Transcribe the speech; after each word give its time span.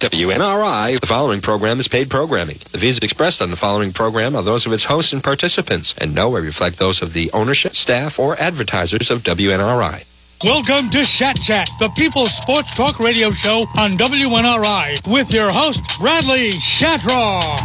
WNRI, 0.00 1.00
the 1.00 1.08
following 1.08 1.40
program 1.40 1.80
is 1.80 1.88
paid 1.88 2.08
programming. 2.08 2.58
The 2.70 2.78
views 2.78 2.98
expressed 2.98 3.42
on 3.42 3.50
the 3.50 3.56
following 3.56 3.92
program 3.92 4.36
are 4.36 4.44
those 4.44 4.64
of 4.64 4.72
its 4.72 4.84
hosts 4.84 5.12
and 5.12 5.24
participants, 5.24 5.92
and 5.98 6.14
nowhere 6.14 6.40
reflect 6.40 6.78
those 6.78 7.02
of 7.02 7.14
the 7.14 7.32
ownership, 7.32 7.74
staff, 7.74 8.20
or 8.20 8.40
advertisers 8.40 9.10
of 9.10 9.24
WNRI. 9.24 10.04
Welcome 10.44 10.88
to 10.90 11.02
Shat 11.02 11.34
Chat, 11.38 11.68
the 11.80 11.88
People's 11.96 12.32
Sports 12.32 12.72
Talk 12.76 13.00
radio 13.00 13.32
show 13.32 13.62
on 13.76 13.98
WNRI, 13.98 15.12
with 15.12 15.32
your 15.32 15.50
host, 15.50 15.82
Bradley 15.98 16.52
Shatraw. 16.52 17.58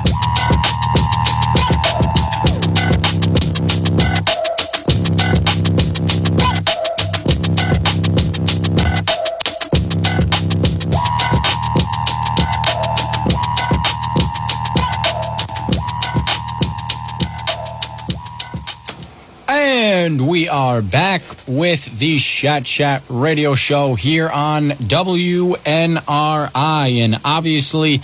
We 20.44 20.50
are 20.50 20.82
back 20.82 21.22
with 21.48 22.00
the 22.00 22.18
Shat 22.18 22.66
Chat 22.66 23.02
radio 23.08 23.56
show 23.56 23.96
here 23.96 24.28
on 24.28 24.72
WNRI. 24.72 26.06
And 26.98 27.22
obviously, 27.24 28.02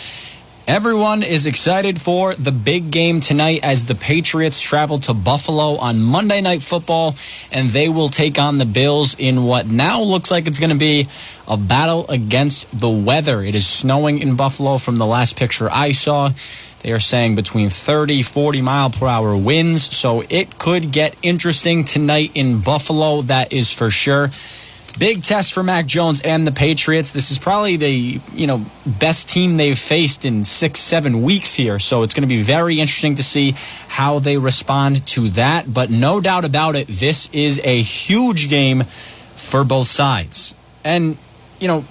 everyone 0.66 1.21
is 1.21 1.47
excited 1.47 1.99
for 1.99 2.35
the 2.35 2.53
big 2.53 2.91
game 2.91 3.20
tonight 3.20 3.59
as 3.63 3.88
the 3.88 3.95
Patriots 3.95 4.61
travel 4.61 4.99
to 4.99 5.13
Buffalo 5.13 5.75
on 5.75 6.02
Monday 6.02 6.39
Night 6.39 6.61
Football. 6.61 7.17
And 7.52 7.71
they 7.71 7.89
will 7.89 8.07
take 8.07 8.39
on 8.39 8.58
the 8.58 8.66
Bills 8.66 9.17
in 9.19 9.44
what 9.44 9.67
now 9.67 10.02
looks 10.02 10.31
like 10.31 10.47
it's 10.47 10.59
going 10.59 10.69
to 10.69 10.77
be 10.77 11.09
a 11.45 11.58
battle 11.58 12.05
against 12.08 12.80
the 12.80 12.89
weather. 12.89 13.41
It 13.41 13.53
is 13.53 13.67
snowing 13.67 14.19
in 14.19 14.38
Buffalo 14.38 14.77
from 14.77 14.95
the 14.95 15.05
last 15.05 15.35
picture 15.35 15.69
I 15.69 15.91
saw. 15.91 16.31
They 16.81 16.91
are 16.93 16.99
saying 16.99 17.35
between 17.35 17.69
30, 17.69 18.23
40 18.23 18.61
mile 18.61 18.89
per 18.89 19.08
hour 19.08 19.35
winds. 19.35 19.95
So 19.95 20.23
it 20.30 20.58
could 20.58 20.91
get 20.91 21.16
interesting 21.22 21.83
tonight 21.83 22.31
in 22.35 22.61
Buffalo. 22.61 23.22
That 23.22 23.52
is 23.52 23.72
for 23.72 23.89
sure. 23.89 24.30
Big 24.97 25.22
test 25.22 25.53
for 25.53 25.61
Mac 25.61 25.85
Jones 25.85 26.22
and 26.22 26.47
the 26.47 26.52
Patriots. 26.52 27.11
This 27.11 27.31
is 27.31 27.39
probably 27.39 27.77
the 27.77 28.19
you 28.33 28.47
know 28.47 28.66
best 28.85 29.30
team 29.30 29.57
they've 29.57 29.77
faced 29.77 30.25
in 30.25 30.44
six, 30.44 30.80
seven 30.80 31.22
weeks 31.22 31.53
here. 31.53 31.80
So 31.80 32.03
it's 32.03 32.13
going 32.13 32.23
to 32.23 32.27
be 32.27 32.41
very 32.41 32.80
interesting 32.80 33.16
to 33.16 33.23
see 33.23 33.55
how 33.88 34.19
they 34.19 34.38
respond 34.38 35.05
to 35.07 35.30
that. 35.30 35.72
But 35.72 35.89
no 35.89 36.22
doubt 36.22 36.44
about 36.44 36.75
it, 36.75 36.88
this 36.88 37.30
is 37.31 37.61
a 37.63 37.81
huge 37.81 38.50
game 38.50 38.83
for 38.83 39.63
both 39.63 39.88
sides. 39.88 40.55
And 40.83 41.17
you 41.59 41.67
know, 41.67 41.85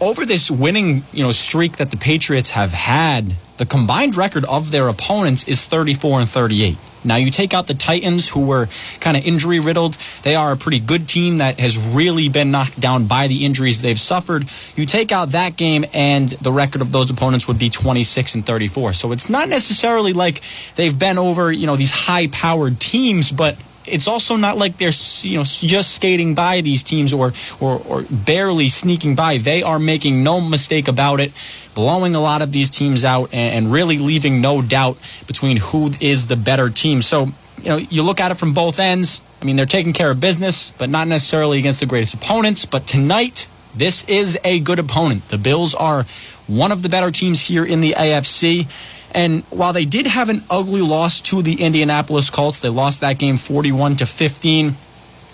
over 0.00 0.24
this 0.24 0.50
winning 0.50 1.02
you 1.12 1.22
know 1.22 1.32
streak 1.32 1.76
that 1.76 1.90
the 1.90 1.96
Patriots 1.96 2.52
have 2.52 2.72
had 2.72 3.36
the 3.58 3.66
combined 3.66 4.16
record 4.16 4.44
of 4.44 4.70
their 4.70 4.88
opponents 4.88 5.46
is 5.48 5.64
34 5.64 6.20
and 6.20 6.28
38. 6.28 6.76
Now, 7.04 7.16
you 7.16 7.30
take 7.30 7.54
out 7.54 7.68
the 7.68 7.74
Titans, 7.74 8.28
who 8.28 8.44
were 8.44 8.68
kind 8.98 9.16
of 9.16 9.24
injury 9.24 9.60
riddled. 9.60 9.94
They 10.24 10.34
are 10.34 10.52
a 10.52 10.56
pretty 10.56 10.80
good 10.80 11.08
team 11.08 11.38
that 11.38 11.60
has 11.60 11.78
really 11.78 12.28
been 12.28 12.50
knocked 12.50 12.80
down 12.80 13.06
by 13.06 13.28
the 13.28 13.44
injuries 13.44 13.80
they've 13.80 13.98
suffered. 13.98 14.44
You 14.74 14.86
take 14.86 15.12
out 15.12 15.28
that 15.30 15.56
game, 15.56 15.84
and 15.94 16.28
the 16.28 16.50
record 16.50 16.82
of 16.82 16.90
those 16.90 17.10
opponents 17.10 17.46
would 17.46 17.60
be 17.60 17.70
26 17.70 18.34
and 18.34 18.44
34. 18.44 18.92
So 18.92 19.12
it's 19.12 19.30
not 19.30 19.48
necessarily 19.48 20.14
like 20.14 20.42
they've 20.74 20.98
been 20.98 21.16
over, 21.16 21.52
you 21.52 21.68
know, 21.68 21.76
these 21.76 21.92
high 21.92 22.26
powered 22.26 22.80
teams, 22.80 23.30
but 23.30 23.56
it's 23.86 24.08
also 24.08 24.36
not 24.36 24.58
like 24.58 24.78
they're 24.78 24.92
you 25.22 25.38
know 25.38 25.44
just 25.44 25.94
skating 25.94 26.34
by 26.34 26.60
these 26.60 26.82
teams 26.82 27.12
or, 27.12 27.32
or 27.60 27.80
or 27.86 28.04
barely 28.10 28.68
sneaking 28.68 29.14
by. 29.14 29.38
They 29.38 29.62
are 29.62 29.78
making 29.78 30.22
no 30.22 30.40
mistake 30.40 30.88
about 30.88 31.20
it, 31.20 31.32
blowing 31.74 32.14
a 32.14 32.20
lot 32.20 32.42
of 32.42 32.52
these 32.52 32.70
teams 32.70 33.04
out 33.04 33.32
and, 33.32 33.66
and 33.66 33.72
really 33.72 33.98
leaving 33.98 34.40
no 34.40 34.62
doubt 34.62 34.98
between 35.26 35.58
who 35.58 35.90
is 36.00 36.26
the 36.26 36.36
better 36.36 36.70
team. 36.70 37.02
So 37.02 37.28
you 37.58 37.68
know 37.68 37.76
you 37.76 38.02
look 38.02 38.20
at 38.20 38.30
it 38.30 38.36
from 38.36 38.54
both 38.54 38.78
ends. 38.78 39.22
I 39.40 39.44
mean 39.44 39.56
they're 39.56 39.66
taking 39.66 39.92
care 39.92 40.10
of 40.10 40.20
business, 40.20 40.72
but 40.72 40.90
not 40.90 41.08
necessarily 41.08 41.58
against 41.58 41.80
the 41.80 41.86
greatest 41.86 42.14
opponents. 42.14 42.64
But 42.64 42.86
tonight. 42.86 43.48
This 43.76 44.04
is 44.08 44.38
a 44.42 44.60
good 44.60 44.78
opponent. 44.78 45.28
The 45.28 45.36
Bills 45.36 45.74
are 45.74 46.04
one 46.46 46.72
of 46.72 46.82
the 46.82 46.88
better 46.88 47.10
teams 47.10 47.42
here 47.42 47.62
in 47.62 47.82
the 47.82 47.92
AFC. 47.92 48.64
And 49.12 49.44
while 49.44 49.72
they 49.72 49.84
did 49.84 50.06
have 50.06 50.28
an 50.28 50.42
ugly 50.50 50.80
loss 50.80 51.20
to 51.22 51.42
the 51.42 51.62
Indianapolis 51.62 52.30
Colts, 52.30 52.60
they 52.60 52.68
lost 52.68 53.00
that 53.00 53.18
game 53.18 53.36
41 53.36 53.96
to 53.96 54.06
15. 54.06 54.72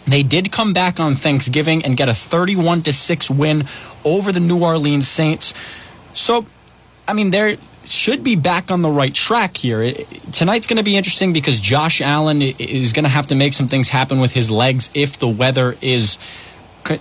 They 0.07 0.23
did 0.23 0.51
come 0.51 0.73
back 0.73 0.99
on 0.99 1.15
Thanksgiving 1.15 1.85
and 1.85 1.97
get 1.97 2.09
a 2.09 2.15
31 2.15 2.83
to 2.83 2.93
6 2.93 3.31
win 3.31 3.65
over 4.05 4.33
the 4.33 4.41
New 4.41 4.63
Orleans 4.63 5.07
Saints. 5.07 5.55
So, 6.13 6.47
I 7.07 7.13
mean, 7.13 7.31
they 7.31 7.59
should 7.85 8.23
be 8.23 8.37
back 8.37 8.71
on 8.71 8.83
the 8.83 8.91
right 8.91 9.15
track 9.15 9.57
here. 9.57 9.93
tonight's 10.33 10.67
going 10.67 10.77
to 10.77 10.85
be 10.85 10.97
interesting 10.97 11.33
because 11.33 11.61
Josh 11.61 12.01
Allen 12.01 12.43
is 12.43 12.93
going 12.93 13.05
to 13.05 13.11
have 13.11 13.29
to 13.29 13.35
make 13.35 13.53
some 13.53 13.69
things 13.69 13.89
happen 13.89 14.21
with 14.21 14.33
his 14.33 14.51
legs 14.51 14.91
if 14.95 15.19
the 15.19 15.29
weather 15.29 15.77
is 15.81 16.19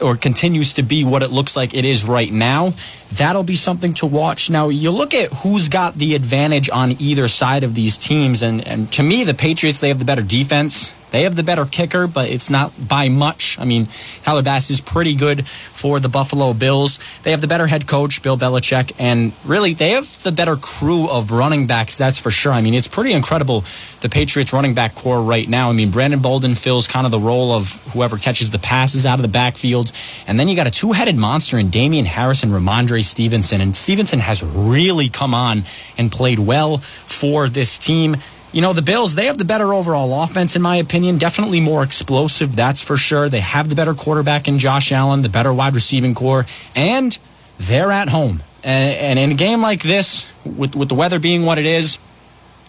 or 0.01 0.15
continues 0.15 0.73
to 0.73 0.83
be 0.83 1.03
what 1.03 1.23
it 1.23 1.31
looks 1.31 1.55
like 1.55 1.73
it 1.73 1.85
is 1.85 2.07
right 2.07 2.31
now. 2.31 2.73
That'll 3.13 3.43
be 3.43 3.55
something 3.55 3.93
to 3.95 4.05
watch. 4.05 4.49
Now, 4.49 4.69
you 4.69 4.91
look 4.91 5.13
at 5.13 5.31
who's 5.43 5.69
got 5.69 5.95
the 5.95 6.15
advantage 6.15 6.69
on 6.69 6.95
either 6.99 7.27
side 7.27 7.63
of 7.63 7.75
these 7.75 7.97
teams, 7.97 8.43
and, 8.43 8.65
and 8.67 8.91
to 8.93 9.03
me, 9.03 9.23
the 9.23 9.33
Patriots, 9.33 9.79
they 9.79 9.89
have 9.89 9.99
the 9.99 10.05
better 10.05 10.21
defense. 10.21 10.95
They 11.11 11.23
have 11.23 11.35
the 11.35 11.43
better 11.43 11.65
kicker, 11.65 12.07
but 12.07 12.29
it's 12.29 12.49
not 12.49 12.71
by 12.87 13.09
much. 13.09 13.59
I 13.59 13.65
mean, 13.65 13.87
Tyler 14.23 14.41
Bass 14.41 14.69
is 14.69 14.81
pretty 14.81 15.13
good 15.13 15.47
for 15.47 15.99
the 15.99 16.09
Buffalo 16.09 16.53
Bills. 16.53 16.99
They 17.23 17.31
have 17.31 17.41
the 17.41 17.47
better 17.47 17.67
head 17.67 17.85
coach, 17.85 18.23
Bill 18.23 18.37
Belichick, 18.37 18.93
and 18.97 19.33
really, 19.45 19.73
they 19.73 19.91
have 19.91 20.23
the 20.23 20.31
better 20.31 20.55
crew 20.55 21.09
of 21.09 21.31
running 21.31 21.67
backs, 21.67 21.97
that's 21.97 22.17
for 22.17 22.31
sure. 22.31 22.53
I 22.53 22.61
mean, 22.61 22.73
it's 22.73 22.87
pretty 22.87 23.11
incredible, 23.13 23.65
the 23.99 24.09
Patriots 24.09 24.53
running 24.53 24.73
back 24.73 24.95
core 24.95 25.21
right 25.21 25.47
now. 25.47 25.69
I 25.69 25.73
mean, 25.73 25.91
Brandon 25.91 26.21
Bolden 26.21 26.55
fills 26.55 26.87
kind 26.87 27.05
of 27.05 27.11
the 27.11 27.19
role 27.19 27.51
of 27.51 27.69
whoever 27.93 28.17
catches 28.17 28.51
the 28.51 28.59
passes 28.59 29.05
out 29.05 29.19
of 29.19 29.21
the 29.21 29.27
backfield. 29.27 29.91
And 30.27 30.39
then 30.39 30.47
you 30.47 30.55
got 30.55 30.67
a 30.67 30.71
two 30.71 30.93
headed 30.93 31.17
monster 31.17 31.57
in 31.57 31.69
Damien 31.69 32.05
Harris 32.05 32.43
and 32.43 32.51
Rhamondre 32.51 33.03
Stevenson. 33.03 33.61
And 33.61 33.75
Stevenson 33.75 34.19
has 34.19 34.43
really 34.43 35.09
come 35.09 35.33
on 35.33 35.63
and 35.97 36.11
played 36.11 36.39
well 36.39 36.77
for 36.77 37.49
this 37.49 37.77
team. 37.77 38.15
You 38.53 38.61
know, 38.61 38.73
the 38.73 38.81
Bills, 38.81 39.15
they 39.15 39.27
have 39.27 39.37
the 39.37 39.45
better 39.45 39.73
overall 39.73 40.23
offense, 40.23 40.57
in 40.57 40.61
my 40.61 40.75
opinion. 40.75 41.17
Definitely 41.17 41.61
more 41.61 41.83
explosive, 41.83 42.53
that's 42.55 42.83
for 42.83 42.97
sure. 42.97 43.29
They 43.29 43.39
have 43.39 43.69
the 43.69 43.75
better 43.75 43.93
quarterback 43.93 44.47
in 44.49 44.59
Josh 44.59 44.91
Allen, 44.91 45.21
the 45.21 45.29
better 45.29 45.53
wide 45.53 45.73
receiving 45.73 46.13
core, 46.13 46.45
and 46.75 47.17
they're 47.57 47.91
at 47.91 48.09
home. 48.09 48.43
And, 48.63 49.17
and 49.17 49.19
in 49.19 49.31
a 49.31 49.35
game 49.35 49.61
like 49.61 49.83
this, 49.83 50.33
with, 50.45 50.75
with 50.75 50.89
the 50.89 50.95
weather 50.95 51.17
being 51.17 51.45
what 51.45 51.59
it 51.59 51.65
is, 51.65 51.97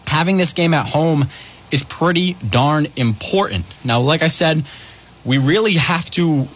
having 0.06 0.37
this 0.37 0.53
game 0.53 0.72
at 0.72 0.87
home 0.87 1.26
is 1.72 1.84
pretty 1.84 2.34
darn 2.49 2.87
important. 2.94 3.64
Now, 3.84 4.00
like 4.00 4.22
I 4.22 4.28
said, 4.28 4.64
we 5.25 5.38
really 5.38 5.75
have 5.75 6.10
to 6.12 6.47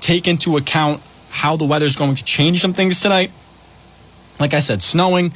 take 0.00 0.28
into 0.28 0.58
account 0.58 1.00
how 1.30 1.56
the 1.56 1.64
weather 1.64 1.86
is 1.86 1.96
going 1.96 2.16
to 2.16 2.24
change 2.24 2.60
some 2.60 2.74
things 2.74 3.00
tonight. 3.00 3.30
Like 4.38 4.52
I 4.52 4.58
said, 4.58 4.82
snowing, 4.82 5.30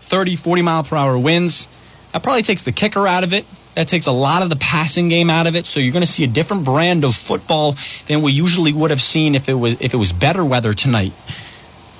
30, 0.00 0.36
40 0.36 0.62
mile 0.62 0.82
per 0.82 0.96
hour 0.96 1.18
winds. 1.18 1.68
That 2.12 2.22
probably 2.22 2.42
takes 2.42 2.62
the 2.62 2.72
kicker 2.72 3.06
out 3.06 3.24
of 3.24 3.32
it. 3.32 3.46
That 3.74 3.86
takes 3.86 4.06
a 4.06 4.12
lot 4.12 4.42
of 4.42 4.50
the 4.50 4.56
passing 4.56 5.08
game 5.08 5.30
out 5.30 5.46
of 5.46 5.54
it. 5.54 5.64
So 5.64 5.78
you're 5.78 5.92
going 5.92 6.02
to 6.02 6.10
see 6.10 6.24
a 6.24 6.28
different 6.28 6.64
brand 6.64 7.04
of 7.04 7.14
football 7.14 7.76
than 8.06 8.20
we 8.22 8.32
usually 8.32 8.72
would 8.72 8.90
have 8.90 9.00
seen 9.00 9.34
if 9.34 9.48
it 9.48 9.54
was 9.54 9.80
if 9.80 9.94
it 9.94 9.96
was 9.96 10.12
better 10.12 10.44
weather 10.44 10.74
tonight. 10.74 11.12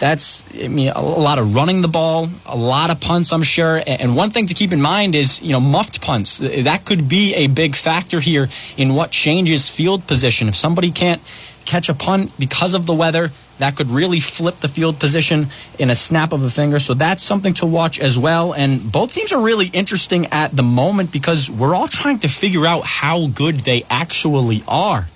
That's 0.01 0.49
I 0.55 0.69
mean 0.69 0.89
a 0.89 1.01
lot 1.01 1.39
of 1.39 1.55
running 1.55 1.83
the 1.83 1.89
ball, 1.89 2.29
a 2.47 2.57
lot 2.57 2.91
of 2.91 3.01
punts, 3.01 3.33
I'm 3.33 3.43
sure. 3.43 3.81
And 3.87 4.17
one 4.17 4.31
thing 4.31 4.47
to 4.47 4.55
keep 4.55 4.73
in 4.73 4.81
mind 4.81 5.15
is 5.15 5.41
you 5.43 5.53
know 5.53 5.61
muffed 5.61 6.01
punts. 6.01 6.39
That 6.39 6.85
could 6.85 7.09
be 7.09 7.35
a 7.35 7.47
big 7.47 7.77
factor 7.77 8.19
here 8.19 8.49
in 8.77 8.95
what 8.95 9.13
changes 9.13 9.69
field 9.69 10.07
position. 10.07 10.49
If 10.49 10.57
somebody 10.57 10.91
can't 10.91 11.23
catch 11.67 11.89
a 11.89 11.95
punt 11.95 12.33
because 12.39 12.75
of 12.75 12.87
the 12.87 12.95
weather, 12.95 13.31
that 13.61 13.77
could 13.77 13.91
really 13.91 14.21
flip 14.21 14.61
the 14.61 14.69
field 14.69 14.99
position 14.99 15.47
in 15.79 15.91
a 15.91 15.95
snap 15.95 16.33
of 16.33 16.43
a 16.43 16.51
finger. 16.51 16.79
So 16.79 16.95
that's 16.95 17.23
something 17.23 17.55
to 17.55 17.67
watch 17.67 18.01
as 18.01 18.19
well. 18.19 18.53
And 18.53 18.91
both 18.91 19.15
teams 19.15 19.33
are 19.33 19.41
really 19.41 19.69
interesting 19.69 20.27
at 20.27 20.57
the 20.57 20.63
moment 20.63 21.13
because 21.13 21.51
we're 21.51 21.75
all 21.75 21.89
trying 21.89 22.19
to 22.21 22.29
figure 22.29 22.67
out 22.67 22.85
how 22.85 23.29
good 23.29 23.61
they 23.61 23.85
actually 23.89 24.65
are. 24.67 25.09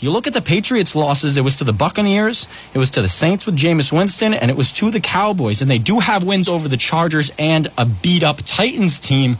You 0.00 0.10
look 0.10 0.26
at 0.26 0.34
the 0.34 0.42
Patriots' 0.42 0.96
losses, 0.96 1.36
it 1.36 1.42
was 1.42 1.56
to 1.56 1.64
the 1.64 1.72
Buccaneers, 1.72 2.48
it 2.74 2.78
was 2.78 2.90
to 2.90 3.02
the 3.02 3.08
Saints 3.08 3.46
with 3.46 3.56
Jameis 3.56 3.92
Winston, 3.92 4.34
and 4.34 4.50
it 4.50 4.56
was 4.56 4.72
to 4.72 4.90
the 4.90 5.00
Cowboys. 5.00 5.62
And 5.62 5.70
they 5.70 5.78
do 5.78 6.00
have 6.00 6.24
wins 6.24 6.48
over 6.48 6.68
the 6.68 6.76
Chargers 6.76 7.32
and 7.38 7.68
a 7.78 7.86
beat 7.86 8.22
up 8.22 8.38
Titans 8.44 8.98
team. 8.98 9.38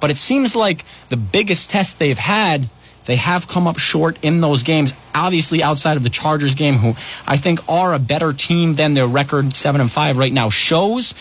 But 0.00 0.10
it 0.10 0.16
seems 0.16 0.54
like 0.54 0.84
the 1.08 1.16
biggest 1.16 1.70
test 1.70 1.98
they've 1.98 2.18
had 2.18 2.68
they 3.06 3.16
have 3.16 3.46
come 3.48 3.66
up 3.66 3.78
short 3.78 4.18
in 4.22 4.40
those 4.40 4.62
games. 4.62 4.94
Obviously, 5.14 5.62
outside 5.62 5.96
of 5.96 6.02
the 6.02 6.10
Chargers 6.10 6.54
game, 6.54 6.74
who 6.74 6.90
I 7.26 7.36
think 7.36 7.60
are 7.68 7.94
a 7.94 7.98
better 7.98 8.32
team 8.32 8.74
than 8.74 8.94
their 8.94 9.06
record 9.06 9.54
seven 9.54 9.80
and 9.80 9.90
five 9.90 10.18
right 10.18 10.32
now 10.32 10.48
shows. 10.50 11.14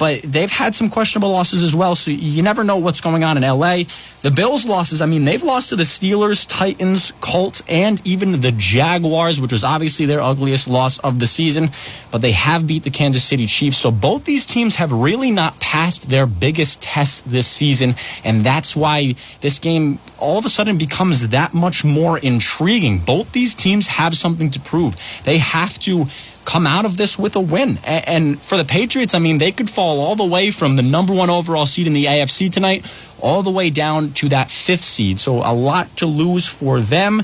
But 0.00 0.22
they've 0.22 0.50
had 0.50 0.74
some 0.74 0.88
questionable 0.88 1.30
losses 1.30 1.62
as 1.62 1.76
well. 1.76 1.94
So 1.94 2.10
you 2.10 2.42
never 2.42 2.64
know 2.64 2.78
what's 2.78 3.02
going 3.02 3.22
on 3.22 3.36
in 3.36 3.42
LA. 3.42 3.82
The 4.22 4.32
Bills' 4.34 4.66
losses, 4.66 5.02
I 5.02 5.06
mean, 5.06 5.26
they've 5.26 5.42
lost 5.42 5.68
to 5.68 5.76
the 5.76 5.82
Steelers, 5.82 6.46
Titans, 6.48 7.12
Colts, 7.20 7.62
and 7.68 8.00
even 8.06 8.40
the 8.40 8.50
Jaguars, 8.56 9.42
which 9.42 9.52
was 9.52 9.62
obviously 9.62 10.06
their 10.06 10.22
ugliest 10.22 10.68
loss 10.68 11.00
of 11.00 11.18
the 11.18 11.26
season. 11.26 11.68
But 12.10 12.22
they 12.22 12.32
have 12.32 12.66
beat 12.66 12.84
the 12.84 12.90
Kansas 12.90 13.22
City 13.22 13.44
Chiefs. 13.44 13.76
So 13.76 13.90
both 13.90 14.24
these 14.24 14.46
teams 14.46 14.76
have 14.76 14.90
really 14.90 15.30
not 15.30 15.60
passed 15.60 16.08
their 16.08 16.24
biggest 16.24 16.80
test 16.80 17.30
this 17.30 17.46
season. 17.46 17.94
And 18.24 18.40
that's 18.40 18.74
why 18.74 19.16
this 19.42 19.58
game 19.58 19.98
all 20.16 20.38
of 20.38 20.46
a 20.46 20.48
sudden 20.48 20.78
becomes 20.78 21.28
that 21.28 21.52
much 21.52 21.84
more 21.84 22.16
intriguing. 22.16 23.00
Both 23.00 23.32
these 23.32 23.54
teams 23.54 23.86
have 23.88 24.16
something 24.16 24.50
to 24.52 24.60
prove. 24.60 24.96
They 25.24 25.36
have 25.36 25.78
to 25.80 26.06
come 26.50 26.66
out 26.66 26.84
of 26.84 26.96
this 26.96 27.16
with 27.16 27.36
a 27.36 27.40
win. 27.40 27.78
And 27.84 28.40
for 28.40 28.58
the 28.58 28.64
Patriots, 28.64 29.14
I 29.14 29.20
mean, 29.20 29.38
they 29.38 29.52
could 29.52 29.70
fall 29.70 30.00
all 30.00 30.16
the 30.16 30.26
way 30.26 30.50
from 30.50 30.74
the 30.74 30.82
number 30.82 31.14
one 31.14 31.30
overall 31.30 31.64
seed 31.64 31.86
in 31.86 31.92
the 31.92 32.06
AFC 32.06 32.50
tonight, 32.50 32.84
all 33.20 33.42
the 33.42 33.52
way 33.52 33.70
down 33.70 34.12
to 34.14 34.28
that 34.30 34.50
fifth 34.50 34.82
seed. 34.82 35.20
So 35.20 35.36
a 35.36 35.54
lot 35.54 35.96
to 35.98 36.06
lose 36.06 36.48
for 36.48 36.80
them. 36.80 37.22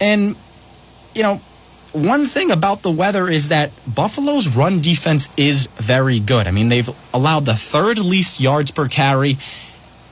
And, 0.00 0.36
you 1.14 1.22
know, 1.22 1.36
one 1.92 2.26
thing 2.26 2.50
about 2.50 2.82
the 2.82 2.90
weather 2.90 3.26
is 3.26 3.48
that 3.48 3.72
Buffalo's 3.86 4.54
run 4.54 4.82
defense 4.82 5.30
is 5.38 5.68
very 5.76 6.20
good. 6.20 6.46
I 6.46 6.50
mean, 6.50 6.68
they've 6.68 6.90
allowed 7.14 7.46
the 7.46 7.54
third 7.54 7.98
least 7.98 8.38
yards 8.38 8.70
per 8.70 8.86
carry. 8.86 9.38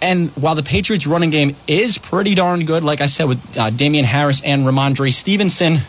And 0.01 0.31
while 0.31 0.55
the 0.55 0.63
Patriots' 0.63 1.07
running 1.07 1.29
game 1.29 1.57
is 1.67 1.99
pretty 1.99 2.35
darn 2.35 2.65
good, 2.65 2.85
like 2.85 3.03
I 3.03 3.07
said, 3.07 3.25
with 3.29 3.59
uh, 3.59 3.69
Damien 3.69 4.07
Harris 4.07 4.43
and 4.43 4.65
Rhamondre 4.65 5.13
Stevenson, 5.13 5.81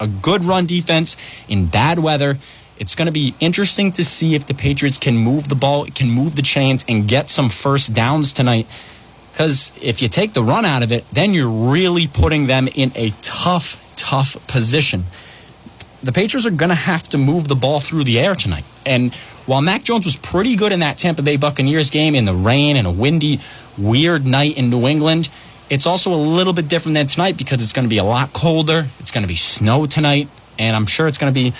a 0.00 0.06
good 0.06 0.44
run 0.44 0.66
defense 0.66 1.16
in 1.48 1.66
bad 1.66 1.98
weather. 1.98 2.38
It's 2.78 2.94
going 2.94 3.06
to 3.06 3.12
be 3.12 3.34
interesting 3.40 3.92
to 3.92 4.04
see 4.04 4.34
if 4.34 4.46
the 4.46 4.54
Patriots 4.54 4.98
can 4.98 5.16
move 5.16 5.48
the 5.48 5.54
ball, 5.54 5.86
can 5.86 6.10
move 6.10 6.36
the 6.36 6.42
chains, 6.42 6.84
and 6.88 7.06
get 7.06 7.28
some 7.28 7.48
first 7.48 7.94
downs 7.94 8.32
tonight. 8.32 8.66
Because 9.32 9.72
if 9.82 10.02
you 10.02 10.08
take 10.08 10.32
the 10.32 10.42
run 10.42 10.64
out 10.64 10.82
of 10.82 10.92
it, 10.92 11.04
then 11.12 11.34
you're 11.34 11.48
really 11.48 12.06
putting 12.06 12.46
them 12.46 12.68
in 12.68 12.92
a 12.94 13.10
tough, 13.20 13.94
tough 13.96 14.44
position. 14.46 15.04
The 16.02 16.12
Patriots 16.12 16.46
are 16.46 16.50
going 16.50 16.68
to 16.68 16.74
have 16.74 17.08
to 17.08 17.18
move 17.18 17.48
the 17.48 17.54
ball 17.54 17.80
through 17.80 18.04
the 18.04 18.20
air 18.20 18.34
tonight. 18.34 18.64
And 18.84 19.14
while 19.46 19.62
Mac 19.62 19.84
Jones 19.84 20.04
was 20.04 20.16
pretty 20.16 20.54
good 20.54 20.70
in 20.70 20.80
that 20.80 20.98
Tampa 20.98 21.22
Bay 21.22 21.36
Buccaneers 21.36 21.90
game 21.90 22.14
in 22.14 22.26
the 22.26 22.34
rain 22.34 22.76
and 22.76 22.86
a 22.86 22.90
windy, 22.90 23.40
weird 23.78 24.26
night 24.26 24.56
in 24.56 24.70
New 24.70 24.86
England, 24.86 25.30
it's 25.70 25.86
also 25.86 26.12
a 26.12 26.16
little 26.16 26.52
bit 26.52 26.68
different 26.68 26.94
than 26.94 27.06
tonight 27.06 27.36
because 27.36 27.62
it's 27.62 27.72
going 27.72 27.84
to 27.84 27.90
be 27.90 27.98
a 27.98 28.04
lot 28.04 28.32
colder. 28.32 28.86
It's 29.00 29.10
going 29.10 29.22
to 29.22 29.28
be 29.28 29.36
snow 29.36 29.86
tonight, 29.86 30.28
and 30.58 30.76
I'm 30.76 30.86
sure 30.86 31.06
it's 31.06 31.18
going 31.18 31.32
to 31.32 31.34
be 31.34 31.52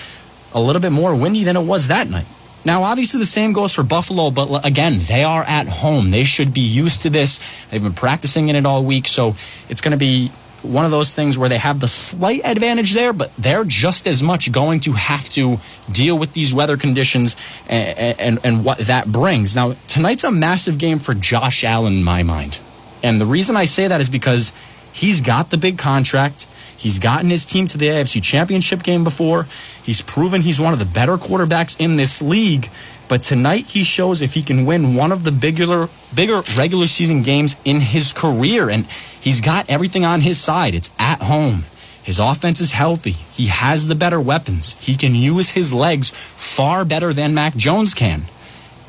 a 0.52 0.60
little 0.60 0.80
bit 0.80 0.92
more 0.92 1.14
windy 1.14 1.44
than 1.44 1.56
it 1.56 1.64
was 1.64 1.88
that 1.88 2.08
night. 2.08 2.26
Now, 2.66 2.84
obviously, 2.84 3.18
the 3.18 3.26
same 3.26 3.52
goes 3.52 3.74
for 3.74 3.82
Buffalo, 3.82 4.30
but 4.30 4.64
again, 4.64 4.98
they 5.00 5.22
are 5.22 5.42
at 5.42 5.68
home. 5.68 6.10
They 6.10 6.24
should 6.24 6.54
be 6.54 6.62
used 6.62 7.02
to 7.02 7.10
this. 7.10 7.66
They've 7.66 7.82
been 7.82 7.92
practicing 7.92 8.48
in 8.48 8.56
it 8.56 8.64
all 8.64 8.82
week, 8.82 9.06
so 9.06 9.36
it's 9.68 9.82
going 9.82 9.92
to 9.92 9.98
be 9.98 10.28
one 10.62 10.86
of 10.86 10.90
those 10.90 11.12
things 11.12 11.38
where 11.38 11.50
they 11.50 11.58
have 11.58 11.80
the 11.80 11.88
slight 11.88 12.40
advantage 12.42 12.94
there, 12.94 13.12
but 13.12 13.34
they're 13.36 13.64
just 13.64 14.06
as 14.06 14.22
much 14.22 14.50
going 14.50 14.80
to 14.80 14.92
have 14.92 15.28
to 15.30 15.58
deal 15.92 16.18
with 16.18 16.32
these 16.32 16.54
weather 16.54 16.78
conditions 16.78 17.36
and, 17.68 18.18
and, 18.18 18.40
and 18.44 18.64
what 18.64 18.78
that 18.78 19.12
brings. 19.12 19.54
Now, 19.54 19.74
tonight's 19.86 20.24
a 20.24 20.32
massive 20.32 20.78
game 20.78 20.98
for 20.98 21.12
Josh 21.12 21.64
Allen, 21.64 21.98
in 21.98 22.04
my 22.04 22.22
mind. 22.22 22.58
And 23.04 23.20
the 23.20 23.26
reason 23.26 23.54
I 23.54 23.66
say 23.66 23.86
that 23.86 24.00
is 24.00 24.08
because 24.08 24.54
he's 24.92 25.20
got 25.20 25.50
the 25.50 25.58
big 25.58 25.76
contract. 25.76 26.48
He's 26.76 26.98
gotten 26.98 27.28
his 27.28 27.44
team 27.44 27.66
to 27.68 27.78
the 27.78 27.86
AFC 27.88 28.22
Championship 28.22 28.82
game 28.82 29.04
before. 29.04 29.46
He's 29.82 30.00
proven 30.00 30.40
he's 30.40 30.58
one 30.58 30.72
of 30.72 30.78
the 30.78 30.86
better 30.86 31.18
quarterbacks 31.18 31.78
in 31.78 31.96
this 31.96 32.22
league. 32.22 32.68
But 33.06 33.22
tonight 33.22 33.66
he 33.66 33.84
shows 33.84 34.22
if 34.22 34.32
he 34.32 34.42
can 34.42 34.64
win 34.64 34.94
one 34.94 35.12
of 35.12 35.22
the 35.22 35.32
bigger 35.32 35.88
bigger 36.14 36.42
regular 36.56 36.86
season 36.86 37.22
games 37.22 37.56
in 37.66 37.80
his 37.80 38.12
career 38.12 38.70
and 38.70 38.86
he's 39.20 39.42
got 39.42 39.68
everything 39.68 40.06
on 40.06 40.22
his 40.22 40.40
side. 40.40 40.74
It's 40.74 40.90
at 40.98 41.20
home. 41.20 41.64
His 42.02 42.18
offense 42.18 42.60
is 42.60 42.72
healthy. 42.72 43.12
He 43.12 43.46
has 43.46 43.86
the 43.86 43.94
better 43.94 44.20
weapons. 44.20 44.76
He 44.84 44.96
can 44.96 45.14
use 45.14 45.50
his 45.50 45.74
legs 45.74 46.10
far 46.10 46.86
better 46.86 47.12
than 47.12 47.34
Mac 47.34 47.54
Jones 47.54 47.92
can. 47.92 48.22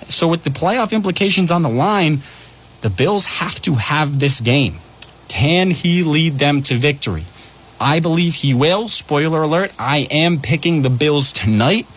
So 0.07 0.27
with 0.27 0.43
the 0.43 0.49
playoff 0.49 0.93
implications 0.93 1.51
on 1.51 1.61
the 1.61 1.69
line, 1.69 2.21
the 2.81 2.89
Bills 2.89 3.25
have 3.25 3.61
to 3.63 3.75
have 3.75 4.19
this 4.19 4.41
game. 4.41 4.77
Can 5.27 5.71
he 5.71 6.03
lead 6.03 6.39
them 6.39 6.61
to 6.63 6.75
victory? 6.75 7.25
I 7.79 7.99
believe 7.99 8.35
he 8.35 8.53
will. 8.53 8.89
Spoiler 8.89 9.43
alert, 9.43 9.73
I 9.77 10.07
am 10.11 10.39
picking 10.39 10.81
the 10.81 10.89
Bills 10.89 11.33
tonight, 11.33 11.87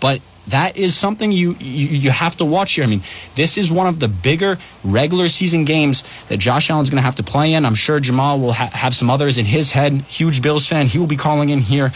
but 0.00 0.20
that 0.48 0.76
is 0.76 0.94
something 0.94 1.32
you, 1.32 1.56
you, 1.58 1.88
you 1.88 2.10
have 2.10 2.36
to 2.36 2.44
watch 2.44 2.74
here. 2.74 2.84
I 2.84 2.86
mean, 2.86 3.02
this 3.34 3.58
is 3.58 3.70
one 3.70 3.86
of 3.86 3.98
the 3.98 4.08
bigger 4.08 4.58
regular 4.84 5.28
season 5.28 5.64
games 5.64 6.04
that 6.28 6.38
Josh 6.38 6.70
Allen's 6.70 6.88
going 6.88 7.00
to 7.00 7.04
have 7.04 7.16
to 7.16 7.24
play 7.24 7.52
in. 7.52 7.64
I'm 7.64 7.74
sure 7.74 7.98
Jamal 7.98 8.38
will 8.38 8.52
ha- 8.52 8.70
have 8.72 8.94
some 8.94 9.10
others 9.10 9.38
in 9.38 9.44
his 9.44 9.72
head. 9.72 9.92
Huge 9.92 10.42
Bills 10.42 10.66
fan. 10.66 10.86
He 10.86 10.98
will 10.98 11.08
be 11.08 11.16
calling 11.16 11.48
in 11.48 11.58
here 11.58 11.92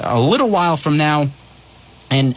a 0.00 0.20
little 0.20 0.50
while 0.50 0.76
from 0.76 0.96
now. 0.96 1.26
And 2.10 2.36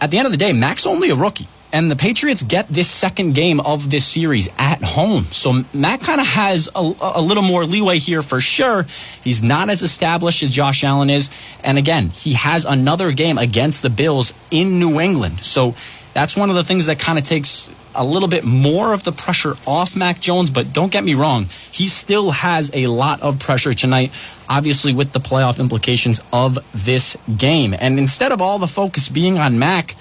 at 0.00 0.10
the 0.10 0.18
end 0.18 0.26
of 0.26 0.32
the 0.32 0.38
day, 0.38 0.52
Mac's 0.52 0.86
only 0.86 1.10
a 1.10 1.14
rookie. 1.14 1.46
And 1.72 1.90
the 1.90 1.96
Patriots 1.96 2.42
get 2.42 2.68
this 2.68 2.88
second 2.88 3.34
game 3.34 3.58
of 3.60 3.88
this 3.88 4.04
series 4.04 4.48
at 4.58 4.82
home. 4.82 5.24
So 5.24 5.64
Mac 5.72 6.02
kind 6.02 6.20
of 6.20 6.26
has 6.26 6.68
a, 6.74 6.92
a, 7.00 7.22
little 7.22 7.42
more 7.42 7.64
leeway 7.64 7.98
here 7.98 8.20
for 8.20 8.42
sure. 8.42 8.84
He's 9.24 9.42
not 9.42 9.70
as 9.70 9.80
established 9.80 10.42
as 10.42 10.50
Josh 10.50 10.84
Allen 10.84 11.08
is. 11.08 11.30
And 11.64 11.78
again, 11.78 12.08
he 12.08 12.34
has 12.34 12.66
another 12.66 13.10
game 13.12 13.38
against 13.38 13.82
the 13.82 13.88
Bills 13.88 14.34
in 14.50 14.78
New 14.78 15.00
England. 15.00 15.40
So 15.40 15.74
that's 16.12 16.36
one 16.36 16.50
of 16.50 16.56
the 16.56 16.64
things 16.64 16.86
that 16.86 16.98
kind 16.98 17.18
of 17.18 17.24
takes 17.24 17.70
a 17.94 18.04
little 18.04 18.28
bit 18.28 18.44
more 18.44 18.92
of 18.92 19.04
the 19.04 19.12
pressure 19.12 19.54
off 19.66 19.96
Mac 19.96 20.20
Jones. 20.20 20.50
But 20.50 20.74
don't 20.74 20.92
get 20.92 21.04
me 21.04 21.14
wrong, 21.14 21.46
he 21.70 21.86
still 21.86 22.32
has 22.32 22.70
a 22.74 22.86
lot 22.86 23.22
of 23.22 23.38
pressure 23.38 23.72
tonight, 23.72 24.12
obviously, 24.46 24.92
with 24.92 25.12
the 25.12 25.20
playoff 25.20 25.58
implications 25.58 26.20
of 26.34 26.58
this 26.72 27.16
game. 27.34 27.74
And 27.78 27.98
instead 27.98 28.30
of 28.30 28.42
all 28.42 28.58
the 28.58 28.66
focus 28.66 29.08
being 29.08 29.38
on 29.38 29.58
Mac, 29.58 29.94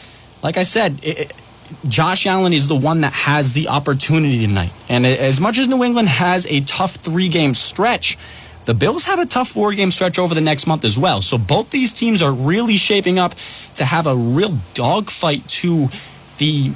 like 0.44 0.58
I 0.58 0.64
said, 0.64 1.00
it, 1.04 1.32
Josh 1.88 2.26
Allen 2.26 2.54
is 2.54 2.68
the 2.68 2.76
one 2.76 3.02
that 3.02 3.14
has 3.14 3.54
the 3.54 3.68
opportunity 3.68 4.46
tonight. 4.46 4.72
And 4.90 5.06
as 5.06 5.40
much 5.40 5.58
as 5.58 5.68
New 5.68 5.84
England 5.84 6.10
has 6.10 6.46
a 6.48 6.62
tough 6.62 6.96
three 6.96 7.30
game 7.30 7.54
stretch, 7.54 8.18
the 8.66 8.74
Bills 8.74 9.06
have 9.06 9.20
a 9.20 9.26
tough 9.26 9.50
four 9.50 9.74
game 9.74 9.92
stretch 9.92 10.20
over 10.20 10.36
the 10.36 10.42
next 10.42 10.68
month 10.68 10.86
as 10.86 10.98
well. 10.98 11.22
So 11.22 11.38
both 11.38 11.72
these 11.72 11.94
teams 11.94 12.22
are 12.22 12.32
really 12.32 12.78
shaping 12.78 13.18
up 13.18 13.34
to 13.76 13.86
have 13.86 14.08
a 14.08 14.16
real 14.16 14.58
dogfight 14.74 15.48
to 15.48 15.90
the 16.38 16.72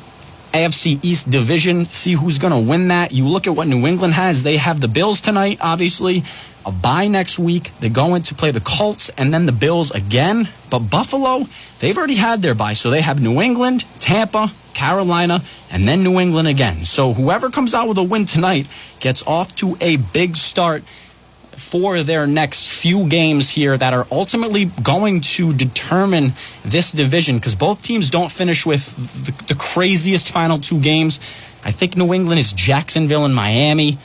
AFC 0.54 1.04
East 1.04 1.30
division, 1.30 1.86
see 1.86 2.14
who's 2.14 2.40
going 2.40 2.54
to 2.54 2.70
win 2.70 2.88
that. 2.88 3.12
You 3.12 3.28
look 3.28 3.46
at 3.46 3.56
what 3.56 3.68
New 3.68 3.86
England 3.86 4.14
has. 4.14 4.42
They 4.42 4.58
have 4.58 4.80
the 4.80 4.88
Bills 4.88 5.20
tonight, 5.20 5.58
obviously, 5.62 6.24
a 6.66 6.72
bye 6.72 7.08
next 7.08 7.38
week. 7.38 7.72
They 7.80 7.90
go 7.90 8.16
in 8.16 8.22
to 8.24 8.36
play 8.36 8.52
the 8.52 8.60
Colts 8.60 9.10
and 9.18 9.34
then 9.34 9.46
the 9.46 9.52
Bills 9.52 9.92
again. 9.92 10.50
But 10.70 10.80
Buffalo, 10.80 11.46
they've 11.80 11.98
already 11.98 12.16
had 12.16 12.42
their 12.42 12.56
bye. 12.56 12.74
So 12.74 12.90
they 12.90 13.02
have 13.02 13.22
New 13.22 13.42
England, 13.42 13.86
Tampa, 14.00 14.52
Carolina, 14.74 15.42
and 15.72 15.88
then 15.88 16.04
New 16.04 16.20
England 16.20 16.48
again. 16.48 16.84
So 16.84 17.14
whoever 17.14 17.50
comes 17.50 17.74
out 17.74 17.88
with 17.88 17.98
a 17.98 18.04
win 18.04 18.26
tonight 18.26 18.68
gets 19.00 19.26
off 19.28 19.56
to 19.58 19.78
a 19.80 19.98
big 19.98 20.36
start 20.36 20.84
for 21.56 22.04
their 22.04 22.28
next 22.28 22.68
few 22.68 23.08
games 23.08 23.50
here 23.50 23.78
that 23.78 23.94
are 23.94 24.06
ultimately 24.12 24.66
going 24.84 25.22
to 25.22 25.54
determine 25.54 26.34
this 26.64 26.92
division 26.92 27.38
because 27.38 27.56
both 27.56 27.82
teams 27.82 28.10
don't 28.10 28.32
finish 28.32 28.66
with 28.66 29.26
the, 29.26 29.32
the, 29.46 29.56
craziest 29.56 30.32
final 30.32 30.60
two 30.60 30.80
games. 30.82 31.20
I 31.64 31.72
think 31.72 31.96
New 31.96 32.14
England 32.14 32.40
is 32.40 32.52
Jacksonville 32.52 33.24
and 33.24 33.34
Miami, 33.34 33.98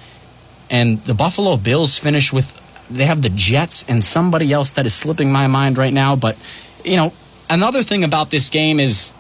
and 0.71 1.01
the 1.03 1.15
Buffalo 1.15 1.57
Bills 1.57 1.99
finish 1.99 2.33
with 2.33 2.57
they 2.91 3.05
have 3.05 3.23
the 3.23 3.29
Jets 3.29 3.85
and 3.89 4.03
somebody 4.03 4.53
else 4.53 4.73
that 4.73 4.87
is 4.87 4.95
slipping 4.95 5.31
my 5.31 5.47
mind 5.47 5.79
right 5.79 5.93
now. 5.93 6.17
But 6.17 6.37
you 6.85 6.97
know, 6.97 7.13
another 7.49 7.83
thing 7.83 8.05
about 8.05 8.31
this 8.31 8.49
game 8.49 8.81
is 8.81 9.13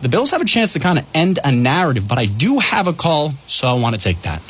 the 0.00 0.08
Bills 0.08 0.30
have 0.30 0.40
a 0.40 0.44
chance 0.44 0.72
to 0.74 0.78
kind 0.78 0.98
of 0.98 1.06
end 1.14 1.38
a 1.44 1.50
narrative, 1.50 2.06
but 2.06 2.18
I 2.18 2.26
do 2.26 2.58
have 2.58 2.86
a 2.86 2.92
call, 2.92 3.30
so 3.46 3.68
I 3.68 3.74
want 3.74 3.94
to 3.94 4.00
take 4.00 4.22
that. 4.22 4.42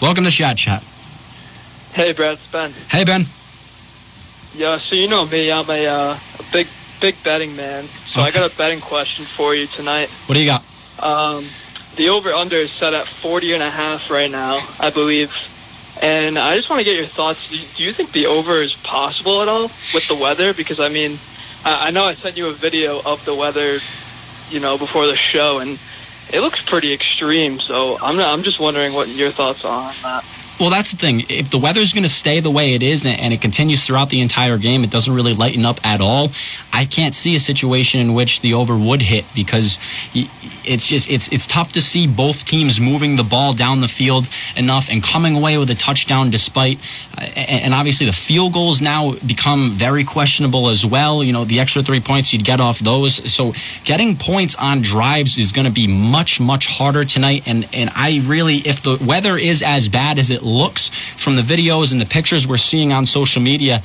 Welcome 0.00 0.24
to 0.24 0.30
Shat 0.30 0.56
Chat. 0.58 0.82
Hey, 1.92 2.12
Brad, 2.12 2.34
it's 2.34 2.50
Ben. 2.50 2.72
Hey, 2.90 3.04
Ben. 3.04 3.26
Yeah, 4.54 4.78
so 4.78 4.96
you 4.96 5.08
know 5.08 5.26
me, 5.26 5.52
I'm 5.52 5.68
a, 5.70 5.86
uh, 5.86 6.18
a 6.38 6.52
big, 6.52 6.66
big 7.00 7.14
betting 7.22 7.54
man. 7.54 7.84
So 7.84 8.20
okay. 8.20 8.28
I 8.28 8.30
got 8.32 8.52
a 8.52 8.56
betting 8.56 8.80
question 8.80 9.24
for 9.24 9.54
you 9.54 9.66
tonight. 9.66 10.08
What 10.26 10.34
do 10.34 10.40
you 10.40 10.46
got? 10.46 10.64
Um, 10.98 11.46
the 11.96 12.08
over/under 12.08 12.56
is 12.56 12.70
set 12.70 12.94
at 12.94 13.06
40 13.06 13.54
and 13.54 13.62
a 13.62 13.70
half 13.70 14.10
right 14.10 14.30
now, 14.30 14.60
I 14.80 14.90
believe. 14.90 15.32
And 16.00 16.38
I 16.38 16.56
just 16.56 16.68
want 16.70 16.80
to 16.80 16.84
get 16.84 16.96
your 16.96 17.06
thoughts. 17.06 17.48
Do 17.48 17.82
you 17.82 17.92
think 17.92 18.12
the 18.12 18.26
over 18.26 18.62
is 18.62 18.74
possible 18.74 19.42
at 19.42 19.48
all 19.48 19.70
with 19.94 20.08
the 20.08 20.16
weather? 20.16 20.52
Because 20.54 20.80
I 20.80 20.88
mean, 20.88 21.18
I 21.64 21.90
know 21.90 22.04
I 22.04 22.14
sent 22.14 22.36
you 22.36 22.48
a 22.48 22.52
video 22.52 23.00
of 23.04 23.24
the 23.24 23.34
weather 23.34 23.78
you 24.52 24.60
know, 24.60 24.78
before 24.78 25.06
the 25.06 25.16
show, 25.16 25.58
and 25.58 25.78
it 26.32 26.40
looks 26.40 26.62
pretty 26.62 26.92
extreme. 26.92 27.58
So 27.58 27.98
I'm 28.00 28.16
not, 28.16 28.32
I'm 28.32 28.42
just 28.42 28.60
wondering 28.60 28.92
what 28.92 29.08
your 29.08 29.30
thoughts 29.30 29.64
are 29.64 29.88
on 29.88 29.94
that. 30.02 30.24
Well, 30.60 30.70
that's 30.70 30.92
the 30.92 30.96
thing. 30.96 31.24
If 31.28 31.50
the 31.50 31.58
weather's 31.58 31.92
going 31.92 32.04
to 32.04 32.08
stay 32.08 32.38
the 32.38 32.50
way 32.50 32.74
it 32.74 32.82
is 32.84 33.04
and 33.04 33.32
it 33.32 33.40
continues 33.40 33.84
throughout 33.84 34.10
the 34.10 34.20
entire 34.20 34.58
game, 34.58 34.84
it 34.84 34.90
doesn't 34.90 35.12
really 35.12 35.34
lighten 35.34 35.64
up 35.64 35.84
at 35.84 36.00
all. 36.00 36.30
I 36.72 36.84
can't 36.84 37.14
see 37.14 37.34
a 37.34 37.40
situation 37.40 37.98
in 37.98 38.14
which 38.14 38.42
the 38.42 38.54
over 38.54 38.76
would 38.76 39.02
hit 39.02 39.24
because 39.34 39.80
it's 40.64 40.86
just 40.86 41.10
it's 41.10 41.30
it's 41.32 41.46
tough 41.46 41.72
to 41.72 41.80
see 41.80 42.06
both 42.06 42.44
teams 42.44 42.80
moving 42.80 43.16
the 43.16 43.22
ball 43.22 43.52
down 43.52 43.80
the 43.80 43.88
field 43.88 44.28
enough 44.56 44.88
and 44.90 45.02
coming 45.02 45.36
away 45.36 45.58
with 45.58 45.70
a 45.70 45.74
touchdown 45.74 46.30
despite 46.30 46.78
uh, 47.16 47.22
and 47.22 47.74
obviously 47.74 48.06
the 48.06 48.12
field 48.12 48.52
goals 48.52 48.80
now 48.80 49.14
become 49.26 49.72
very 49.72 50.04
questionable 50.04 50.68
as 50.68 50.84
well. 50.84 51.22
You 51.22 51.32
know, 51.32 51.44
the 51.44 51.60
extra 51.60 51.82
3 51.82 52.00
points 52.00 52.32
you'd 52.32 52.44
get 52.44 52.60
off 52.60 52.78
those. 52.78 53.32
So 53.32 53.54
getting 53.84 54.16
points 54.16 54.54
on 54.56 54.82
drives 54.82 55.38
is 55.38 55.52
going 55.52 55.66
to 55.66 55.72
be 55.72 55.86
much 55.86 56.40
much 56.40 56.66
harder 56.66 57.04
tonight 57.04 57.42
and 57.46 57.68
and 57.72 57.90
I 57.94 58.20
really 58.24 58.58
if 58.58 58.82
the 58.82 59.02
weather 59.04 59.36
is 59.36 59.62
as 59.62 59.88
bad 59.88 60.18
as 60.18 60.30
it 60.30 60.42
looks 60.42 60.88
from 61.16 61.36
the 61.36 61.42
videos 61.42 61.92
and 61.92 62.00
the 62.00 62.06
pictures 62.06 62.46
we're 62.46 62.56
seeing 62.56 62.92
on 62.92 63.06
social 63.06 63.42
media, 63.42 63.82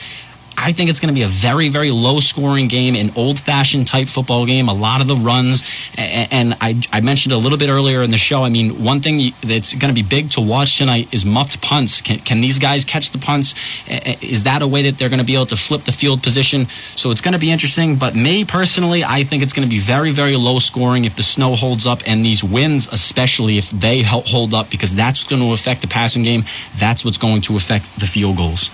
I 0.60 0.72
think 0.74 0.90
it's 0.90 1.00
going 1.00 1.14
to 1.14 1.18
be 1.18 1.22
a 1.22 1.28
very, 1.28 1.70
very 1.70 1.92
low 1.92 2.20
scoring 2.20 2.68
game, 2.68 2.96
an 2.96 3.12
old 3.16 3.40
fashioned 3.40 3.88
type 3.88 4.08
football 4.08 4.48
game, 4.48 4.68
a 4.68 4.74
lot 4.74 5.02
of 5.02 5.08
the 5.08 5.16
runs. 5.16 5.64
And 5.96 6.56
I, 6.60 6.82
I, 6.92 7.00
mentioned 7.00 7.32
a 7.32 7.38
little 7.38 7.60
bit 7.60 7.70
earlier 7.70 8.02
in 8.02 8.10
the 8.10 8.18
show. 8.18 8.44
I 8.44 8.50
mean, 8.50 8.84
one 8.84 9.02
thing 9.02 9.34
that's 9.42 9.76
going 9.76 9.94
to 9.94 9.96
be 9.96 10.02
big 10.02 10.32
to 10.32 10.42
watch 10.42 10.80
tonight 10.80 11.10
is 11.12 11.26
muffed 11.26 11.62
punts. 11.62 12.02
Can, 12.02 12.20
can 12.20 12.42
these 12.42 12.58
guys 12.58 12.86
catch 12.86 13.12
the 13.12 13.20
punts? 13.20 13.54
Is 13.88 14.46
that 14.46 14.64
a 14.64 14.68
way 14.68 14.82
that 14.90 14.98
they're 14.98 15.10
going 15.10 15.20
to 15.20 15.26
be 15.26 15.36
able 15.36 15.46
to 15.46 15.58
flip 15.58 15.84
the 15.84 15.92
field 15.92 16.24
position? 16.24 16.66
So 16.96 17.12
it's 17.12 17.22
going 17.22 17.34
to 17.34 17.40
be 17.40 17.52
interesting. 17.52 17.96
But 17.96 18.16
me 18.16 18.44
personally, 18.44 19.04
I 19.04 19.24
think 19.26 19.44
it's 19.44 19.54
going 19.54 19.68
to 19.68 19.74
be 19.74 19.80
very, 19.80 20.12
very 20.12 20.36
low 20.36 20.58
scoring 20.58 21.06
if 21.06 21.16
the 21.16 21.24
snow 21.24 21.56
holds 21.56 21.86
up 21.86 22.02
and 22.08 22.26
these 22.26 22.44
winds, 22.44 22.90
especially 22.92 23.60
if 23.60 23.70
they 23.70 24.02
hold 24.02 24.56
up, 24.56 24.72
because 24.72 24.96
that's 24.96 25.24
going 25.24 25.42
to 25.42 25.54
affect 25.54 25.82
the 25.82 25.88
passing 25.88 26.24
game. 26.24 26.46
That's 26.78 27.06
what's 27.06 27.20
going 27.20 27.42
to 27.42 27.56
affect 27.56 28.00
the 28.00 28.08
field 28.08 28.38
goals. 28.38 28.72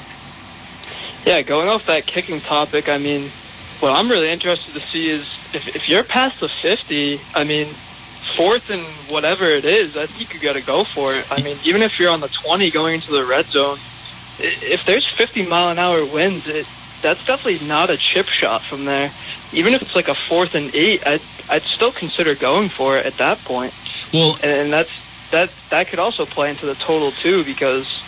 Yeah, 1.25 1.41
going 1.41 1.69
off 1.69 1.85
that 1.87 2.05
kicking 2.05 2.41
topic, 2.41 2.89
I 2.89 2.97
mean, 2.97 3.29
what 3.79 3.91
I'm 3.91 4.09
really 4.09 4.29
interested 4.29 4.73
to 4.73 4.81
see 4.91 5.09
is 5.09 5.25
if, 5.53 5.67
if 5.67 5.87
you're 5.87 6.03
past 6.03 6.39
the 6.39 6.49
50, 6.61 7.21
I 7.33 7.43
mean, 7.43 7.67
fourth 8.35 8.69
and 8.69 8.83
whatever 9.09 9.45
it 9.45 9.65
is, 9.65 9.95
I 9.95 10.07
think 10.07 10.33
you 10.33 10.39
got 10.39 10.53
to 10.53 10.61
go 10.61 10.83
for 10.83 11.13
it. 11.13 11.25
I 11.29 11.41
mean, 11.41 11.59
even 11.63 11.81
if 11.81 11.99
you're 11.99 12.11
on 12.11 12.19
the 12.19 12.29
20 12.45 12.71
going 12.71 12.95
into 12.95 13.11
the 13.11 13.25
red 13.25 13.45
zone, 13.47 13.77
if 14.39 14.85
there's 14.85 15.07
50 15.17 15.45
mile 15.47 15.69
an 15.69 15.79
hour 15.79 16.05
winds, 16.05 16.45
it, 16.47 16.67
that's 17.01 17.23
definitely 17.25 17.65
not 17.67 17.89
a 17.89 17.97
chip 17.97 18.27
shot 18.27 18.63
from 18.63 18.85
there. 18.85 19.11
Even 19.51 19.73
if 19.73 19.81
it's 19.81 19.95
like 19.95 20.07
a 20.07 20.15
fourth 20.15 20.55
and 20.55 20.73
eight, 20.75 21.03
I'd, 21.05 21.21
I'd 21.49 21.63
still 21.63 21.91
consider 21.91 22.35
going 22.35 22.69
for 22.69 22.97
it 22.97 23.05
at 23.05 23.17
that 23.17 23.43
point. 23.45 23.73
Well, 24.13 24.37
and, 24.41 24.51
and 24.51 24.73
that's 24.73 24.91
that 25.31 25.49
that 25.71 25.89
could 25.89 25.99
also 25.99 26.25
play 26.25 26.49
into 26.49 26.65
the 26.65 26.75
total 26.75 27.11
too 27.11 27.43
because 27.43 28.03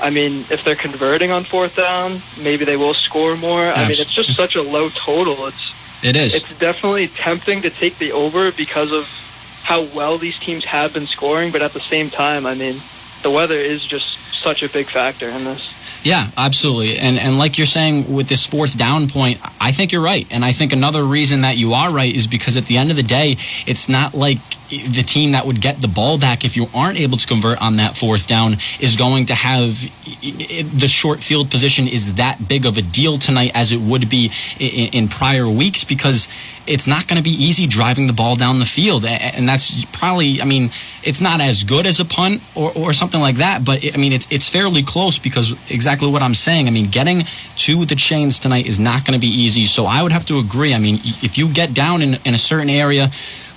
I 0.00 0.10
mean, 0.10 0.44
if 0.50 0.64
they're 0.64 0.76
converting 0.76 1.30
on 1.30 1.44
fourth 1.44 1.76
down, 1.76 2.20
maybe 2.42 2.64
they 2.64 2.76
will 2.76 2.94
score 2.94 3.36
more. 3.36 3.62
I 3.62 3.82
mean, 3.82 3.90
it's 3.90 4.06
just 4.06 4.34
such 4.34 4.56
a 4.56 4.62
low 4.62 4.88
total. 4.88 5.46
It's 5.46 5.74
it 6.02 6.16
is. 6.16 6.34
It's 6.34 6.58
definitely 6.58 7.08
tempting 7.08 7.62
to 7.62 7.70
take 7.70 7.98
the 7.98 8.12
over 8.12 8.52
because 8.52 8.92
of 8.92 9.06
how 9.62 9.82
well 9.94 10.18
these 10.18 10.38
teams 10.38 10.64
have 10.64 10.94
been 10.94 11.06
scoring, 11.06 11.52
but 11.52 11.62
at 11.62 11.72
the 11.72 11.80
same 11.80 12.10
time, 12.10 12.46
I 12.46 12.54
mean, 12.54 12.80
the 13.22 13.30
weather 13.30 13.54
is 13.54 13.84
just 13.84 14.18
such 14.42 14.62
a 14.62 14.68
big 14.68 14.86
factor 14.86 15.28
in 15.28 15.44
this. 15.44 15.76
Yeah, 16.02 16.30
absolutely. 16.36 16.98
And 16.98 17.18
and 17.18 17.38
like 17.38 17.58
you're 17.58 17.66
saying 17.66 18.12
with 18.12 18.28
this 18.28 18.46
fourth 18.46 18.76
down 18.76 19.08
point, 19.08 19.40
I 19.60 19.72
think 19.72 19.92
you're 19.92 20.00
right. 20.00 20.26
And 20.30 20.44
I 20.44 20.52
think 20.52 20.72
another 20.72 21.04
reason 21.04 21.42
that 21.42 21.56
you 21.56 21.74
are 21.74 21.90
right 21.90 22.14
is 22.14 22.26
because 22.26 22.56
at 22.56 22.66
the 22.66 22.78
end 22.78 22.90
of 22.90 22.96
the 22.96 23.02
day, 23.02 23.36
it's 23.66 23.88
not 23.88 24.14
like 24.14 24.38
the 24.70 25.02
team 25.02 25.32
that 25.32 25.46
would 25.46 25.60
get 25.60 25.80
the 25.80 25.88
ball 25.88 26.16
back 26.16 26.44
if 26.44 26.56
you 26.56 26.68
aren't 26.72 26.98
able 26.98 27.18
to 27.18 27.26
convert 27.26 27.60
on 27.60 27.76
that 27.76 27.96
fourth 27.96 28.26
down 28.26 28.56
is 28.78 28.96
going 28.96 29.26
to 29.26 29.34
have 29.34 29.80
the 30.22 30.86
short 30.88 31.20
field 31.20 31.50
position 31.50 31.88
is 31.88 32.14
that 32.14 32.48
big 32.48 32.64
of 32.64 32.78
a 32.78 32.82
deal 32.82 33.18
tonight 33.18 33.50
as 33.54 33.72
it 33.72 33.80
would 33.80 34.08
be 34.08 34.30
in 34.58 35.08
prior 35.08 35.48
weeks 35.48 35.82
because 35.82 36.28
it's 36.66 36.86
not 36.86 37.08
going 37.08 37.16
to 37.16 37.22
be 37.22 37.30
easy 37.30 37.66
driving 37.66 38.06
the 38.06 38.12
ball 38.12 38.36
down 38.36 38.60
the 38.60 38.64
field. 38.64 39.04
And 39.04 39.48
that's 39.48 39.84
probably 39.86 40.40
i 40.40 40.44
mean 40.44 40.70
it's 41.02 41.20
not 41.20 41.40
as 41.40 41.64
good 41.64 41.86
as 41.86 41.98
a 41.98 42.04
punt 42.04 42.42
or, 42.54 42.72
or 42.76 42.92
something 42.92 43.20
like 43.20 43.36
that 43.36 43.64
but 43.64 43.84
i 43.94 43.96
mean 43.96 44.12
it's, 44.12 44.26
it's 44.30 44.48
fairly 44.48 44.82
close 44.82 45.18
because 45.18 45.52
exactly 45.70 46.08
what 46.10 46.22
i'm 46.22 46.34
saying 46.34 46.68
i 46.68 46.70
mean 46.70 46.90
getting 46.90 47.24
to 47.56 47.84
the 47.84 47.96
chains 47.96 48.38
tonight 48.38 48.66
is 48.66 48.78
not 48.78 49.04
going 49.04 49.18
to 49.18 49.20
be 49.20 49.28
easy. 49.28 49.64
So 49.64 49.86
i 49.86 50.02
would 50.02 50.12
have 50.12 50.26
to 50.26 50.38
agree. 50.38 50.74
I 50.74 50.78
mean 50.78 51.00
if 51.22 51.38
you 51.38 51.52
get 51.52 51.74
down 51.74 52.02
in, 52.02 52.18
in 52.24 52.34
a 52.34 52.38
certain 52.38 52.70
area 52.70 53.10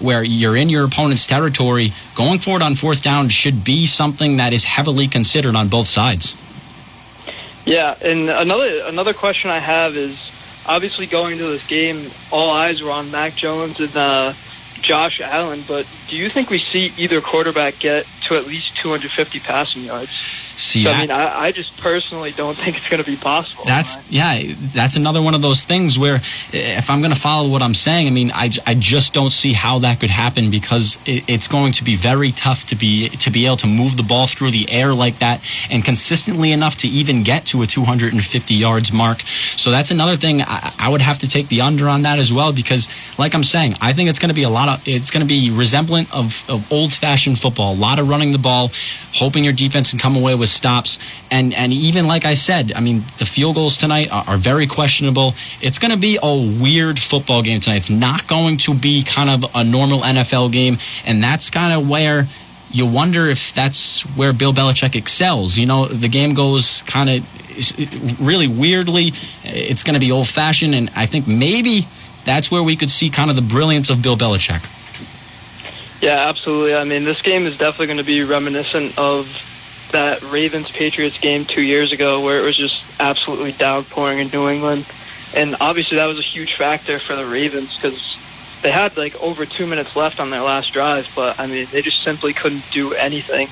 where 0.03 0.21
you're 0.21 0.55
in 0.55 0.69
your 0.69 0.85
opponent's 0.85 1.25
territory, 1.25 1.93
going 2.13 2.39
forward 2.39 2.61
on 2.61 2.75
fourth 2.75 3.01
down 3.01 3.29
should 3.29 3.63
be 3.63 3.85
something 3.85 4.37
that 4.37 4.53
is 4.53 4.65
heavily 4.65 5.07
considered 5.07 5.55
on 5.55 5.69
both 5.69 5.87
sides. 5.87 6.35
Yeah, 7.65 7.95
and 8.01 8.29
another 8.29 8.83
another 8.85 9.13
question 9.13 9.49
I 9.49 9.59
have 9.59 9.95
is 9.95 10.31
obviously 10.65 11.05
going 11.05 11.33
into 11.33 11.45
this 11.45 11.65
game, 11.65 12.11
all 12.31 12.51
eyes 12.51 12.81
were 12.81 12.91
on 12.91 13.09
Mac 13.09 13.35
Jones 13.35 13.79
and 13.79 13.95
uh, 13.95 14.33
Josh 14.83 15.21
Allen, 15.21 15.63
but 15.67 15.87
do 16.09 16.17
you 16.17 16.29
think 16.29 16.49
we 16.49 16.59
see 16.59 16.91
either 16.97 17.21
quarterback 17.21 17.79
get 17.79 18.05
to 18.25 18.35
at 18.35 18.45
least 18.45 18.75
250 18.77 19.39
passing 19.39 19.83
yards? 19.83 20.11
See, 20.55 20.83
so, 20.83 20.91
I 20.91 21.01
mean, 21.01 21.09
I, 21.09 21.45
I, 21.45 21.51
just 21.51 21.79
personally 21.81 22.31
don't 22.31 22.55
think 22.55 22.77
it's 22.77 22.87
going 22.87 23.03
to 23.03 23.09
be 23.09 23.15
possible. 23.15 23.63
That's 23.65 23.97
yeah, 24.11 24.53
that's 24.71 24.95
another 24.95 25.19
one 25.19 25.33
of 25.33 25.41
those 25.41 25.63
things 25.63 25.97
where 25.97 26.15
eh, 26.53 26.77
if 26.77 26.91
I'm 26.91 27.01
going 27.01 27.13
to 27.13 27.19
follow 27.19 27.49
what 27.49 27.63
I'm 27.63 27.73
saying, 27.73 28.05
I 28.05 28.11
mean, 28.11 28.31
I, 28.31 28.51
I 28.67 28.75
just 28.75 29.13
don't 29.13 29.31
see 29.31 29.53
how 29.53 29.79
that 29.79 29.99
could 29.99 30.11
happen 30.11 30.51
because 30.51 30.99
it, 31.07 31.23
it's 31.27 31.47
going 31.47 31.73
to 31.73 31.83
be 31.83 31.95
very 31.95 32.31
tough 32.31 32.67
to 32.67 32.75
be 32.75 33.09
to 33.09 33.31
be 33.31 33.47
able 33.47 33.57
to 33.57 33.67
move 33.67 33.97
the 33.97 34.03
ball 34.03 34.27
through 34.27 34.51
the 34.51 34.69
air 34.69 34.93
like 34.93 35.17
that 35.19 35.41
and 35.71 35.83
consistently 35.83 36.51
enough 36.51 36.77
to 36.77 36.87
even 36.87 37.23
get 37.23 37.47
to 37.47 37.63
a 37.63 37.67
250 37.67 38.53
yards 38.53 38.93
mark. 38.93 39.21
So 39.21 39.71
that's 39.71 39.89
another 39.89 40.17
thing 40.17 40.43
I, 40.43 40.71
I 40.77 40.89
would 40.89 41.01
have 41.01 41.17
to 41.19 41.27
take 41.27 41.47
the 41.47 41.61
under 41.61 41.89
on 41.89 42.03
that 42.03 42.19
as 42.19 42.31
well 42.31 42.53
because, 42.53 42.89
like 43.17 43.33
I'm 43.33 43.43
saying, 43.43 43.75
I 43.81 43.93
think 43.93 44.09
it's 44.09 44.19
going 44.19 44.29
to 44.29 44.35
be 44.35 44.43
a 44.43 44.49
lot 44.49 44.69
of 44.69 44.72
it's 44.85 45.11
going 45.11 45.21
to 45.21 45.27
be 45.27 45.51
resemblant 45.51 46.13
of, 46.13 46.43
of 46.49 46.71
old 46.71 46.93
fashioned 46.93 47.39
football, 47.39 47.73
a 47.73 47.75
lot 47.75 47.99
of 47.99 48.09
running 48.09 48.31
the 48.31 48.37
ball, 48.37 48.71
hoping 49.13 49.43
your 49.43 49.53
defense 49.53 49.91
can 49.91 49.99
come 49.99 50.15
away 50.15 50.35
with 50.35 50.49
stops. 50.49 50.99
And 51.31 51.53
and 51.53 51.73
even 51.73 52.07
like 52.07 52.25
I 52.25 52.33
said, 52.33 52.73
I 52.73 52.79
mean, 52.79 53.03
the 53.17 53.25
field 53.25 53.55
goals 53.55 53.77
tonight 53.77 54.11
are, 54.11 54.23
are 54.27 54.37
very 54.37 54.67
questionable. 54.67 55.35
It's 55.61 55.79
going 55.79 55.91
to 55.91 55.97
be 55.97 56.19
a 56.21 56.61
weird 56.61 56.99
football 56.99 57.41
game 57.41 57.59
tonight. 57.59 57.77
It's 57.77 57.89
not 57.89 58.27
going 58.27 58.57
to 58.59 58.73
be 58.73 59.03
kind 59.03 59.29
of 59.29 59.55
a 59.55 59.63
normal 59.63 60.01
NFL 60.01 60.51
game, 60.51 60.77
and 61.05 61.23
that's 61.23 61.49
kind 61.49 61.73
of 61.73 61.89
where 61.89 62.27
you 62.73 62.87
wonder 62.87 63.27
if 63.27 63.53
that's 63.53 64.01
where 64.17 64.33
Bill 64.33 64.51
Belichick 64.51 64.95
excels. 64.95 65.57
You 65.57 65.67
know, 65.67 65.85
the 65.85 66.09
game 66.09 66.33
goes 66.33 66.81
kind 66.83 67.09
of 67.09 68.19
really 68.19 68.47
weirdly. 68.47 69.13
It's 69.43 69.83
going 69.83 69.93
to 69.93 69.99
be 69.99 70.11
old 70.11 70.27
fashioned, 70.27 70.73
and 70.73 70.89
I 70.95 71.05
think 71.05 71.27
maybe 71.27 71.87
that's 72.25 72.51
where 72.51 72.63
we 72.63 72.75
could 72.75 72.91
see 72.91 73.09
kind 73.09 73.29
of 73.29 73.35
the 73.35 73.41
brilliance 73.41 73.89
of 73.89 74.01
Bill 74.01 74.17
Belichick. 74.17 74.63
Yeah, 76.01 76.27
absolutely. 76.27 76.75
I 76.75 76.83
mean, 76.83 77.05
this 77.05 77.21
game 77.21 77.45
is 77.45 77.57
definitely 77.57 77.87
going 77.87 77.97
to 77.97 78.03
be 78.03 78.23
reminiscent 78.23 78.97
of 78.97 79.27
that 79.93 80.21
Ravens 80.23 80.69
Patriots 80.69 81.17
game 81.19 81.45
two 81.45 81.61
years 81.61 81.91
ago 81.91 82.19
where 82.21 82.39
it 82.39 82.43
was 82.43 82.57
just 82.57 82.83
absolutely 82.99 83.53
downpouring 83.53 84.19
in 84.19 84.27
New 84.29 84.49
England. 84.49 84.85
And 85.35 85.55
obviously 85.61 85.97
that 85.97 86.07
was 86.07 86.19
a 86.19 86.23
huge 86.23 86.55
factor 86.55 86.99
for 86.99 87.15
the 87.15 87.25
Ravens 87.25 87.75
because 87.75 88.17
they 88.61 88.71
had 88.71 88.97
like 88.97 89.15
over 89.21 89.45
two 89.45 89.67
minutes 89.67 89.95
left 89.95 90.19
on 90.19 90.29
their 90.29 90.41
last 90.41 90.73
drive, 90.73 91.09
but 91.15 91.39
I 91.39 91.47
mean, 91.47 91.67
they 91.71 91.81
just 91.81 92.03
simply 92.03 92.33
couldn't 92.33 92.63
do 92.71 92.93
anything 92.93 93.47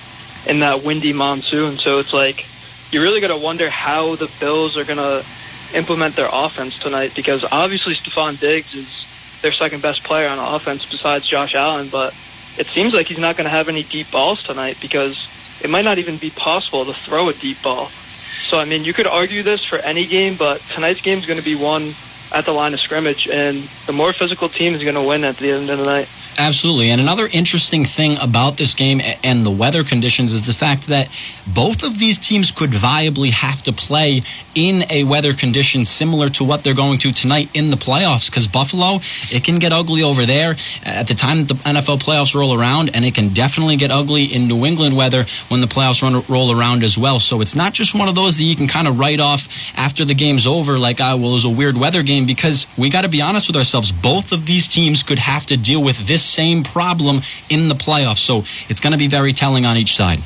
in 0.47 0.59
that 0.59 0.83
windy 0.83 1.13
monsoon. 1.13 1.77
So 1.77 1.99
it's 1.99 2.13
like, 2.13 2.45
you 2.91 3.01
really 3.01 3.21
got 3.21 3.27
to 3.27 3.37
wonder 3.37 3.69
how 3.69 4.15
the 4.15 4.29
Bills 4.39 4.77
are 4.77 4.83
going 4.83 4.97
to 4.97 5.25
implement 5.75 6.15
their 6.15 6.29
offense 6.31 6.77
tonight 6.79 7.13
because 7.15 7.45
obviously 7.51 7.95
Stefon 7.95 8.39
Diggs 8.39 8.73
is 8.73 9.07
their 9.41 9.51
second 9.51 9.81
best 9.81 10.03
player 10.03 10.29
on 10.29 10.39
offense 10.39 10.85
besides 10.85 11.27
Josh 11.27 11.55
Allen, 11.55 11.89
but 11.89 12.13
it 12.57 12.67
seems 12.67 12.93
like 12.93 13.07
he's 13.07 13.17
not 13.17 13.37
going 13.37 13.45
to 13.45 13.51
have 13.51 13.69
any 13.69 13.83
deep 13.83 14.11
balls 14.11 14.43
tonight 14.43 14.77
because 14.81 15.27
it 15.61 15.69
might 15.69 15.85
not 15.85 15.97
even 15.97 16.17
be 16.17 16.29
possible 16.29 16.85
to 16.85 16.93
throw 16.93 17.29
a 17.29 17.33
deep 17.33 17.61
ball. 17.63 17.89
So, 18.49 18.59
I 18.59 18.65
mean, 18.65 18.83
you 18.83 18.93
could 18.93 19.07
argue 19.07 19.43
this 19.43 19.63
for 19.63 19.77
any 19.77 20.05
game, 20.05 20.35
but 20.35 20.61
tonight's 20.75 21.01
game 21.01 21.19
is 21.19 21.25
going 21.25 21.39
to 21.39 21.45
be 21.45 21.55
won 21.55 21.93
at 22.33 22.45
the 22.45 22.51
line 22.51 22.73
of 22.73 22.79
scrimmage, 22.79 23.27
and 23.27 23.57
the 23.87 23.93
more 23.93 24.13
physical 24.13 24.49
team 24.49 24.73
is 24.73 24.83
going 24.83 24.95
to 24.95 25.01
win 25.01 25.23
at 25.23 25.37
the 25.37 25.51
end 25.51 25.69
of 25.69 25.77
the 25.77 25.85
night. 25.85 26.09
Absolutely. 26.38 26.89
And 26.89 27.01
another 27.01 27.27
interesting 27.27 27.85
thing 27.85 28.17
about 28.17 28.57
this 28.57 28.73
game 28.73 29.01
and 29.23 29.45
the 29.45 29.51
weather 29.51 29.83
conditions 29.83 30.33
is 30.33 30.43
the 30.43 30.53
fact 30.53 30.88
that 30.88 31.09
both 31.45 31.83
of 31.83 32.00
these 32.00 32.17
teams 32.17 32.51
could 32.51 32.71
viably 32.71 33.31
have 33.31 33.61
to 33.63 33.73
play 33.73 34.21
in 34.55 34.85
a 34.89 35.03
weather 35.03 35.33
condition 35.33 35.85
similar 35.85 36.29
to 36.29 36.43
what 36.43 36.63
they're 36.63 36.73
going 36.73 37.00
to 37.00 37.11
tonight 37.11 37.50
in 37.53 37.69
the 37.69 37.77
playoffs 37.77 38.29
because 38.29 38.47
Buffalo, 38.47 39.00
it 39.29 39.43
can 39.43 39.59
get 39.59 39.71
ugly 39.71 40.03
over 40.03 40.25
there 40.25 40.55
at 40.83 41.07
the 41.07 41.13
time 41.13 41.45
the 41.45 41.53
NFL 41.55 42.01
playoffs 42.01 42.33
roll 42.33 42.59
around, 42.59 42.91
and 42.93 43.05
it 43.05 43.13
can 43.13 43.29
definitely 43.33 43.75
get 43.75 43.91
ugly 43.91 44.25
in 44.25 44.47
New 44.47 44.65
England 44.65 44.95
weather 44.95 45.25
when 45.50 45.61
the 45.61 45.67
playoffs 45.67 46.01
run, 46.01 46.23
roll 46.27 46.57
around 46.57 46.83
as 46.83 46.97
well. 46.97 47.19
So 47.19 47.41
it's 47.41 47.55
not 47.55 47.73
just 47.73 47.93
one 47.93 48.07
of 48.07 48.15
those 48.15 48.38
that 48.38 48.43
you 48.43 48.55
can 48.55 48.67
kind 48.67 48.88
of 48.88 49.00
write 49.00 49.19
off 49.19 49.47
after 49.75 50.05
the 50.05 50.15
game's 50.15 50.47
over, 50.47 50.79
like, 50.79 51.00
ah, 51.00 51.15
well, 51.15 51.29
it 51.29 51.33
was 51.33 51.45
a 51.45 51.50
weird 51.50 51.77
weather 51.77 52.03
game, 52.03 52.25
because 52.25 52.67
we 52.77 52.89
got 52.89 53.01
to 53.01 53.09
be 53.09 53.21
honest 53.21 53.47
with 53.47 53.55
ourselves. 53.55 53.91
Both 53.91 54.31
of 54.31 54.45
these 54.45 54.67
teams 54.67 55.03
could 55.03 55.19
have 55.19 55.45
to 55.47 55.57
deal 55.57 55.83
with 55.83 56.07
this 56.07 56.20
same 56.21 56.63
problem 56.63 57.21
in 57.49 57.67
the 57.67 57.75
playoffs. 57.75 58.19
So 58.19 58.43
it's 58.69 58.79
going 58.79 58.93
to 58.93 58.97
be 58.97 59.07
very 59.07 59.33
telling 59.33 59.65
on 59.65 59.77
each 59.77 59.95
side. 59.95 60.19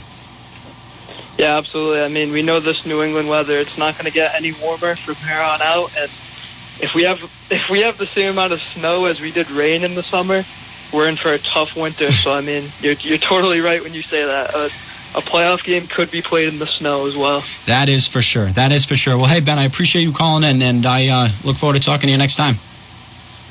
Yeah, 1.38 1.58
absolutely. 1.58 2.02
I 2.02 2.08
mean, 2.08 2.32
we 2.32 2.42
know 2.42 2.60
this 2.60 2.86
New 2.86 3.04
England 3.04 3.28
weather; 3.28 3.58
it's 3.58 3.78
not 3.78 3.96
going 3.96 4.06
to 4.06 4.12
get 4.12 4.36
any 4.36 4.54
warmer 4.54 4.96
from 4.96 5.16
here 5.16 5.42
on 5.42 5.62
out. 5.62 5.96
And 5.98 6.10
if 6.80 6.94
we 6.96 7.04
have 7.04 7.22
if 7.50 7.70
we 7.70 7.82
have 7.82 7.98
the 7.98 8.06
same 8.06 8.32
amount 8.32 8.54
of 8.54 8.62
snow 8.62 9.06
as 9.06 9.20
we 9.20 9.32
did 9.32 9.50
rain 9.52 9.84
in 9.84 9.96
the 9.96 10.04
summer, 10.04 10.44
we're 10.94 11.10
in 11.10 11.18
for 11.18 11.34
a 11.34 11.40
tough 11.40 11.76
winter. 11.76 12.12
so, 12.12 12.34
I 12.34 12.42
mean, 12.42 12.70
you're 12.82 12.94
you're 12.94 13.18
totally 13.18 13.60
right 13.60 13.84
when 13.84 13.94
you 13.94 14.02
say 14.02 14.26
that. 14.26 14.56
Uh, 14.56 14.70
a 15.14 15.22
playoff 15.22 15.64
game 15.64 15.88
could 15.88 16.12
be 16.12 16.22
played 16.22 16.50
in 16.50 16.60
the 16.60 16.68
snow 16.68 17.08
as 17.08 17.16
well. 17.16 17.42
That 17.68 17.88
is 17.88 18.06
for 18.06 18.22
sure. 18.22 18.48
That 18.52 18.74
is 18.74 18.84
for 18.84 18.98
sure. 18.98 19.16
Well, 19.16 19.28
hey 19.28 19.40
Ben, 19.40 19.58
I 19.58 19.64
appreciate 19.64 20.02
you 20.02 20.12
calling 20.12 20.44
in, 20.44 20.62
and 20.62 20.86
I 20.86 21.08
uh, 21.08 21.30
look 21.46 21.56
forward 21.56 21.76
to 21.76 21.80
talking 21.80 22.08
to 22.08 22.12
you 22.12 22.18
next 22.18 22.36
time. 22.36 22.58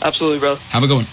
Absolutely, 0.02 0.40
bro. 0.40 0.56
Have 0.56 0.82
a 0.82 0.86
good 0.86 0.96
one. 0.96 1.06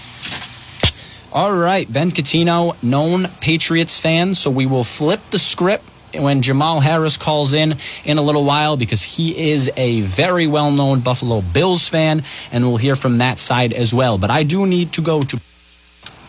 All 1.33 1.55
right, 1.55 1.91
Ben 1.91 2.11
Catino, 2.11 2.75
known 2.83 3.25
Patriots 3.39 3.97
fan, 3.97 4.35
so 4.35 4.51
we 4.51 4.65
will 4.65 4.83
flip 4.83 5.21
the 5.31 5.39
script 5.39 5.85
when 6.13 6.41
Jamal 6.41 6.81
Harris 6.81 7.15
calls 7.15 7.53
in 7.53 7.75
in 8.03 8.17
a 8.17 8.21
little 8.21 8.43
while 8.43 8.75
because 8.75 9.01
he 9.01 9.49
is 9.49 9.71
a 9.77 10.01
very 10.01 10.45
well 10.45 10.71
known 10.71 10.99
Buffalo 10.99 11.39
Bills 11.39 11.87
fan, 11.87 12.23
and 12.51 12.65
we'll 12.65 12.75
hear 12.75 12.95
from 12.95 13.19
that 13.19 13.37
side 13.37 13.71
as 13.71 13.93
well. 13.93 14.17
But 14.17 14.29
I 14.29 14.43
do 14.43 14.67
need 14.67 14.91
to 14.93 15.01
go 15.01 15.21
to, 15.21 15.39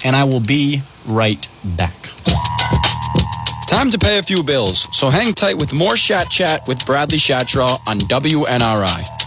and 0.05 0.15
I 0.15 0.23
will 0.23 0.39
be 0.39 0.83
right 1.05 1.49
back. 1.65 1.97
Time 3.67 3.91
to 3.91 3.99
pay 3.99 4.19
a 4.19 4.23
few 4.23 4.45
bills, 4.45 4.87
so 4.97 5.11
hang 5.11 5.35
tight 5.35 5.59
with 5.59 5.73
more 5.73 5.97
Shat 5.97 6.31
Chat 6.31 6.69
with 6.69 6.87
Bradley 6.87 7.19
Shatraw 7.19 7.81
on 7.89 7.99
WNRI. 7.99 9.22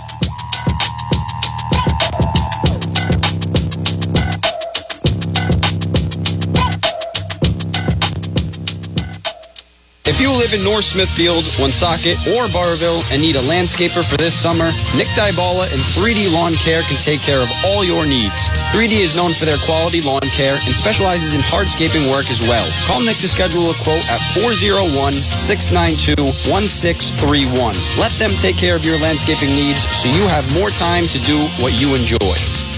If 10.05 10.21
you 10.21 10.29
live 10.29 10.53
in 10.53 10.61
North 10.63 10.85
Smithfield, 10.85 11.49
Woonsocket, 11.57 12.21
or 12.37 12.45
Burrillville 12.45 13.01
and 13.09 13.17
need 13.19 13.37
a 13.37 13.41
landscaper 13.49 14.05
for 14.05 14.17
this 14.21 14.37
summer, 14.37 14.69
Nick 14.93 15.09
Dybala 15.17 15.65
and 15.73 15.81
3D 15.97 16.29
Lawn 16.31 16.53
Care 16.61 16.83
can 16.85 17.01
take 17.01 17.25
care 17.25 17.41
of 17.41 17.49
all 17.65 17.81
your 17.83 18.05
needs. 18.05 18.53
3D 18.69 19.01
is 19.01 19.17
known 19.17 19.33
for 19.33 19.45
their 19.49 19.57
quality 19.65 20.05
lawn 20.05 20.29
care 20.29 20.61
and 20.69 20.77
specializes 20.77 21.33
in 21.33 21.41
hardscaping 21.41 22.05
work 22.13 22.29
as 22.29 22.45
well. 22.45 22.69
Call 22.85 23.01
Nick 23.01 23.17
to 23.17 23.27
schedule 23.27 23.71
a 23.71 23.73
quote 23.81 24.05
at 24.13 24.21
401-692-1631. 25.41 27.97
Let 27.97 28.11
them 28.21 28.37
take 28.37 28.57
care 28.57 28.75
of 28.75 28.85
your 28.85 28.99
landscaping 29.01 29.55
needs 29.57 29.89
so 29.89 30.07
you 30.07 30.27
have 30.29 30.45
more 30.53 30.69
time 30.69 31.05
to 31.05 31.17
do 31.25 31.39
what 31.57 31.81
you 31.81 31.95
enjoy. 31.95 32.74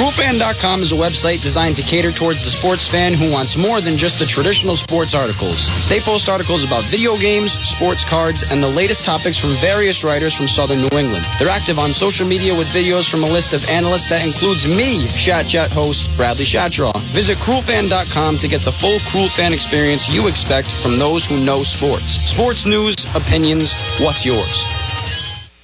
CruelFan.com 0.00 0.80
is 0.80 0.92
a 0.92 0.96
website 0.96 1.42
designed 1.42 1.76
to 1.76 1.82
cater 1.82 2.10
towards 2.10 2.42
the 2.42 2.48
sports 2.48 2.88
fan 2.88 3.12
who 3.12 3.30
wants 3.30 3.58
more 3.58 3.82
than 3.82 3.98
just 3.98 4.18
the 4.18 4.24
traditional 4.24 4.74
sports 4.74 5.14
articles. 5.14 5.68
They 5.90 6.00
post 6.00 6.26
articles 6.26 6.64
about 6.64 6.84
video 6.84 7.18
games, 7.18 7.52
sports 7.68 8.02
cards, 8.02 8.50
and 8.50 8.64
the 8.64 8.68
latest 8.70 9.04
topics 9.04 9.36
from 9.36 9.50
various 9.60 10.02
writers 10.02 10.34
from 10.34 10.48
southern 10.48 10.78
New 10.78 10.98
England. 10.98 11.26
They're 11.38 11.50
active 11.50 11.78
on 11.78 11.90
social 11.90 12.26
media 12.26 12.56
with 12.56 12.66
videos 12.68 13.10
from 13.10 13.24
a 13.24 13.28
list 13.28 13.52
of 13.52 13.68
analysts 13.68 14.08
that 14.08 14.24
includes 14.24 14.66
me, 14.66 15.06
Shat 15.06 15.46
Chat 15.46 15.70
host 15.70 16.08
Bradley 16.16 16.46
Shatraw. 16.46 16.96
Visit 17.12 17.36
CruelFan.com 17.36 18.38
to 18.38 18.48
get 18.48 18.62
the 18.62 18.72
full 18.72 19.00
Cruel 19.00 19.28
Fan 19.28 19.52
experience 19.52 20.08
you 20.08 20.28
expect 20.28 20.68
from 20.68 20.98
those 20.98 21.26
who 21.26 21.44
know 21.44 21.62
sports. 21.62 22.14
Sports 22.14 22.64
news, 22.64 22.94
opinions, 23.14 23.74
what's 24.00 24.24
yours? 24.24 24.64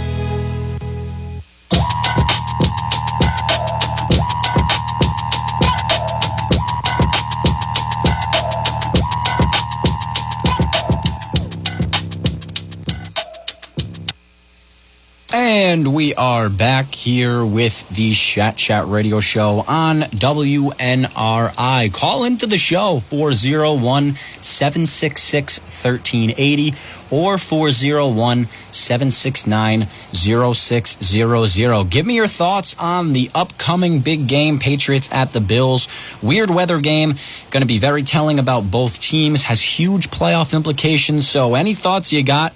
And 15.77 15.93
we 15.93 16.15
are 16.15 16.49
back 16.49 16.95
here 16.95 17.45
with 17.45 17.87
the 17.89 18.11
Shat 18.11 18.57
Chat 18.57 18.87
Radio 18.87 19.19
Show 19.19 19.63
on 19.67 19.99
WNRI. 19.99 21.93
Call 21.93 22.23
into 22.23 22.47
the 22.47 22.57
show 22.57 22.99
401 22.99 24.15
766 24.41 25.59
1380 25.59 26.73
or 27.11 27.37
401 27.37 28.45
769 28.71 29.87
0600. 30.11 31.89
Give 31.91 32.07
me 32.07 32.15
your 32.15 32.25
thoughts 32.25 32.75
on 32.79 33.13
the 33.13 33.29
upcoming 33.35 33.99
big 33.99 34.27
game, 34.27 34.57
Patriots 34.57 35.11
at 35.11 35.31
the 35.33 35.41
Bills. 35.41 35.87
Weird 36.23 36.49
weather 36.49 36.81
game, 36.81 37.13
going 37.51 37.61
to 37.61 37.67
be 37.67 37.77
very 37.77 38.01
telling 38.01 38.39
about 38.39 38.71
both 38.71 38.99
teams, 38.99 39.43
has 39.43 39.61
huge 39.61 40.09
playoff 40.09 40.55
implications. 40.55 41.27
So, 41.29 41.53
any 41.53 41.75
thoughts 41.75 42.11
you 42.11 42.23
got? 42.23 42.55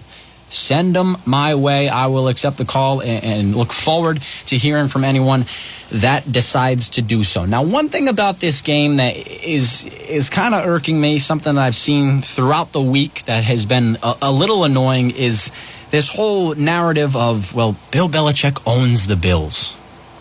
Send 0.52 0.96
them 0.96 1.18
my 1.26 1.56
way. 1.56 1.88
I 1.90 2.08
will 2.08 2.28
accept 2.28 2.58
the 2.58 2.66
call 2.66 3.02
and, 3.02 3.56
look 3.56 3.72
forward 3.74 4.22
to 4.48 4.58
hearing 4.58 4.88
from 4.88 5.04
anyone 5.04 5.46
that 5.92 6.30
decides 6.32 6.90
to 6.92 7.02
do 7.02 7.24
so. 7.24 7.46
Now, 7.46 7.64
one 7.64 7.90
thing 7.90 8.08
about 8.08 8.40
this 8.40 8.62
game 8.62 8.98
that 8.98 9.16
is 9.16 9.86
is 9.86 10.30
kind 10.30 10.54
of 10.54 10.66
irking 10.66 11.00
me, 11.00 11.20
something 11.20 11.56
that 11.56 11.62
I've 11.62 11.76
seen 11.76 12.22
throughout 12.22 12.72
the 12.72 12.82
week 12.82 13.24
that 13.26 13.44
has 13.44 13.66
been 13.66 13.98
a, 14.04 14.16
a 14.24 14.32
little 14.32 14.64
annoying, 14.64 15.12
is 15.12 15.52
this 15.90 16.14
whole 16.14 16.56
narrative 16.56 17.16
of 17.16 17.56
well, 17.56 17.76
Bill 17.92 18.10
Belichick 18.10 18.62
owns 18.66 19.08
the 19.08 19.16
Bills. 19.16 19.76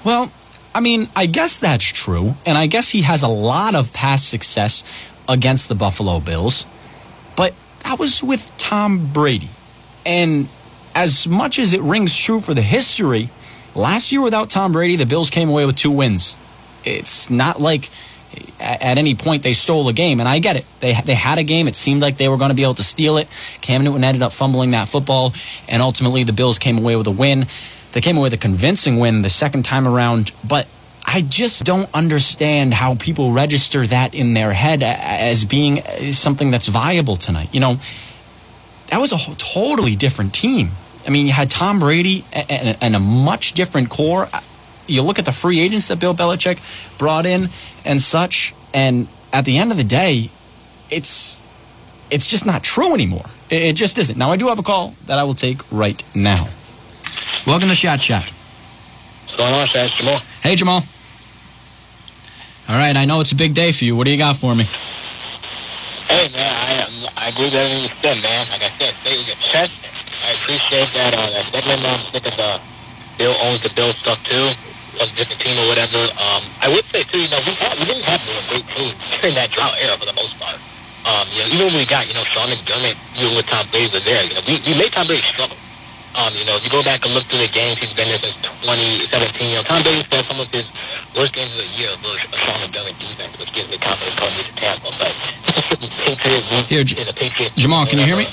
Well, 0.04 0.32
I 0.74 0.80
mean, 0.80 1.08
I 1.14 1.26
guess 1.26 1.58
that's 1.58 1.84
true, 1.84 2.34
and 2.46 2.56
I 2.56 2.66
guess 2.66 2.90
he 2.90 3.02
has 3.02 3.22
a 3.22 3.28
lot 3.28 3.74
of 3.74 3.92
past 3.92 4.28
success 4.28 4.84
against 5.28 5.68
the 5.68 5.74
Buffalo 5.74 6.20
Bills, 6.20 6.66
but 7.36 7.54
that 7.84 7.98
was 7.98 8.22
with 8.22 8.52
Tom 8.58 9.12
Brady. 9.12 9.48
And 10.04 10.48
as 10.94 11.28
much 11.28 11.58
as 11.58 11.72
it 11.72 11.80
rings 11.80 12.16
true 12.16 12.40
for 12.40 12.54
the 12.54 12.62
history, 12.62 13.30
last 13.74 14.12
year 14.12 14.20
without 14.20 14.50
Tom 14.50 14.72
Brady, 14.72 14.96
the 14.96 15.06
Bills 15.06 15.30
came 15.30 15.48
away 15.48 15.66
with 15.66 15.76
two 15.76 15.90
wins. 15.90 16.36
It's 16.84 17.30
not 17.30 17.60
like 17.60 17.90
at 18.58 18.98
any 18.98 19.14
point 19.14 19.42
they 19.42 19.52
stole 19.52 19.88
a 19.88 19.92
game, 19.92 20.20
and 20.20 20.28
I 20.28 20.38
get 20.38 20.56
it. 20.56 20.64
They 20.80 20.94
they 20.94 21.14
had 21.14 21.38
a 21.38 21.42
game. 21.42 21.68
It 21.68 21.76
seemed 21.76 22.00
like 22.00 22.16
they 22.16 22.28
were 22.28 22.36
going 22.36 22.50
to 22.50 22.54
be 22.54 22.62
able 22.62 22.74
to 22.74 22.82
steal 22.82 23.16
it. 23.18 23.28
Cam 23.60 23.84
Newton 23.84 24.04
ended 24.04 24.22
up 24.22 24.32
fumbling 24.32 24.70
that 24.70 24.88
football, 24.88 25.34
and 25.68 25.82
ultimately 25.82 26.24
the 26.24 26.32
Bills 26.32 26.58
came 26.58 26.78
away 26.78 26.96
with 26.96 27.06
a 27.06 27.12
win. 27.12 27.46
They 27.92 28.00
came 28.00 28.16
away 28.16 28.26
with 28.26 28.34
a 28.34 28.38
convincing 28.38 28.98
win 28.98 29.22
the 29.22 29.28
second 29.28 29.64
time 29.64 29.86
around, 29.86 30.30
but 30.46 30.68
I 31.04 31.22
just 31.22 31.64
don't 31.64 31.92
understand 31.92 32.72
how 32.72 32.94
people 32.94 33.32
register 33.32 33.84
that 33.86 34.14
in 34.14 34.34
their 34.34 34.52
head 34.52 34.82
as 34.84 35.44
being 35.44 35.80
uh, 35.80 36.12
something 36.12 36.52
that's 36.52 36.68
viable 36.68 37.16
tonight. 37.16 37.52
You 37.52 37.60
know 37.60 37.78
that 38.90 38.98
was 39.00 39.12
a 39.12 39.35
totally 39.37 39.96
different 39.96 40.35
team. 40.35 40.70
I 41.07 41.11
mean, 41.11 41.26
you 41.26 41.33
had 41.33 41.50
Tom 41.50 41.79
Brady 41.79 42.24
and, 42.33 42.76
and, 42.81 42.94
a 42.94 42.98
much 42.98 43.55
different 43.55 43.88
core. 43.88 44.29
You 44.87 45.03
look 45.03 45.18
at 45.18 45.24
the 45.24 45.33
free 45.33 45.61
agents 45.61 45.88
that 45.88 45.98
Bill 45.98 46.14
Belichick 46.14 46.59
brought 46.98 47.24
in 47.24 47.48
and 47.85 48.03
such, 48.03 48.55
and 48.74 49.09
at 49.33 49.44
the 49.44 49.59
end 49.59 49.70
of 49.70 49.79
the 49.79 49.85
day, 49.85 50.29
it's 50.90 51.42
it's 52.11 52.26
just 52.26 52.44
not 52.44 52.62
true 52.62 52.92
anymore. 52.92 53.26
It, 53.48 53.62
it 53.62 53.76
just 53.76 53.98
isn't. 53.98 54.18
Now, 54.18 54.33
I 54.33 54.37
do 54.37 54.48
have 54.48 54.59
a 54.59 54.62
call 54.62 54.94
that 55.07 55.18
I 55.18 55.24
will 55.24 55.35
take 55.35 55.61
right 55.72 56.03
now. 56.14 56.48
Welcome 57.46 57.68
to 57.68 57.74
Shat 57.74 58.00
Chat. 58.00 58.24
What's 58.29 59.37
going 59.37 59.55
on, 59.55 59.66
Shat? 59.68 59.90
Jamal. 59.92 60.18
Hey, 60.42 60.57
Jamal. 60.57 60.83
All 62.68 62.76
right, 62.76 62.96
I 62.96 63.05
know 63.05 63.20
it's 63.20 63.33
a 63.33 63.37
big 63.37 63.55
day 63.55 63.72
for 63.72 63.85
you. 63.85 63.96
What 63.96 64.05
do 64.05 64.11
you 64.11 64.18
got 64.18 64.37
for 64.37 64.55
me? 64.55 64.64
Hey, 66.09 66.29
man, 66.29 66.55
I 66.55 66.83
um, 66.83 67.09
I 67.20 67.28
agree 67.28 67.52
with 67.52 67.54
everything 67.54 67.85
you 67.85 67.92
said, 68.00 68.16
man. 68.22 68.48
Like 68.48 68.62
I 68.64 68.70
said, 68.80 68.94
stay 69.04 69.18
with 69.18 69.28
your 69.28 69.37
chest. 69.37 69.76
I 70.24 70.33
appreciate 70.40 70.88
that, 70.96 71.12
uh, 71.12 71.28
that 71.37 71.52
segment, 71.52 71.83
man. 71.85 72.00
I 72.00 72.11
think 72.16 72.24
of 72.24 72.37
the 72.40 72.56
Bill 73.18 73.37
owns 73.44 73.62
the 73.62 73.68
Bill 73.68 73.92
stuff, 73.92 74.24
too. 74.24 74.56
Was 74.96 75.12
a 75.12 75.16
different 75.20 75.38
team 75.40 75.61
or 75.61 75.68
whatever. 75.68 76.00
Um, 76.16 76.40
I 76.64 76.72
would 76.72 76.85
say, 76.88 77.04
too, 77.04 77.20
you 77.20 77.28
know, 77.28 77.37
we, 77.44 77.52
had, 77.61 77.76
we 77.78 77.85
didn't 77.85 78.09
have 78.09 78.24
a 78.24 78.48
great 78.48 78.66
team 78.72 78.96
during 79.20 79.37
that 79.37 79.52
drought 79.52 79.76
era 79.85 80.00
for 80.00 80.09
the 80.09 80.16
most 80.16 80.40
part. 80.40 80.56
Um, 81.04 81.28
you 81.28 81.44
know, 81.44 81.48
even 81.52 81.66
when 81.68 81.76
we 81.76 81.85
got, 81.85 82.09
you 82.09 82.14
know, 82.16 82.24
Sean 82.24 82.48
McDermott, 82.48 82.96
even 83.20 83.37
with 83.37 83.44
Tom 83.46 83.68
Brady 83.68 83.92
was 83.92 84.04
there, 84.04 84.24
you 84.24 84.33
know, 84.33 84.40
we, 84.48 84.56
we 84.64 84.72
made 84.80 84.92
Tom 84.92 85.06
Brady 85.06 85.22
struggle. 85.22 85.56
Um, 86.16 86.34
you 86.34 86.44
know, 86.44 86.56
if 86.56 86.64
you 86.64 86.70
go 86.70 86.82
back 86.82 87.04
and 87.04 87.14
look 87.14 87.24
through 87.24 87.38
the 87.38 87.48
games, 87.52 87.78
he's 87.78 87.94
been 87.94 88.08
there 88.08 88.18
since 88.18 88.34
2017. 88.66 89.48
You 89.50 89.56
know, 89.56 89.62
Tom 89.62 89.82
Brady 89.82 90.02
spent 90.04 90.26
some 90.26 90.40
of 90.40 90.50
his 90.50 90.66
worst 91.16 91.32
games 91.34 91.52
of 91.52 91.58
the 91.58 91.70
year 91.78 91.90
versus 92.02 92.32
a 92.32 92.36
Sean 92.36 92.58
McDermott 92.60 92.98
defense, 92.98 93.38
which 93.38 93.52
gives 93.54 93.70
me 93.70 93.78
confidence 93.78 94.18
going 94.18 94.34
into 94.34 94.52
Tampa. 94.56 94.90
But 94.98 95.14
Patriots 96.04 96.68
Here, 96.68 96.84
J- 96.84 97.00
is 97.02 97.08
a 97.08 97.12
Patriot. 97.12 97.52
Jamal, 97.56 97.86
can 97.86 97.98
you 98.00 98.06
hear 98.06 98.16
me? 98.16 98.26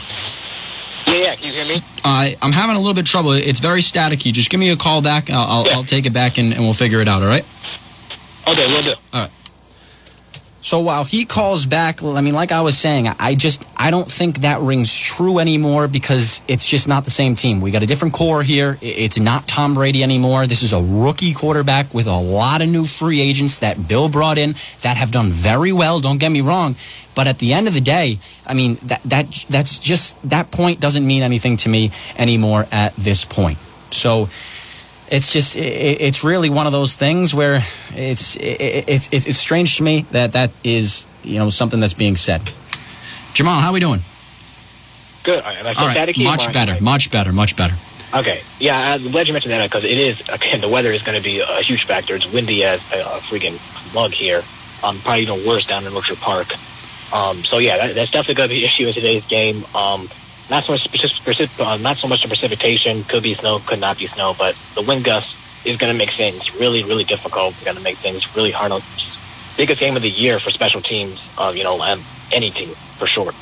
Yeah, 1.06 1.14
yeah. 1.14 1.36
Can 1.36 1.46
you 1.46 1.54
hear 1.54 1.66
me? 1.66 1.82
Uh, 2.04 2.30
I'm 2.42 2.52
having 2.52 2.76
a 2.76 2.80
little 2.80 2.94
bit 2.96 3.02
of 3.02 3.08
trouble. 3.10 3.32
It's 3.34 3.60
very 3.60 3.82
staticky. 3.82 4.34
Just 4.34 4.50
give 4.50 4.60
me 4.60 4.70
a 4.72 4.76
call 4.78 5.02
back. 5.02 5.30
I'll, 5.30 5.48
I'll, 5.48 5.66
Yeah. 5.68 5.74
I'll 5.74 5.84
take 5.86 6.06
it 6.06 6.14
back 6.14 6.38
and, 6.38 6.54
and 6.54 6.64
we'll 6.64 6.74
figure 6.74 7.00
it 7.00 7.08
out. 7.08 7.22
All 7.22 7.28
right. 7.30 7.46
Okay, 8.48 8.68
we'll 8.68 8.84
do. 8.84 8.94
So 10.68 10.82
while 10.82 11.06
he 11.06 11.24
calls 11.24 11.66
back, 11.66 12.04
I 12.04 12.20
mean, 12.20 12.34
like 12.34 12.52
I 12.52 12.60
was 12.60 12.78
saying, 12.78 13.08
I 13.08 13.36
just 13.36 13.64
I 13.78 13.90
don't 13.90 14.12
think 14.12 14.40
that 14.40 14.60
rings 14.60 14.94
true 14.94 15.40
anymore 15.40 15.88
because 15.88 16.42
it's 16.46 16.68
just 16.68 16.90
not 16.90 17.06
the 17.06 17.10
same 17.10 17.36
team. 17.36 17.62
We 17.62 17.72
got 17.72 17.84
a 17.84 17.86
different 17.86 18.14
core 18.14 18.44
here. 18.44 18.78
It's 18.82 19.18
not 19.18 19.48
Tom 19.48 19.76
Brady 19.76 20.04
anymore. 20.04 20.46
This 20.46 20.64
is 20.64 20.74
a 20.74 20.82
rookie 20.82 21.34
quarterback 21.34 21.94
with 21.94 22.06
a 22.06 22.18
lot 22.18 22.62
of 22.62 22.68
new 22.68 22.84
free 22.84 23.22
agents 23.22 23.60
that 23.60 23.88
Bill 23.88 24.10
brought 24.10 24.38
in 24.38 24.56
that 24.82 24.98
have 24.98 25.10
done 25.10 25.30
very 25.30 25.72
well. 25.72 26.02
Don't 26.02 26.18
get 26.18 26.34
me 26.34 26.42
wrong, 26.42 26.76
but 27.16 27.28
at 27.28 27.40
the 27.40 27.54
end 27.54 27.70
of 27.70 27.74
the 27.74 27.80
day, 27.80 28.20
I 28.46 28.54
mean 28.54 28.78
that 28.88 29.02
that 29.04 29.46
that's 29.50 29.80
just 29.80 30.20
that 30.30 30.52
point 30.52 30.82
doesn't 30.82 31.08
mean 31.08 31.24
anything 31.24 31.56
to 31.64 31.70
me 31.70 31.92
anymore 32.18 32.66
at 32.74 32.94
this 32.98 33.24
point. 33.24 33.58
So 33.92 34.28
it's 35.10 35.32
just 35.32 35.56
it's 35.56 36.24
really 36.24 36.50
one 36.50 36.66
of 36.66 36.72
those 36.72 36.96
things 36.96 37.34
where 37.34 37.62
it's 37.94 38.38
it's 38.40 39.10
it's 39.12 39.38
strange 39.38 39.78
to 39.78 39.84
me 39.84 40.06
that 40.12 40.34
that 40.34 40.52
is 40.64 41.08
you 41.24 41.40
know 41.40 41.50
something 41.50 41.80
that's 41.80 41.94
being 41.94 42.16
said. 42.16 42.42
Jamal, 43.34 43.60
how 43.60 43.70
are 43.70 43.74
we 43.74 43.80
doing? 43.80 44.02
Good. 45.24 45.44
All 45.44 45.50
right, 45.50 45.58
am 45.58 45.68
I 45.68 45.74
still 45.74 45.84
All 45.84 45.96
right, 45.96 46.18
much 46.18 46.54
better, 46.54 46.78
much 46.82 47.12
better, 47.12 47.34
much 47.34 47.56
better. 47.56 47.76
Okay. 48.14 48.42
Yeah, 48.60 48.94
I'm 48.94 49.12
glad 49.12 49.28
you 49.28 49.34
mentioned 49.34 49.52
that 49.52 49.70
because 49.70 49.84
it 49.84 49.98
is, 49.98 50.22
again, 50.30 50.62
the 50.62 50.70
weather 50.70 50.92
is 50.92 51.04
going 51.04 51.18
to 51.18 51.24
be 51.24 51.42
a 51.42 51.62
huge 51.62 51.86
factor. 51.86 52.16
It's 52.16 52.32
windy 52.32 52.64
as 52.64 52.80
a, 52.92 53.02
a 53.02 53.20
freaking 53.20 53.60
mug 53.94 54.12
here. 54.12 54.44
Um, 54.84 54.98
probably 55.00 55.24
even 55.24 55.46
worse 55.46 55.66
down 55.66 55.86
in 55.86 55.94
Wilshire 55.94 56.16
Park. 56.16 56.54
Um, 57.14 57.44
so, 57.44 57.58
yeah, 57.58 57.78
that, 57.78 57.96
that's 57.96 58.12
definitely 58.12 58.36
going 58.36 58.50
to 58.50 58.56
be 58.56 58.64
an 58.64 58.66
issue 58.66 58.88
in 58.88 58.94
today's 58.94 59.28
game. 59.28 59.66
Um, 59.76 60.08
not 60.50 60.66
so 60.66 60.74
much 60.74 60.88
uh, 61.60 61.78
not 61.78 61.98
so 61.98 62.08
much 62.08 62.22
the 62.22 62.28
precipitation. 62.28 63.04
Could 63.04 63.24
be 63.24 63.36
snow, 63.36 63.60
could 63.60 63.80
not 63.80 63.98
be 63.98 64.08
snow, 64.08 64.36
but 64.38 64.56
the 64.76 64.82
wind 64.82 65.04
gust 65.04 65.36
is 65.66 65.78
going 65.78 65.92
to 65.92 65.98
make 65.98 66.12
things 66.12 66.42
really, 66.60 66.84
really 66.84 67.04
difficult. 67.04 67.56
Going 67.64 67.76
to 67.78 67.84
make 67.84 67.98
things 67.98 68.24
really 68.36 68.52
hard. 68.52 68.72
Biggest 69.58 69.80
game 69.80 69.96
of 69.96 70.02
the 70.02 70.10
year 70.10 70.40
for 70.40 70.52
special 70.52 70.82
teams. 70.82 71.20
Uh, 71.38 71.52
you 71.56 71.64
know, 71.64 71.82
um, 71.82 72.04
any 72.32 72.52
team 72.52 72.74
for 72.98 73.08
sure. 73.08 73.34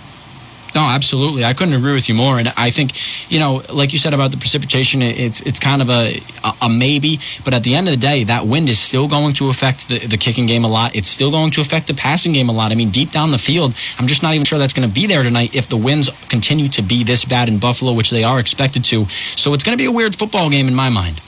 No, 0.76 0.82
absolutely. 0.82 1.46
I 1.46 1.54
couldn't 1.54 1.74
agree 1.74 1.94
with 1.94 2.10
you 2.10 2.16
more. 2.16 2.38
And 2.38 2.52
I 2.58 2.70
think, 2.70 2.92
you 3.32 3.40
know, 3.40 3.64
like 3.70 3.94
you 3.94 3.98
said 3.98 4.14
about 4.14 4.32
the 4.32 4.38
precipitation, 4.38 5.02
it's 5.02 5.40
it's 5.42 5.58
kind 5.58 5.82
of 5.82 5.90
a, 5.90 6.22
a 6.62 6.68
maybe. 6.68 7.22
But 7.46 7.54
at 7.54 7.64
the 7.64 7.76
end 7.76 7.88
of 7.88 7.94
the 7.94 7.98
day, 7.98 8.26
that 8.26 8.46
wind 8.46 8.68
is 8.68 8.78
still 8.78 9.08
going 9.08 9.34
to 9.36 9.48
affect 9.48 9.88
the, 9.88 10.00
the 10.00 10.18
kicking 10.18 10.48
game 10.48 10.66
a 10.66 10.68
lot. 10.68 10.94
It's 10.94 11.08
still 11.08 11.32
going 11.32 11.52
to 11.52 11.62
affect 11.62 11.88
the 11.88 11.94
passing 11.94 12.34
game 12.34 12.50
a 12.50 12.52
lot. 12.52 12.74
I 12.74 12.76
mean, 12.76 12.92
deep 12.92 13.12
down 13.12 13.32
the 13.32 13.38
field, 13.38 13.74
I'm 13.98 14.08
just 14.08 14.22
not 14.22 14.34
even 14.34 14.44
sure 14.44 14.60
that's 14.60 14.74
going 14.74 14.88
to 14.88 14.94
be 14.94 15.08
there 15.08 15.24
tonight 15.24 15.56
if 15.56 15.70
the 15.70 15.78
winds 15.78 16.10
continue 16.28 16.68
to 16.68 16.82
be 16.82 17.06
this 17.06 17.24
bad 17.24 17.48
in 17.48 17.58
Buffalo, 17.58 17.94
which 17.94 18.10
they 18.10 18.26
are 18.26 18.38
expected 18.38 18.84
to. 18.86 19.06
So 19.38 19.54
it's 19.54 19.64
going 19.64 19.78
to 19.78 19.82
be 19.82 19.86
a 19.86 19.92
weird 19.92 20.18
football 20.18 20.50
game 20.50 20.68
in 20.68 20.76
my 20.76 20.90
mind. 20.90 21.22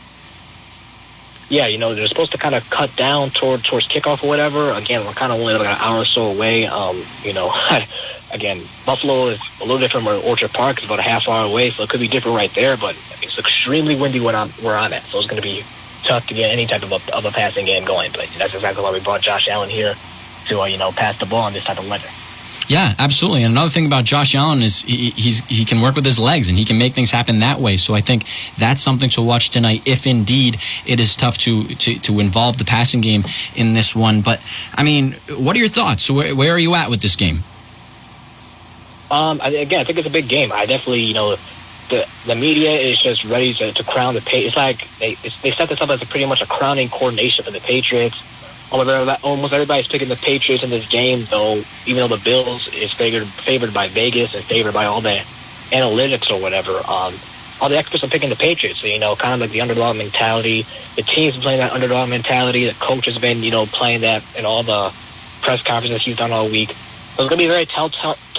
yeah, 1.50 1.68
you 1.68 1.78
know, 1.78 1.96
they're 1.96 2.08
supposed 2.08 2.34
to 2.34 2.38
kind 2.38 2.54
of 2.54 2.70
cut 2.70 2.94
down 2.98 3.30
toward 3.30 3.64
towards 3.64 3.88
kickoff 3.88 4.24
or 4.26 4.28
whatever. 4.28 4.72
Again, 4.72 5.06
we're 5.06 5.14
kind 5.14 5.32
of 5.32 5.40
only 5.40 5.54
like 5.54 5.68
an 5.68 5.78
hour 5.80 6.02
or 6.02 6.06
so 6.06 6.26
away. 6.32 6.66
Um, 6.66 7.02
you 7.24 7.32
know, 7.32 7.48
again, 8.32 8.62
Buffalo 8.86 9.28
is 9.28 9.40
a 9.60 9.64
little 9.64 9.80
different 9.80 10.06
where 10.06 10.16
Orchard 10.16 10.54
Park 10.54 10.80
is 10.80 10.86
about 10.86 11.00
a 11.00 11.04
half 11.04 11.28
hour 11.28 11.46
away, 11.46 11.70
so 11.72 11.84
it 11.84 11.90
could 11.90 12.00
be 12.00 12.08
different 12.08 12.38
right 12.38 12.54
there. 12.54 12.78
But 12.78 12.96
it's 13.22 13.38
extremely 13.38 13.96
windy 13.96 14.20
when 14.20 14.36
I'm 14.36 14.50
where 14.50 14.78
I'm 14.78 14.94
at, 14.94 15.04
so 15.04 15.20
it's 15.20 15.28
going 15.28 15.42
to 15.42 15.48
be 15.48 15.64
tough 16.04 16.28
to 16.28 16.34
get 16.34 16.52
any 16.52 16.66
type 16.66 16.84
of 16.84 16.92
a, 16.92 17.16
of 17.16 17.26
a 17.26 17.32
passing 17.32 17.66
game 17.66 17.86
going. 17.86 18.12
But 18.12 18.30
that's 18.38 18.54
exactly 18.54 18.84
why 18.84 18.92
we 18.92 19.00
brought 19.00 19.22
Josh 19.22 19.48
Allen 19.48 19.70
here 19.70 19.96
to 20.48 20.62
uh, 20.62 20.66
you 20.66 20.78
know 20.78 20.92
pass 20.92 21.20
the 21.20 21.26
ball 21.26 21.48
in 21.48 21.54
this 21.54 21.64
type 21.64 21.80
of 21.80 21.90
weather. 21.90 22.08
Yeah, 22.68 22.96
absolutely. 23.00 23.44
And 23.44 23.54
another 23.54 23.70
thing 23.70 23.86
about 23.86 24.04
Josh 24.04 24.36
Allen 24.36 24.62
is 24.62 24.82
he, 24.82 25.12
he 25.12 25.64
can 25.64 25.80
work 25.80 25.96
with 25.96 26.04
his 26.04 26.20
legs 26.20 26.50
and 26.50 26.58
he 26.58 26.66
can 26.66 26.78
make 26.78 26.94
things 26.94 27.12
happen 27.12 27.40
that 27.40 27.62
way. 27.62 27.78
So 27.78 27.96
I 27.96 28.02
think 28.02 28.26
that's 28.58 28.82
something 28.82 29.10
to 29.12 29.22
watch 29.22 29.52
tonight. 29.52 29.84
If 29.86 30.06
indeed 30.06 30.60
it 30.86 31.00
is 31.00 31.16
tough 31.16 31.38
to 31.40 31.64
to, 31.64 32.00
to 32.00 32.20
involve 32.20 32.58
the 32.58 32.66
passing 32.66 33.00
game 33.00 33.24
in 33.56 33.74
this 33.74 33.96
one, 33.96 34.22
but 34.22 34.42
I 34.74 34.84
mean, 34.84 35.14
what 35.30 35.56
are 35.56 35.60
your 35.60 35.70
thoughts? 35.70 36.10
Where, 36.12 36.36
where 36.36 36.54
are 36.54 36.60
you 36.60 36.76
at 36.76 36.90
with 36.90 37.02
this 37.02 37.16
game? 37.16 37.44
Um, 39.10 39.40
again, 39.42 39.80
I 39.80 39.84
think 39.84 39.98
it's 39.98 40.08
a 40.08 40.12
big 40.12 40.28
game. 40.28 40.52
I 40.52 40.66
definitely, 40.66 41.02
you 41.04 41.14
know, 41.14 41.38
the 41.90 42.06
the 42.26 42.36
media 42.36 42.72
is 42.72 43.02
just 43.02 43.24
ready 43.24 43.54
to, 43.56 43.72
to 43.72 43.84
crown 43.84 44.16
the. 44.16 44.22
Pa- 44.22 44.32
it's 44.34 44.56
like 44.56 44.90
they 45.00 45.18
it's, 45.24 45.42
they 45.42 45.52
set 45.52 45.70
this 45.70 45.82
up 45.82 45.90
as 45.90 46.02
a 46.02 46.06
pretty 46.06 46.26
much 46.26 46.42
a 46.42 46.46
crowning 46.48 46.90
coordination 46.90 47.46
for 47.46 47.52
the 47.52 47.62
Patriots. 47.62 48.22
Almost 48.70 49.54
everybody's 49.54 49.88
picking 49.88 50.10
the 50.10 50.18
Patriots 50.18 50.64
in 50.64 50.70
this 50.70 50.88
game, 50.88 51.26
though. 51.30 51.64
Even 51.86 52.02
though 52.02 52.18
the 52.18 52.22
Bills 52.22 52.68
is 52.74 52.92
favored 52.92 53.28
favored 53.46 53.74
by 53.74 53.88
Vegas 53.88 54.36
and 54.36 54.44
favored 54.44 54.74
by 54.74 54.86
all 54.86 55.02
the 55.02 55.24
analytics 55.72 56.30
or 56.30 56.42
whatever, 56.42 56.72
um, 56.86 57.16
all 57.62 57.70
the 57.70 57.78
experts 57.78 58.04
are 58.04 58.10
picking 58.10 58.30
the 58.30 58.36
Patriots. 58.36 58.82
So 58.82 58.88
you 58.88 59.00
know, 59.00 59.16
kind 59.16 59.36
of 59.36 59.40
like 59.40 59.52
the 59.52 59.62
underdog 59.62 59.96
mentality. 59.96 60.68
The 60.98 61.04
team's 61.04 61.38
playing 61.38 61.60
that 61.60 61.72
underdog 61.72 62.10
mentality. 62.10 62.66
The 62.66 62.76
coach 62.76 63.06
has 63.06 63.18
been, 63.20 63.42
you 63.42 63.52
know, 63.52 63.66
playing 63.66 64.02
that 64.02 64.24
in 64.36 64.46
all 64.46 64.64
the 64.64 64.92
press 65.42 65.62
conferences 65.62 66.04
he's 66.04 66.18
done 66.18 66.34
all 66.34 66.50
week. 66.50 66.76
So 67.18 67.24
it's 67.24 67.30
going 67.30 67.40
to 67.40 67.46
be 67.46 67.48
very 67.48 67.66
tell, 67.66 67.90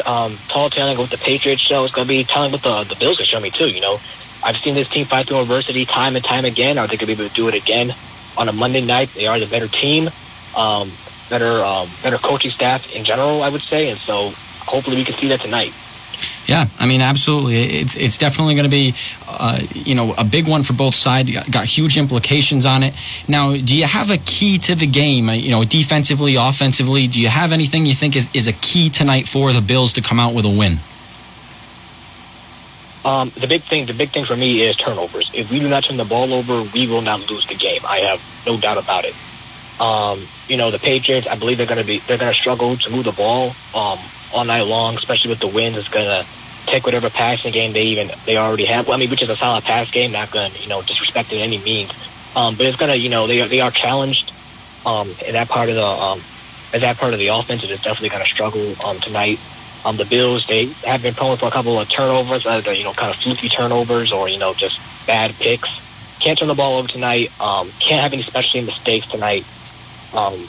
um, 0.07 0.37
tall 0.47 0.71
telling 0.71 0.97
with 0.99 1.11
the 1.11 1.19
Patriots 1.19 1.61
show. 1.61 1.83
It's 1.85 1.93
going 1.93 2.07
to 2.07 2.09
be 2.09 2.23
telling 2.23 2.53
with 2.53 2.63
the, 2.63 2.85
the 2.85 2.95
Bills 2.95 3.17
can 3.17 3.27
show 3.27 3.41
me, 3.41 3.51
too. 3.51 3.69
You 3.69 3.81
know, 3.81 3.99
I've 4.45 4.57
seen 4.59 4.77
this 4.77 4.89
team 4.89 5.05
fight 5.05 5.27
through 5.27 5.41
adversity 5.41 5.85
time 5.85 6.15
and 6.15 6.25
time 6.25 6.45
again. 6.45 6.79
I 6.79 6.87
think 6.87 7.01
they'll 7.01 7.09
be 7.09 7.15
able 7.15 7.29
to 7.29 7.35
do 7.35 7.49
it 7.49 7.55
again 7.55 7.93
on 8.37 8.49
a 8.49 8.53
Monday 8.53 8.81
night. 8.81 9.11
They 9.15 9.27
are 9.27 9.41
the 9.41 9.47
better 9.47 9.67
team, 9.67 10.11
um, 10.55 10.93
better 11.29 11.65
um, 11.65 11.89
better 12.05 12.19
coaching 12.19 12.53
staff 12.53 12.89
in 12.95 13.05
general, 13.05 13.43
I 13.43 13.49
would 13.49 13.63
say. 13.63 13.89
And 13.89 13.99
so 13.99 14.31
hopefully 14.61 14.97
we 14.97 15.05
can 15.05 15.17
see 15.17 15.27
that 15.31 15.41
tonight. 15.41 15.75
Yeah, 16.49 16.67
I 16.79 16.87
mean, 16.87 17.03
absolutely. 17.03 17.79
It's 17.79 17.95
it's 17.95 18.17
definitely 18.17 18.55
going 18.55 18.65
to 18.65 18.71
be, 18.71 18.95
uh, 19.29 19.61
you 19.75 19.95
know, 19.95 20.15
a 20.17 20.25
big 20.25 20.49
one 20.49 20.63
for 20.63 20.73
both 20.73 20.95
sides. 20.95 21.31
Got, 21.31 21.51
got 21.51 21.65
huge 21.67 21.99
implications 21.99 22.65
on 22.65 22.83
it. 22.83 22.95
Now, 23.29 23.55
do 23.55 23.77
you 23.77 23.85
have 23.85 24.11
a 24.11 24.17
key 24.17 24.57
to 24.61 24.75
the 24.75 24.87
game? 24.87 25.29
uh, 25.29 25.35
You 25.35 25.51
know, 25.51 25.65
defensively, 25.65 26.37
offensively. 26.37 27.07
Do 27.07 27.21
you 27.21 27.29
have 27.29 27.53
anything 27.53 27.85
you 27.85 27.95
think 27.95 28.17
is, 28.17 28.31
is 28.33 28.49
a 28.49 28.55
key 28.55 28.89
tonight 28.89 29.29
for 29.29 29.53
the 29.53 29.61
Bills 29.61 29.93
to 29.93 30.01
come 30.01 30.19
out 30.19 30.33
with 30.33 30.47
a 30.47 30.49
win? 30.49 30.79
Um, 33.05 33.31
the 33.37 33.47
big 33.47 33.63
thing, 33.63 33.85
the 33.85 33.93
big 33.93 34.09
thing 34.09 34.25
for 34.25 34.35
me 34.37 34.63
is 34.63 34.75
turnovers. 34.77 35.31
If 35.35 35.51
we 35.51 35.61
do 35.61 35.69
not 35.69 35.85
turn 35.85 35.99
the 35.99 36.07
ball 36.07 36.33
over, 36.33 36.63
we 36.73 36.87
will 36.87 37.03
not 37.03 37.31
lose 37.31 37.47
the 37.47 37.57
game. 37.57 37.83
I 37.87 37.99
have 37.99 38.23
no 38.47 38.57
doubt 38.57 38.79
about 38.79 39.05
it. 39.05 39.15
Um, 39.79 40.19
you 40.49 40.57
know, 40.57 40.71
the 40.71 40.79
Patriots, 40.79 41.27
I 41.27 41.37
believe 41.37 41.59
they're 41.59 41.67
going 41.67 41.81
to 41.81 41.87
be, 41.87 41.99
they're 41.99 42.19
going 42.19 42.33
to 42.33 42.39
struggle 42.39 42.75
to 42.79 42.91
move 42.91 43.05
the 43.05 43.13
ball 43.13 43.53
um, 43.75 43.99
all 44.33 44.45
night 44.47 44.63
long, 44.63 44.97
especially 44.97 45.29
with 45.29 45.41
the 45.41 45.47
winds. 45.47 45.79
It's 45.79 45.89
going 45.89 46.07
to 46.07 46.27
take 46.71 46.87
whatever 46.87 47.11
passing 47.11 47.53
game 47.53 47.73
they 47.73 47.83
even 47.83 48.11
they 48.27 48.37
already 48.37 48.65
have. 48.67 48.87
Well, 48.87 48.97
I 48.97 49.01
mean, 49.01 49.11
which 49.11 49.23
is 49.23 49.29
a 49.29 49.37
solid 49.37 49.65
pass 49.65 49.91
game, 49.91 50.13
not 50.13 50.31
going 50.31 50.53
to 50.53 50.63
you 50.63 50.69
know 50.69 50.83
disrespect 50.83 51.33
it 51.33 51.37
in 51.37 51.43
any 51.43 51.59
means. 51.59 51.91
Um, 52.37 52.55
but 52.55 52.67
it's 52.67 52.77
to, 52.77 52.97
you 52.97 53.09
know, 53.09 53.27
they 53.27 53.41
are, 53.41 53.49
they 53.49 53.61
are 53.61 53.71
challenged 53.71 54.33
um, 54.87 55.11
in 55.27 55.33
that 55.33 55.49
part 55.49 55.69
of 55.69 55.75
the 55.75 55.85
um, 55.85 56.21
in 56.73 56.81
that 56.83 56.97
part 56.99 57.13
of 57.13 57.19
the 57.19 57.29
offense. 57.29 57.65
It 57.65 57.71
is 57.71 57.81
definitely 57.83 58.11
going 58.11 58.23
to 58.23 58.29
struggle 58.29 58.75
um, 58.87 58.99
tonight. 59.01 59.41
Um, 59.85 59.97
the 59.97 60.05
Bills, 60.05 60.47
they 60.47 60.67
have 60.85 61.03
been 61.03 61.15
prone 61.15 61.37
for 61.37 61.47
a 61.47 61.51
couple 61.51 61.79
of 61.79 61.89
turnovers, 61.89 62.45
either, 62.47 62.73
you 62.73 62.85
know, 62.85 62.93
kind 62.93 63.11
of 63.11 63.17
fluky 63.17 63.49
turnovers 63.49 64.13
or, 64.13 64.29
you 64.29 64.39
know, 64.39 64.53
just 64.53 64.79
bad 65.07 65.35
picks. 65.35 65.69
Can't 66.21 66.39
turn 66.39 66.49
the 66.49 66.55
ball 66.55 66.79
over 66.79 66.89
tonight. 66.89 67.31
Um, 67.41 67.71
can't 67.79 68.03
have 68.03 68.13
any 68.13 68.23
special 68.23 68.63
mistakes 68.63 69.09
tonight. 69.09 69.47
Um, 70.13 70.49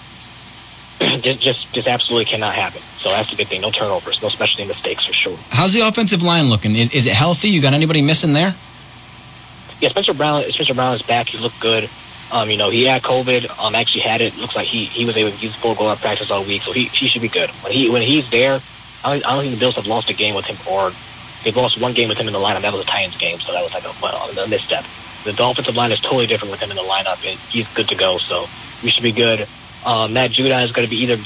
just, 1.22 1.42
just, 1.42 1.74
just 1.74 1.88
absolutely 1.88 2.26
cannot 2.26 2.54
happen. 2.54 2.82
So 2.98 3.10
that's 3.10 3.30
the 3.30 3.38
big 3.38 3.48
thing. 3.48 3.62
No 3.62 3.72
turnovers, 3.72 4.22
no 4.22 4.30
special 4.30 4.66
mistakes 4.66 5.06
for 5.06 5.14
sure. 5.14 5.38
How's 5.50 5.74
the 5.74 5.82
offensive 5.82 6.22
line 6.22 6.50
looking? 6.50 6.76
Is, 6.76 6.92
is 6.92 7.08
it 7.08 7.14
healthy? 7.14 7.50
You 7.50 7.62
got 7.62 7.74
anybody 7.74 8.02
missing 8.02 8.34
there? 8.34 8.56
Yeah, 9.80 9.90
Spencer 9.90 10.14
Brown. 10.14 10.44
Spencer 10.52 10.74
Brown 10.74 10.96
is 10.96 11.02
back. 11.02 11.28
He 11.28 11.38
looked 11.38 11.60
good. 11.60 11.90
Um, 12.32 12.50
you 12.50 12.58
know, 12.58 12.70
he 12.70 12.84
had 12.84 13.02
COVID. 13.02 13.64
Um, 13.64 13.76
actually 13.76 14.02
had 14.02 14.22
it. 14.22 14.38
Looks 14.38 14.56
like 14.56 14.68
he, 14.68 14.86
he 14.86 15.06
was 15.06 15.16
able 15.18 15.32
to 15.32 15.38
use 15.38 15.56
full 15.56 15.74
go 15.74 15.88
out 15.88 16.00
practice 16.00 16.30
all 16.30 16.44
week, 16.44 16.62
so 16.62 16.72
he 16.72 16.86
he 16.86 17.08
should 17.08 17.22
be 17.22 17.30
good. 17.30 17.50
When 17.50 17.72
he 17.72 17.90
when 17.90 18.02
he's 18.02 18.30
there, 18.30 18.62
I 19.04 19.14
don't, 19.14 19.26
I 19.26 19.34
don't 19.34 19.44
think 19.44 19.54
the 19.56 19.60
Bills 19.60 19.76
have 19.76 19.88
lost 19.88 20.10
a 20.10 20.14
game 20.14 20.36
with 20.36 20.46
him, 20.46 20.58
or 20.70 20.92
they've 21.44 21.56
lost 21.56 21.80
one 21.80 21.94
game 21.94 22.10
with 22.10 22.18
him 22.18 22.28
in 22.28 22.34
the 22.34 22.40
lineup. 22.40 22.62
That 22.62 22.74
was 22.74 22.84
a 22.84 22.88
Titans 22.88 23.18
game, 23.18 23.40
so 23.40 23.54
that 23.54 23.64
was 23.64 23.74
like 23.74 23.86
a, 23.86 23.94
well, 24.02 24.30
a 24.38 24.48
misstep. 24.48 24.86
The 25.24 25.32
offensive 25.44 25.76
line 25.76 25.92
is 25.92 26.00
totally 26.02 26.28
different 26.28 26.52
with 26.52 26.62
him 26.62 26.70
in 26.70 26.78
the 26.78 26.84
lineup, 26.84 27.26
and 27.28 27.40
he's 27.40 27.68
good 27.74 27.88
to 27.90 27.96
go. 27.96 28.18
So 28.18 28.48
we 28.84 28.90
should 28.90 29.04
be 29.04 29.12
good. 29.12 29.48
Um, 29.86 30.14
Matt 30.14 30.32
Judon 30.32 30.64
is 30.64 30.72
going 30.72 30.88
to 30.88 30.90
be 30.90 31.04
either 31.04 31.18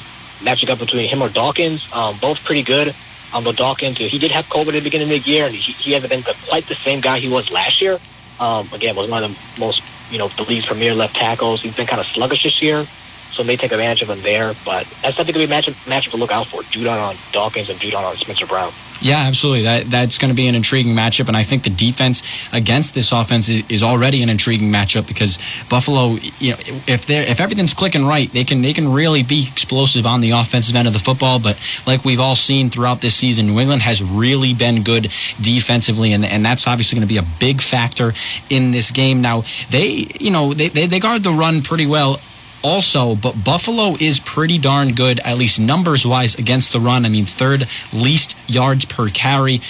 matching 0.44 0.70
up 0.70 0.80
between 0.80 1.08
him 1.08 1.22
or 1.22 1.30
Dawkins. 1.30 1.88
Um, 1.94 2.18
both 2.20 2.44
pretty 2.44 2.64
good. 2.64 2.94
Um, 3.34 3.44
but 3.44 3.56
Dawkins, 3.56 3.98
he 3.98 4.20
did 4.20 4.32
have 4.32 4.46
COVID 4.46 4.68
at 4.68 4.74
the 4.74 4.82
beginning 4.82 5.12
of 5.12 5.24
the 5.24 5.30
year, 5.30 5.46
and 5.46 5.56
he, 5.56 5.72
he 5.72 5.92
hasn't 5.94 6.12
been 6.12 6.24
quite 6.48 6.66
the 6.68 6.76
same 6.76 7.02
guy 7.02 7.18
he 7.20 7.30
was 7.30 7.52
last 7.52 7.82
year. 7.82 8.00
Um, 8.40 8.70
again, 8.74 8.96
was 8.96 9.10
one 9.10 9.24
of 9.24 9.32
the 9.32 9.60
most, 9.60 9.82
you 10.12 10.20
know, 10.20 10.28
the 10.28 10.44
league's 10.44 10.66
premier 10.66 10.94
left 10.94 11.16
tackles. 11.16 11.62
He's 11.62 11.76
been 11.76 11.88
kind 11.88 12.00
of 12.00 12.06
sluggish 12.06 12.44
this 12.44 12.62
year, 12.62 12.86
so 13.32 13.44
may 13.44 13.58
take 13.58 13.72
advantage 13.72 14.04
of 14.04 14.10
him 14.10 14.22
there. 14.22 14.54
But 14.64 14.86
that's 15.02 15.18
something 15.18 15.34
to 15.34 15.40
be 15.40 15.48
matchup, 15.48 15.74
matchup 15.86 16.12
to 16.12 16.18
look 16.18 16.32
out 16.32 16.48
for. 16.48 16.62
Judon 16.62 17.02
on 17.02 17.16
Dawkins 17.32 17.70
and 17.70 17.80
Judon 17.80 18.04
on 18.04 18.16
Spencer 18.18 18.46
Brown. 18.46 18.72
Yeah, 19.02 19.20
absolutely. 19.20 19.64
That 19.64 19.90
that's 19.90 20.18
going 20.18 20.30
to 20.30 20.36
be 20.36 20.48
an 20.48 20.56
intriguing 20.56 20.94
matchup, 20.96 21.28
and 21.28 21.36
I 21.36 21.44
think 21.44 21.64
the 21.64 21.70
defense 21.70 22.24
against 22.52 22.94
this 22.94 23.12
offense 23.12 23.50
is, 23.50 23.64
is 23.70 23.84
already 23.84 24.24
an 24.24 24.30
intriguing 24.30 24.72
matchup 24.72 25.08
because 25.08 25.40
Buffalo, 25.70 26.18
you 26.40 26.52
know, 26.52 26.58
if 26.88 27.06
they 27.06 27.28
if 27.28 27.42
everything's 27.42 27.74
clicking 27.74 28.06
right, 28.06 28.32
they 28.32 28.44
can 28.44 28.62
they 28.62 28.74
can 28.74 28.92
really 28.92 29.24
be 29.24 29.48
explosive 29.52 30.06
on 30.06 30.22
the 30.22 30.32
offensive 30.32 30.76
end 30.76 30.88
of 30.88 30.94
the 30.94 31.00
football. 31.00 31.40
But 31.40 31.60
like 31.86 32.06
we've 32.06 32.20
all 32.20 32.36
seen 32.36 32.70
throughout 32.70 33.02
this 33.02 33.16
season, 33.16 33.48
New 33.48 33.60
England 33.60 33.82
has 33.82 34.02
really 34.02 34.54
been 34.54 34.84
good 34.84 35.12
defensively, 35.42 36.14
and 36.14 36.24
and 36.24 36.46
that's 36.46 36.68
obviously 36.68 36.98
going 36.98 37.08
to 37.08 37.14
be 37.14 37.18
a 37.18 37.28
big 37.40 37.62
factor 37.62 38.14
in 38.50 38.72
this 38.72 38.92
game. 38.92 39.22
Now 39.22 39.44
they, 39.70 40.08
you 40.20 40.32
know, 40.32 40.54
they, 40.54 40.70
they, 40.70 40.88
they 40.88 41.00
guard 41.00 41.24
the 41.24 41.32
run 41.32 41.62
pretty 41.62 41.86
well 41.86 42.20
also, 42.64 43.16
but 43.16 43.44
Buffalo 43.44 43.96
is 44.00 44.20
pretty 44.20 44.58
darn 44.58 44.94
good, 44.94 45.20
at 45.20 45.38
least 45.38 45.60
numbers 45.60 46.08
wise, 46.08 46.36
against 46.36 46.72
the 46.72 46.80
run. 46.80 47.06
I 47.06 47.10
mean, 47.10 47.26
third 47.26 47.68
least 47.92 48.36
yards 48.48 48.86
per 48.86 49.10
carry. 49.10 49.62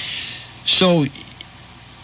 So, 0.64 1.06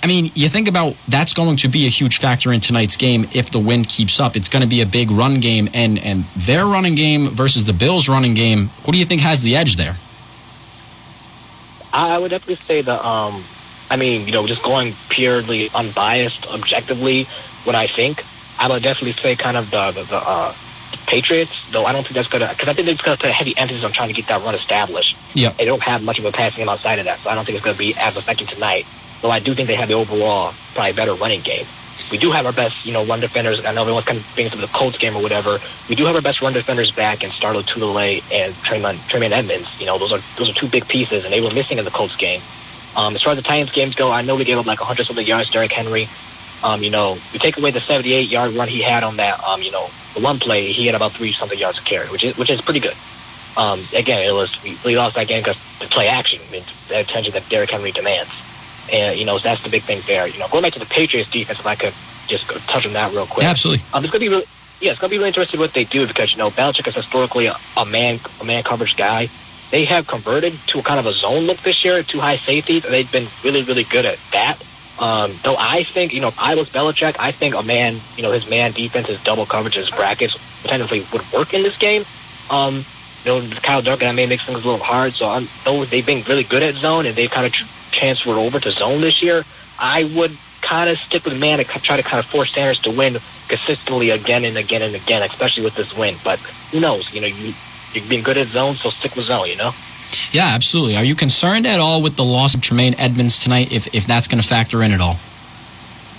I 0.02 0.08
mean, 0.08 0.32
you 0.34 0.50
think 0.50 0.68
about 0.68 0.96
that's 1.08 1.34
going 1.34 1.58
to 1.58 1.68
be 1.68 1.86
a 1.86 1.90
huge 1.90 2.18
factor 2.18 2.52
in 2.52 2.60
tonight's 2.60 2.98
game 2.98 3.28
if 3.34 3.52
the 3.52 3.60
wind 3.60 3.88
keeps 3.88 4.20
up. 4.20 4.36
It's 4.36 4.50
going 4.50 4.64
to 4.64 4.68
be 4.68 4.82
a 4.82 4.86
big 4.86 5.12
run 5.12 5.40
game, 5.40 5.70
and 5.74 6.00
and 6.00 6.24
their 6.36 6.66
running 6.66 6.96
game 6.96 7.30
versus 7.30 7.66
the 7.66 7.74
Bills' 7.74 8.10
running 8.10 8.34
game. 8.34 8.70
What 8.84 8.94
do 8.94 8.98
you 8.98 9.06
think 9.06 9.22
has 9.22 9.44
the 9.44 9.56
edge 9.56 9.76
there? 9.76 9.96
I 11.94 12.18
would 12.18 12.30
definitely 12.32 12.64
say 12.66 12.82
the. 12.82 13.06
Um, 13.06 13.44
I 13.92 13.96
mean, 13.96 14.26
you 14.26 14.32
know, 14.32 14.46
just 14.46 14.62
going 14.62 14.94
purely 15.10 15.70
unbiased, 15.74 16.48
objectively, 16.48 17.24
what 17.64 17.76
I 17.76 17.88
think, 17.88 18.24
I 18.60 18.68
would 18.68 18.84
definitely 18.84 19.14
say 19.14 19.36
kind 19.36 19.58
of 19.58 19.72
the 19.72 19.92
the, 19.92 20.04
the 20.04 20.18
uh, 20.18 20.54
Patriots, 21.08 21.70
though 21.72 21.86
I 21.86 21.94
don't 21.94 22.04
think 22.04 22.16
that's 22.16 22.28
going 22.28 22.42
to, 22.42 22.50
because 22.50 22.68
I 22.68 22.74
think 22.74 22.88
it's 22.88 23.02
going 23.02 23.18
to 23.18 23.22
put 23.22 23.30
a 23.30 23.34
heavy 23.34 23.58
emphasis 23.58 23.84
on 23.84 23.92
trying 23.92 24.10
to 24.10 24.14
get 24.14 24.28
that 24.28 24.44
run 24.44 24.56
established. 24.56 25.18
Yeah. 25.34 25.52
They 25.52 25.66
don't 25.66 25.82
have 25.82 26.04
much 26.04 26.20
of 26.20 26.26
a 26.26 26.32
passing 26.32 26.60
game 26.62 26.70
outside 26.70 27.00
of 27.00 27.06
that, 27.06 27.20
so 27.20 27.30
I 27.30 27.36
don't 27.36 27.46
think 27.46 27.56
it's 27.56 27.66
going 27.66 27.76
to 27.76 27.80
be 27.80 27.96
as 27.98 28.18
effective 28.18 28.50
tonight. 28.50 28.86
Though 29.22 29.32
I 29.32 29.40
do 29.40 29.54
think 29.54 29.68
they 29.68 29.76
have 29.76 29.90
the 29.90 29.96
overall 29.96 30.54
probably 30.74 30.94
better 30.94 31.14
running 31.14 31.42
game. 31.42 31.66
We 32.12 32.18
do 32.18 32.32
have 32.32 32.46
our 32.46 32.54
best, 32.54 32.86
you 32.86 32.94
know, 32.94 33.06
run 33.06 33.20
defenders. 33.20 33.64
I 33.66 33.74
know 33.74 33.82
everyone's 33.82 34.06
kind 34.06 34.20
of 34.20 34.32
bringing 34.34 34.52
up 34.54 34.60
the 34.60 34.68
Colts 34.68 34.98
game 34.98 35.16
or 35.16 35.22
whatever. 35.22 35.60
We 35.90 35.96
do 35.96 36.06
have 36.06 36.16
our 36.16 36.22
best 36.22 36.42
run 36.42 36.54
defenders 36.54 36.92
back 36.92 37.24
in 37.24 37.30
Star 37.30 37.54
Lotulelei 37.54 38.24
and 38.32 38.56
Tremaine, 38.64 39.34
Edmunds. 39.34 39.80
You 39.80 39.86
know, 39.86 39.98
those 39.98 40.12
are 40.12 40.20
those 40.38 40.50
are 40.50 40.54
two 40.54 40.68
big 40.68 40.88
pieces, 40.88 41.26
and 41.26 41.34
they 41.34 41.42
were 41.42 41.52
missing 41.52 41.78
in 41.78 41.86
the 41.86 41.92
Colts 41.92 42.16
game. 42.16 42.42
Um, 42.96 43.16
as 43.16 43.22
far 43.22 43.34
as 43.34 43.38
the 43.38 43.44
Titans 43.44 43.72
games 43.72 43.96
go, 43.96 44.12
I 44.12 44.22
know 44.22 44.36
we 44.36 44.46
gave 44.46 44.58
up 44.58 44.66
like 44.66 44.80
100 44.80 45.06
something 45.06 45.26
yards. 45.26 45.52
Derrick 45.52 45.72
Henry. 45.72 46.08
Um, 46.64 46.84
you 46.84 46.90
know, 46.90 47.18
we 47.32 47.40
take 47.40 47.58
away 47.58 47.72
the 47.72 47.80
78 47.80 48.30
yard 48.30 48.54
run 48.54 48.68
he 48.68 48.82
had 48.82 49.04
on 49.04 49.18
that, 49.18 49.42
um, 49.44 49.62
you 49.62 49.72
know, 49.72 49.88
the 50.14 50.20
one 50.20 50.40
play, 50.40 50.72
he 50.72 50.86
had 50.86 50.96
about 50.96 51.12
three 51.12 51.32
something 51.32 51.58
yards 51.58 51.78
of 51.78 51.86
carry, 51.86 52.08
which 52.10 52.24
is 52.24 52.38
which 52.38 52.50
is 52.50 52.62
pretty 52.62 52.80
good. 52.80 52.96
Um, 53.58 53.82
again, 53.96 54.28
it 54.28 54.34
was 54.34 54.62
we, 54.64 54.78
we 54.86 54.98
lost 54.98 55.16
that 55.16 55.28
game 55.28 55.42
because 55.42 55.58
the 55.80 55.86
play 55.86 56.08
action, 56.08 56.40
I 56.48 56.52
mean, 56.52 56.64
the 56.88 57.00
attention 57.00 57.34
that 57.34 57.48
Derrick 57.50 57.72
Henry 57.72 57.92
demands, 57.92 58.32
and 58.92 59.18
you 59.18 59.26
know 59.26 59.38
so 59.38 59.44
that's 59.44 59.64
the 59.64 59.70
big 59.70 59.84
thing 59.84 60.02
there. 60.08 60.28
You 60.28 60.40
know, 60.40 60.48
going 60.50 60.64
back 60.64 60.74
to 60.74 60.80
the 60.80 60.86
Patriots 60.86 61.30
defense, 61.30 61.60
if 61.60 61.66
I 61.66 61.76
could 61.76 61.94
just 62.28 62.48
touch 62.68 62.86
on 62.86 62.94
that 62.94 63.12
real 63.12 63.26
quick. 63.26 63.46
Absolutely. 63.46 63.84
Um, 63.94 64.04
it's 64.04 64.12
gonna 64.12 64.22
be 64.22 64.30
really, 64.30 64.46
yeah, 64.80 64.92
it's 64.92 65.00
gonna 65.00 65.10
be 65.12 65.18
really 65.18 65.30
interesting 65.30 65.60
what 65.60 65.74
they 65.74 65.84
do 65.84 66.08
because 66.08 66.32
you 66.32 66.38
know 66.38 66.50
Belichick 66.50 66.88
is 66.88 66.96
historically 66.96 67.48
a, 67.48 67.56
a 67.76 67.86
man 67.86 68.20
a 68.40 68.44
man 68.44 68.64
coverage 68.64 68.96
guy. 68.96 69.30
They 69.72 69.86
have 69.86 70.08
converted 70.08 70.54
to 70.68 70.80
a 70.80 70.82
kind 70.82 71.00
of 71.00 71.06
a 71.06 71.14
zone 71.14 71.44
look 71.44 71.58
this 71.58 71.84
year, 71.86 72.02
two 72.02 72.20
high 72.20 72.38
safeties, 72.38 72.86
and 72.86 72.94
they've 72.94 73.12
been 73.12 73.28
really 73.44 73.64
really 73.64 73.84
good 73.84 74.06
at 74.06 74.20
that. 74.32 74.64
Um, 75.00 75.34
though 75.44 75.56
I 75.58 75.84
think, 75.84 76.14
you 76.14 76.20
know, 76.20 76.28
if 76.28 76.40
I 76.40 76.56
was 76.56 76.70
Belichick, 76.70 77.16
I 77.20 77.32
think 77.32 77.56
a 77.56 77.64
man, 77.64 77.98
you 78.18 78.24
know, 78.24 78.32
his 78.32 78.50
man 78.50 78.74
defense, 78.74 79.08
his 79.08 79.24
double 79.24 79.46
coverage, 79.46 79.76
his 79.76 79.90
brackets 79.90 80.38
potentially 80.62 81.06
would 81.14 81.32
work 81.32 81.54
in 81.54 81.64
this 81.64 81.78
game. 81.78 82.04
Um, 82.50 82.84
you 83.24 83.32
know, 83.32 83.50
Kyle 83.62 83.82
Duncan, 83.82 84.08
I 84.08 84.12
may 84.12 84.26
make 84.26 84.42
things 84.42 84.64
a 84.64 84.68
little 84.68 84.84
hard. 84.84 85.14
So 85.14 85.30
I'm, 85.30 85.48
though 85.64 85.86
they've 85.86 86.06
been 86.06 86.24
really 86.24 86.44
good 86.44 86.64
at 86.64 86.76
zone 86.76 87.06
and 87.06 87.16
they've 87.16 87.32
kind 87.32 87.46
of 87.46 87.54
transferred 87.92 88.38
over 88.38 88.60
to 88.60 88.72
zone 88.72 89.02
this 89.02 89.24
year, 89.24 89.44
I 89.80 90.04
would 90.16 90.36
kind 90.62 90.90
of 90.90 90.98
stick 91.00 91.24
with 91.26 91.40
man 91.40 91.60
and 91.60 91.68
try 91.68 91.96
to 91.98 92.04
kind 92.04 92.20
of 92.20 92.26
force 92.26 92.54
Sanders 92.54 92.82
to 92.82 92.92
win 92.92 93.18
consistently 93.48 94.10
again 94.10 94.44
and 94.44 94.58
again 94.58 94.82
and 94.82 94.96
again, 94.96 95.24
especially 95.24 95.64
with 95.64 95.76
this 95.76 95.96
win. 95.96 96.16
But 96.24 96.40
who 96.72 96.80
knows? 96.82 97.14
You 97.14 97.22
know, 97.22 97.28
you, 97.28 97.54
you've 97.94 98.10
been 98.10 98.24
good 98.24 98.38
at 98.38 98.48
zone, 98.48 98.76
so 98.76 98.90
stick 98.90 99.16
with 99.16 99.26
zone, 99.26 99.48
you 99.48 99.56
know? 99.56 99.72
Yeah, 100.32 100.48
absolutely. 100.48 100.96
Are 100.98 101.04
you 101.04 101.16
concerned 101.16 101.68
at 101.68 101.80
all 101.80 102.02
with 102.02 102.16
the 102.16 102.24
loss 102.24 102.56
of 102.56 102.62
Tremaine 102.62 102.96
Edmunds 102.98 103.40
tonight, 103.40 103.72
if, 103.72 103.94
if 103.94 104.08
that's 104.08 104.28
going 104.28 104.42
to 104.42 104.48
factor 104.48 104.82
in 104.84 104.92
at 104.92 105.02
all? 105.02 105.18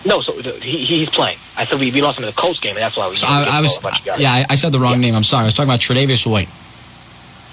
No, 0.04 0.22
so 0.22 0.32
he, 0.32 0.84
he's 0.84 1.10
playing. 1.10 1.38
I 1.56 1.66
said 1.66 1.78
we, 1.78 1.92
we 1.92 2.00
lost 2.00 2.18
him 2.18 2.24
in 2.24 2.30
the 2.30 2.36
Colts 2.36 2.58
game, 2.58 2.76
and 2.76 2.82
that's 2.82 2.96
why 2.96 3.08
we. 3.08 3.16
So 3.16 3.26
I, 3.26 3.58
I 3.58 3.60
was, 3.60 3.78
yeah, 4.18 4.32
I, 4.32 4.46
I, 4.50 4.54
said 4.54 4.72
the 4.72 4.78
wrong 4.78 4.94
yeah. 4.94 5.08
name. 5.08 5.14
I'm 5.14 5.24
sorry. 5.24 5.42
I 5.42 5.44
was 5.44 5.54
talking 5.54 5.68
about 5.68 5.80
Tre'Davious 5.80 6.26
White. 6.26 6.48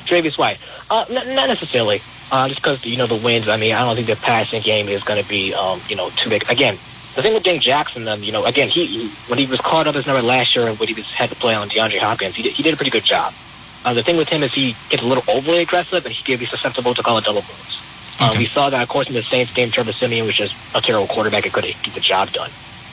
Tre'Davious 0.06 0.38
White, 0.38 0.58
uh, 0.90 1.06
n- 1.10 1.36
not 1.36 1.50
necessarily. 1.50 2.02
Uh, 2.32 2.48
just 2.48 2.62
because 2.62 2.86
you 2.86 2.98
know 2.98 3.08
the 3.08 3.16
wins. 3.16 3.48
I 3.48 3.58
mean, 3.58 3.74
I 3.74 3.80
don't 3.86 3.96
think 3.96 4.08
the 4.08 4.16
passing 4.16 4.62
game 4.62 4.88
is 4.90 5.04
going 5.04 5.22
to 5.22 5.28
be, 5.28 5.54
um, 5.54 5.82
you 5.90 5.96
know, 5.96 6.10
too 6.12 6.30
big. 6.30 6.50
Again, 6.50 6.76
the 7.16 7.22
thing 7.22 7.34
with 7.34 7.44
Dane 7.44 7.60
Jackson, 7.60 8.08
um, 8.08 8.22
you 8.22 8.32
know, 8.32 8.46
again, 8.46 8.70
he, 8.70 8.86
he 8.86 9.08
when 9.28 9.40
he 9.40 9.46
was 9.46 9.60
caught 9.60 9.88
up 9.88 9.96
his 9.96 10.06
number 10.06 10.22
last 10.22 10.56
year 10.56 10.68
and 10.68 10.78
when 10.78 10.88
he 10.88 10.94
was 10.94 11.12
had 11.12 11.30
to 11.30 11.36
play 11.36 11.56
on 11.56 11.70
DeAndre 11.70 12.00
Hopkins, 12.00 12.36
he 12.36 12.44
did, 12.44 12.54
he 12.54 12.64
did 12.64 12.74
a 12.74 12.78
pretty 12.78 12.92
good 12.92 13.04
job. 13.04 13.34
Uh, 13.88 13.94
the 13.94 14.04
thing 14.04 14.18
with 14.18 14.28
him 14.28 14.44
is 14.44 14.54
he 14.54 14.76
gets 14.90 15.02
a 15.02 15.06
little 15.06 15.24
overly 15.30 15.60
aggressive 15.60 16.06
and 16.06 16.14
he 16.14 16.22
can 16.22 16.38
be 16.38 16.46
susceptible 16.46 16.94
to 16.94 17.02
call 17.02 17.18
it 17.20 17.24
double 17.24 17.40
moves. 17.40 18.18
Uh, 18.20 18.32
okay. 18.32 18.40
we 18.40 18.46
saw 18.46 18.70
that, 18.70 18.84
of 18.84 18.90
course, 18.90 19.08
in 19.08 19.14
the 19.14 19.24
Saints 19.24 19.54
game. 19.54 19.72
Trevor 19.72 19.94
Siemian 19.94 20.26
was 20.26 20.36
just 20.36 20.54
a 20.76 20.82
terrible 20.82 21.08
quarterback 21.08 21.46
and 21.46 21.54
couldn't 21.54 21.82
get 21.84 21.94
the 21.94 22.02
job 22.02 22.30
done. 22.32 22.50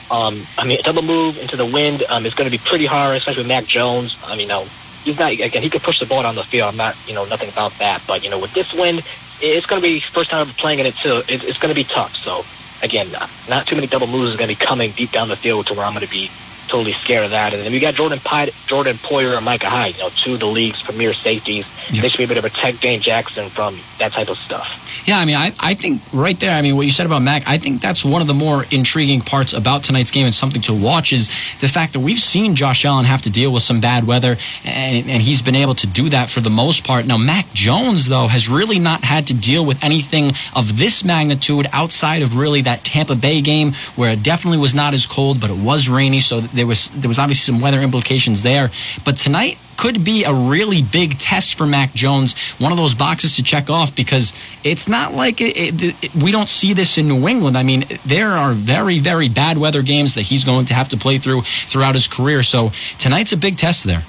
Um, 0.09 0.39
I 0.57 0.65
mean, 0.65 0.79
a 0.79 0.83
double 0.83 1.01
move 1.01 1.37
into 1.37 1.57
the 1.57 1.65
wind 1.65 2.05
um, 2.07 2.25
is 2.25 2.33
going 2.33 2.49
to 2.49 2.57
be 2.57 2.63
pretty 2.63 2.85
hard, 2.85 3.17
especially 3.17 3.41
with 3.41 3.49
Mac 3.49 3.65
Jones. 3.65 4.17
I 4.23 4.37
mean, 4.37 4.47
no, 4.47 4.67
he's 5.03 5.19
not 5.19 5.33
again. 5.33 5.61
He 5.61 5.69
could 5.69 5.83
push 5.83 5.99
the 5.99 6.05
ball 6.05 6.23
down 6.23 6.35
the 6.35 6.45
field. 6.45 6.69
I'm 6.69 6.77
not, 6.77 6.95
you 7.09 7.13
know, 7.13 7.25
nothing 7.25 7.49
about 7.49 7.73
that. 7.79 8.01
But 8.07 8.23
you 8.23 8.29
know, 8.29 8.39
with 8.39 8.53
this 8.53 8.73
wind, 8.73 9.05
it's 9.41 9.65
going 9.65 9.81
to 9.81 9.85
be 9.85 9.99
first 9.99 10.29
time 10.29 10.47
playing 10.47 10.79
in 10.79 10.85
it 10.85 10.95
too. 10.95 11.23
It's, 11.27 11.43
it's 11.43 11.57
going 11.57 11.73
to 11.73 11.75
be 11.75 11.83
tough. 11.83 12.15
So 12.15 12.45
again, 12.81 13.11
not, 13.11 13.29
not 13.49 13.67
too 13.67 13.75
many 13.75 13.87
double 13.87 14.07
moves 14.07 14.29
is 14.29 14.37
going 14.37 14.47
to 14.47 14.55
be 14.57 14.65
coming 14.65 14.91
deep 14.91 15.11
down 15.11 15.27
the 15.27 15.35
field 15.35 15.67
to 15.67 15.73
where 15.73 15.85
I'm 15.85 15.91
going 15.91 16.05
to 16.05 16.09
be 16.11 16.31
totally 16.67 16.93
scared 16.93 17.25
of 17.25 17.31
that. 17.31 17.53
And 17.53 17.63
then 17.63 17.71
we 17.71 17.79
got 17.79 17.95
Jordan 17.95 18.19
Pye, 18.19 18.51
Jordan 18.67 18.97
Poyer 18.97 19.35
and 19.35 19.45
Micah 19.45 19.69
Hyde, 19.69 19.95
you 19.95 20.03
know, 20.03 20.09
two 20.09 20.33
of 20.33 20.39
the 20.39 20.47
league's 20.47 20.81
premier 20.81 21.13
safeties. 21.13 21.65
Yep. 21.91 22.01
They 22.01 22.09
should 22.09 22.17
be 22.17 22.23
able 22.23 22.35
to 22.35 22.41
protect 22.41 22.81
Dane 22.81 23.01
Jackson 23.01 23.49
from 23.49 23.79
that 23.99 24.13
type 24.13 24.29
of 24.29 24.37
stuff. 24.37 24.67
Yeah, 25.05 25.19
I 25.19 25.25
mean, 25.25 25.35
I, 25.35 25.53
I 25.59 25.75
think 25.75 26.01
right 26.11 26.39
there, 26.39 26.51
I 26.51 26.61
mean, 26.63 26.75
what 26.75 26.85
you 26.87 26.91
said 26.91 27.05
about 27.05 27.21
Mac, 27.21 27.47
I 27.47 27.59
think 27.59 27.79
that's 27.79 28.03
one 28.03 28.21
of 28.21 28.27
the 28.27 28.33
more 28.33 28.65
intriguing 28.71 29.21
parts 29.21 29.53
about 29.53 29.83
tonight's 29.83 30.09
game 30.09 30.25
and 30.25 30.33
something 30.33 30.63
to 30.63 30.73
watch 30.73 31.13
is 31.13 31.27
the 31.61 31.67
fact 31.67 31.93
that 31.93 31.99
we've 31.99 32.17
seen 32.17 32.55
Josh 32.55 32.85
Allen 32.85 33.05
have 33.05 33.21
to 33.23 33.29
deal 33.29 33.53
with 33.53 33.61
some 33.61 33.81
bad 33.81 34.05
weather, 34.05 34.37
and, 34.63 35.07
and 35.07 35.21
he's 35.21 35.43
been 35.43 35.55
able 35.55 35.75
to 35.75 35.87
do 35.87 36.09
that 36.09 36.31
for 36.31 36.41
the 36.41 36.49
most 36.49 36.83
part. 36.83 37.05
Now, 37.05 37.17
Mac 37.17 37.45
Jones, 37.53 38.07
though, 38.07 38.27
has 38.27 38.49
really 38.49 38.79
not 38.79 39.03
had 39.03 39.27
to 39.27 39.35
deal 39.35 39.63
with 39.63 39.83
anything 39.83 40.31
of 40.55 40.79
this 40.79 41.03
magnitude 41.03 41.67
outside 41.71 42.23
of 42.23 42.35
really 42.35 42.61
that 42.61 42.83
Tampa 42.83 43.15
Bay 43.15 43.41
game 43.41 43.73
where 43.95 44.11
it 44.11 44.23
definitely 44.23 44.57
was 44.57 44.73
not 44.73 44.95
as 44.95 45.05
cold, 45.05 45.39
but 45.39 45.51
it 45.51 45.57
was 45.57 45.87
rainy, 45.87 46.19
so 46.19 46.41
there 46.41 46.65
was 46.65 46.89
there 46.89 47.07
was 47.07 47.19
obviously 47.19 47.53
some 47.53 47.61
weather 47.61 47.81
implications 47.81 48.41
there. 48.41 48.71
But 49.03 49.17
tonight, 49.17 49.59
could 49.77 50.03
be 50.03 50.23
a 50.23 50.33
really 50.33 50.81
big 50.81 51.19
test 51.19 51.55
for 51.55 51.65
Mac 51.65 51.93
Jones, 51.93 52.35
one 52.59 52.71
of 52.71 52.77
those 52.77 52.95
boxes 52.95 53.35
to 53.35 53.43
check 53.43 53.69
off 53.69 53.95
because 53.95 54.33
it's 54.63 54.87
not 54.87 55.13
like 55.13 55.41
it, 55.41 55.57
it, 55.57 56.03
it, 56.03 56.15
we 56.15 56.31
don't 56.31 56.49
see 56.49 56.73
this 56.73 56.97
in 56.97 57.07
New 57.07 57.27
England. 57.27 57.57
I 57.57 57.63
mean, 57.63 57.85
there 58.05 58.31
are 58.31 58.53
very, 58.53 58.99
very 58.99 59.29
bad 59.29 59.57
weather 59.57 59.81
games 59.81 60.15
that 60.15 60.23
he's 60.23 60.43
going 60.43 60.65
to 60.67 60.73
have 60.73 60.89
to 60.89 60.97
play 60.97 61.17
through 61.17 61.41
throughout 61.41 61.95
his 61.95 62.07
career. 62.07 62.43
So 62.43 62.71
tonight's 62.99 63.31
a 63.31 63.37
big 63.37 63.57
test 63.57 63.83
there. 63.83 64.03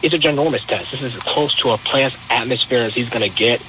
It's 0.00 0.14
a 0.14 0.18
ginormous 0.18 0.64
test. 0.64 0.92
This 0.92 1.02
is 1.02 1.16
as 1.16 1.22
close 1.22 1.56
to 1.56 1.70
a 1.70 1.76
playoff 1.76 2.30
atmosphere 2.30 2.82
as 2.82 2.94
he's 2.94 3.08
going 3.08 3.28
to 3.28 3.36
get. 3.36 3.60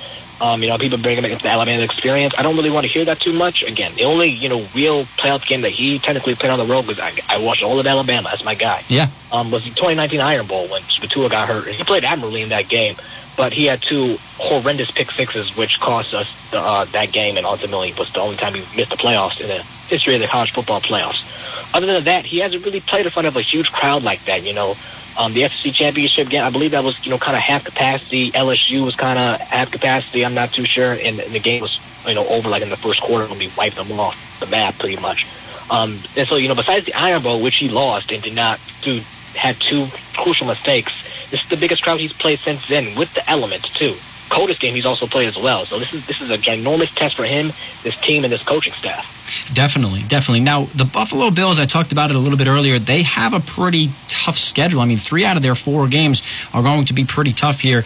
Um, 0.41 0.61
you 0.63 0.69
know, 0.69 0.77
people 0.77 0.97
bring 0.97 1.17
him 1.17 1.25
into 1.25 1.43
the 1.43 1.49
Alabama 1.49 1.81
experience. 1.81 2.33
I 2.37 2.43
don't 2.43 2.55
really 2.55 2.69
want 2.69 2.85
to 2.85 2.91
hear 2.91 3.03
that 3.05 3.19
too 3.19 3.33
much. 3.33 3.63
Again, 3.63 3.93
the 3.95 4.03
only, 4.03 4.27
you 4.27 4.47
know, 4.47 4.65
real 4.73 5.03
playoff 5.03 5.45
game 5.45 5.61
that 5.61 5.71
he 5.71 5.99
technically 5.99 6.35
played 6.35 6.51
on 6.51 6.59
the 6.59 6.65
road 6.65 6.87
was 6.87 6.99
I, 6.99 7.11
I 7.27 7.37
watched 7.37 7.63
all 7.63 7.79
of 7.79 7.85
Alabama. 7.85 8.29
That's 8.29 8.45
my 8.45 8.55
guy. 8.55 8.83
Yeah. 8.87 9.09
Um, 9.31 9.51
was 9.51 9.63
the 9.63 9.71
2019 9.71 10.21
Iron 10.21 10.47
Bowl 10.47 10.67
when 10.67 10.81
Spatua 10.83 11.29
got 11.29 11.47
hurt. 11.47 11.67
He 11.67 11.83
played 11.83 12.05
admirably 12.05 12.41
in 12.41 12.49
that 12.49 12.69
game, 12.69 12.95
but 13.35 13.51
he 13.51 13.65
had 13.65 13.81
two 13.81 14.17
horrendous 14.37 14.91
pick 14.91 15.11
sixes, 15.11 15.57
which 15.57 15.79
cost 15.79 16.13
us 16.13 16.51
the, 16.51 16.59
uh, 16.59 16.85
that 16.85 17.11
game 17.11 17.37
and 17.37 17.45
ultimately 17.45 17.93
was 17.93 18.11
the 18.13 18.19
only 18.19 18.37
time 18.37 18.53
he 18.53 18.61
missed 18.77 18.91
the 18.91 18.97
playoffs 18.97 19.41
in 19.41 19.47
the 19.47 19.61
history 19.89 20.15
of 20.15 20.21
the 20.21 20.27
college 20.27 20.51
football 20.51 20.79
playoffs. 20.79 21.25
Other 21.73 21.85
than 21.85 22.03
that, 22.05 22.25
he 22.25 22.39
hasn't 22.39 22.65
really 22.65 22.79
played 22.79 23.05
in 23.05 23.11
front 23.11 23.27
of 23.27 23.35
a 23.35 23.41
huge 23.41 23.71
crowd 23.71 24.03
like 24.03 24.23
that, 24.25 24.43
you 24.43 24.53
know. 24.53 24.75
Um, 25.17 25.33
the 25.33 25.47
SEC 25.49 25.73
championship 25.73 26.29
game, 26.29 26.43
I 26.43 26.49
believe 26.49 26.71
that 26.71 26.83
was, 26.83 27.03
you 27.05 27.11
know, 27.11 27.17
kind 27.17 27.35
of 27.35 27.41
half 27.41 27.65
capacity. 27.65 28.31
LSU 28.31 28.85
was 28.85 28.95
kind 28.95 29.19
of 29.19 29.39
half 29.41 29.71
capacity. 29.71 30.25
I'm 30.25 30.33
not 30.33 30.53
too 30.53 30.65
sure. 30.65 30.93
And, 30.93 31.19
and, 31.19 31.33
the 31.33 31.39
game 31.39 31.61
was, 31.61 31.79
you 32.07 32.13
know, 32.13 32.25
over 32.27 32.49
like 32.49 32.61
in 32.61 32.69
the 32.69 32.77
first 32.77 33.01
quarter 33.01 33.27
when 33.27 33.37
we 33.37 33.51
wiped 33.57 33.75
them 33.75 33.91
off 33.99 34.39
the 34.39 34.45
map 34.45 34.77
pretty 34.77 34.99
much. 35.01 35.27
Um, 35.69 35.99
and 36.15 36.27
so, 36.27 36.35
you 36.35 36.47
know, 36.47 36.55
besides 36.55 36.85
the 36.85 36.93
Iron 36.95 37.21
Bowl, 37.21 37.41
which 37.41 37.57
he 37.57 37.69
lost 37.69 38.11
and 38.11 38.23
did 38.23 38.33
not 38.33 38.59
do, 38.81 39.01
had 39.35 39.59
two 39.59 39.87
crucial 40.15 40.47
mistakes, 40.47 40.93
this 41.29 41.43
is 41.43 41.49
the 41.49 41.57
biggest 41.57 41.83
crowd 41.83 41.99
he's 41.99 42.13
played 42.13 42.39
since 42.39 42.67
then 42.67 42.95
with 42.95 43.13
the 43.13 43.29
elements 43.29 43.71
too. 43.73 43.95
Coldest 44.29 44.61
game 44.61 44.75
he's 44.75 44.85
also 44.85 45.05
played 45.07 45.27
as 45.27 45.37
well. 45.37 45.65
So 45.65 45.79
this 45.79 45.93
is 45.93 46.05
this 46.05 46.21
is 46.21 46.29
a 46.29 46.37
ginormous 46.37 46.93
test 46.93 47.15
for 47.15 47.25
him, 47.25 47.51
this 47.83 47.99
team, 47.99 48.23
and 48.23 48.31
this 48.31 48.43
coaching 48.43 48.73
staff. 48.73 49.18
Definitely, 49.53 50.03
definitely. 50.03 50.41
Now, 50.41 50.65
the 50.75 50.85
Buffalo 50.85 51.31
Bills, 51.31 51.59
I 51.59 51.65
talked 51.65 51.91
about 51.91 52.09
it 52.09 52.15
a 52.15 52.19
little 52.19 52.37
bit 52.37 52.47
earlier, 52.47 52.79
they 52.79 53.03
have 53.03 53.33
a 53.33 53.39
pretty 53.39 53.89
tough 54.07 54.37
schedule. 54.37 54.81
I 54.81 54.85
mean, 54.85 54.97
three 54.97 55.25
out 55.25 55.37
of 55.37 55.43
their 55.43 55.55
four 55.55 55.87
games 55.87 56.23
are 56.53 56.63
going 56.63 56.85
to 56.85 56.93
be 56.93 57.05
pretty 57.05 57.33
tough 57.33 57.59
here. 57.59 57.83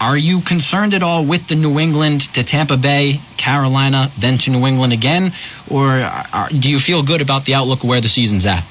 Are 0.00 0.16
you 0.16 0.40
concerned 0.40 0.94
at 0.94 1.02
all 1.02 1.24
with 1.24 1.48
the 1.48 1.56
New 1.56 1.78
England 1.80 2.20
to 2.34 2.44
Tampa 2.44 2.76
Bay, 2.76 3.20
Carolina, 3.36 4.12
then 4.16 4.38
to 4.38 4.50
New 4.50 4.64
England 4.64 4.92
again, 4.92 5.32
or 5.68 5.88
are, 5.88 6.48
do 6.50 6.70
you 6.70 6.78
feel 6.78 7.02
good 7.02 7.20
about 7.20 7.46
the 7.46 7.54
outlook 7.54 7.82
of 7.82 7.88
where 7.88 8.00
the 8.00 8.08
season's 8.08 8.46
at? 8.46 8.64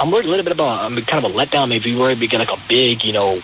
I'm 0.00 0.10
worried 0.10 0.26
a 0.26 0.28
little 0.28 0.44
bit 0.44 0.52
about 0.52 0.84
I'm 0.84 0.96
kind 1.02 1.24
of 1.24 1.32
a 1.32 1.34
letdown. 1.34 1.68
Maybe 1.68 1.94
worried 1.96 2.18
we 2.18 2.26
get 2.26 2.38
like 2.38 2.52
a 2.52 2.60
big, 2.68 3.04
you 3.04 3.12
know, 3.12 3.40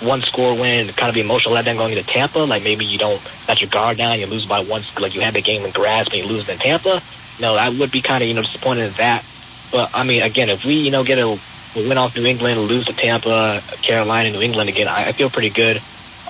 one 0.00 0.20
score 0.20 0.54
win, 0.54 0.88
kind 0.88 1.08
of 1.08 1.14
be 1.14 1.20
emotional 1.20 1.54
letdown 1.54 1.76
going 1.76 1.92
into 1.92 2.06
Tampa. 2.06 2.40
Like 2.40 2.62
maybe 2.62 2.84
you 2.84 2.98
don't 2.98 3.22
let 3.48 3.60
your 3.60 3.70
guard 3.70 3.96
down, 3.96 4.18
you 4.18 4.26
lose 4.26 4.46
by 4.46 4.60
one, 4.60 4.82
like 5.00 5.14
you 5.14 5.20
had 5.20 5.34
the 5.34 5.42
game 5.42 5.64
in 5.64 5.70
grasp 5.72 6.12
and 6.12 6.22
you 6.22 6.28
lose 6.28 6.48
in 6.48 6.58
Tampa. 6.58 7.00
No, 7.40 7.54
I 7.54 7.68
would 7.68 7.90
be 7.90 8.02
kind 8.02 8.22
of 8.22 8.28
you 8.28 8.34
know 8.34 8.42
disappointed 8.42 8.86
in 8.86 8.92
that. 8.94 9.24
But 9.72 9.90
I 9.94 10.04
mean, 10.04 10.22
again, 10.22 10.48
if 10.48 10.64
we 10.64 10.74
you 10.74 10.90
know 10.90 11.04
get 11.04 11.18
a 11.18 11.38
win 11.74 11.98
off 11.98 12.16
New 12.16 12.24
England, 12.24 12.60
lose 12.60 12.86
to 12.86 12.92
Tampa, 12.92 13.60
Carolina, 13.82 14.30
New 14.30 14.40
England 14.40 14.68
again, 14.68 14.88
I, 14.88 15.08
I 15.08 15.12
feel 15.12 15.30
pretty 15.30 15.50
good. 15.50 15.80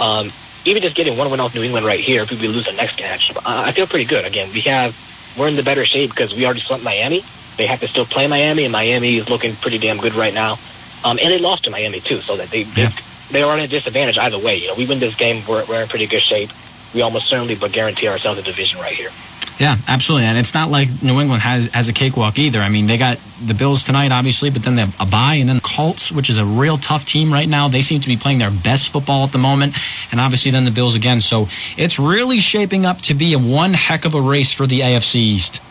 Um, 0.01 0.31
even 0.65 0.83
just 0.83 0.97
getting 0.97 1.17
one 1.17 1.31
win 1.31 1.41
off 1.41 1.55
New 1.55 1.63
England 1.63 1.87
right 1.87 2.01
here, 2.01 2.23
if 2.23 2.31
we 2.31 2.49
lose 2.49 2.67
the 2.67 2.73
next 2.73 3.01
match, 3.01 3.33
I, 3.47 3.71
feel 3.73 3.87
pretty 3.87 4.05
good. 4.05 4.25
Again, 4.25 4.53
we 4.53 4.63
have 4.63 4.97
we're 5.39 5.49
in 5.49 5.57
the 5.57 5.63
better 5.63 5.85
shape 5.85 6.11
because 6.11 6.35
we 6.35 6.45
already 6.45 6.61
swept 6.61 6.83
Miami. 6.83 7.25
They 7.57 7.67
have 7.67 7.81
to 7.81 7.89
still 7.89 8.05
play 8.05 8.27
Miami, 8.27 8.65
and 8.65 8.73
Miami 8.73 9.17
is 9.17 9.31
looking 9.31 9.55
pretty 9.57 9.79
damn 9.79 9.99
good 9.99 10.15
right 10.15 10.35
now. 10.35 10.59
Um, 11.05 11.19
and 11.23 11.31
they 11.33 11.39
lost 11.39 11.65
to 11.65 11.71
Miami 11.71 12.01
too, 12.01 12.21
so 12.21 12.37
that 12.37 12.51
they 12.51 12.63
yeah. 12.63 12.91
They, 13.31 13.43
are 13.43 13.57
at 13.57 13.65
a 13.65 13.69
disadvantage 13.69 14.19
either 14.19 14.39
way. 14.39 14.57
You 14.57 14.69
know, 14.69 14.75
we 14.75 14.87
win 14.87 14.99
this 14.99 15.15
game, 15.15 15.43
we're, 15.49 15.65
we're 15.67 15.83
in 15.83 15.89
pretty 15.89 16.07
good 16.07 16.23
shape. 16.23 16.51
We 16.95 17.03
almost 17.03 17.27
certainly 17.27 17.55
but 17.55 17.73
guarantee 17.73 18.09
ourselves 18.09 18.39
a 18.39 18.43
division 18.43 18.81
right 18.81 18.95
here. 18.95 19.11
Yeah, 19.59 19.79
absolutely. 19.89 20.27
And 20.27 20.37
it's 20.37 20.53
not 20.53 20.71
like 20.71 20.89
New 21.03 21.19
England 21.19 21.43
has 21.43 21.69
has 21.69 21.89
a 21.89 21.93
cakewalk 21.95 22.39
either. 22.39 22.61
I 22.61 22.69
mean, 22.69 22.87
they 22.87 22.99
got 22.99 23.19
the 23.43 23.55
Bills 23.55 23.85
tonight, 23.85 24.13
obviously, 24.13 24.51
but 24.51 24.63
then 24.63 24.75
they 24.75 24.83
have 24.83 25.01
a 25.01 25.07
bye, 25.07 25.35
and 25.35 25.49
then 25.49 25.57
the 25.57 25.63
Colts, 25.63 26.13
which 26.13 26.29
is 26.29 26.39
a 26.39 26.45
real 26.45 26.77
tough 26.77 27.07
team 27.07 27.33
right 27.33 27.49
now. 27.49 27.67
They 27.67 27.81
seem 27.81 28.03
to 28.03 28.09
be 28.09 28.19
playing 28.19 28.39
their 28.39 28.51
best 28.51 28.93
football 28.93 29.25
at 29.25 29.33
the 29.33 29.39
moment, 29.39 29.75
and 30.13 30.21
obviously 30.21 30.51
then 30.51 30.67
the 30.67 30.71
Bills 30.71 30.95
again. 30.95 31.23
So 31.23 31.49
it's 31.79 31.99
really 31.99 32.39
shaping 32.39 32.85
up 32.85 33.01
to 33.03 33.15
be 33.15 33.33
a 33.33 33.39
one 33.39 33.73
heck 33.73 34.05
of 34.05 34.15
a 34.15 34.21
race 34.21 34.53
for 34.53 34.67
the 34.67 34.81
AFC 34.81 35.17
East. 35.17 35.63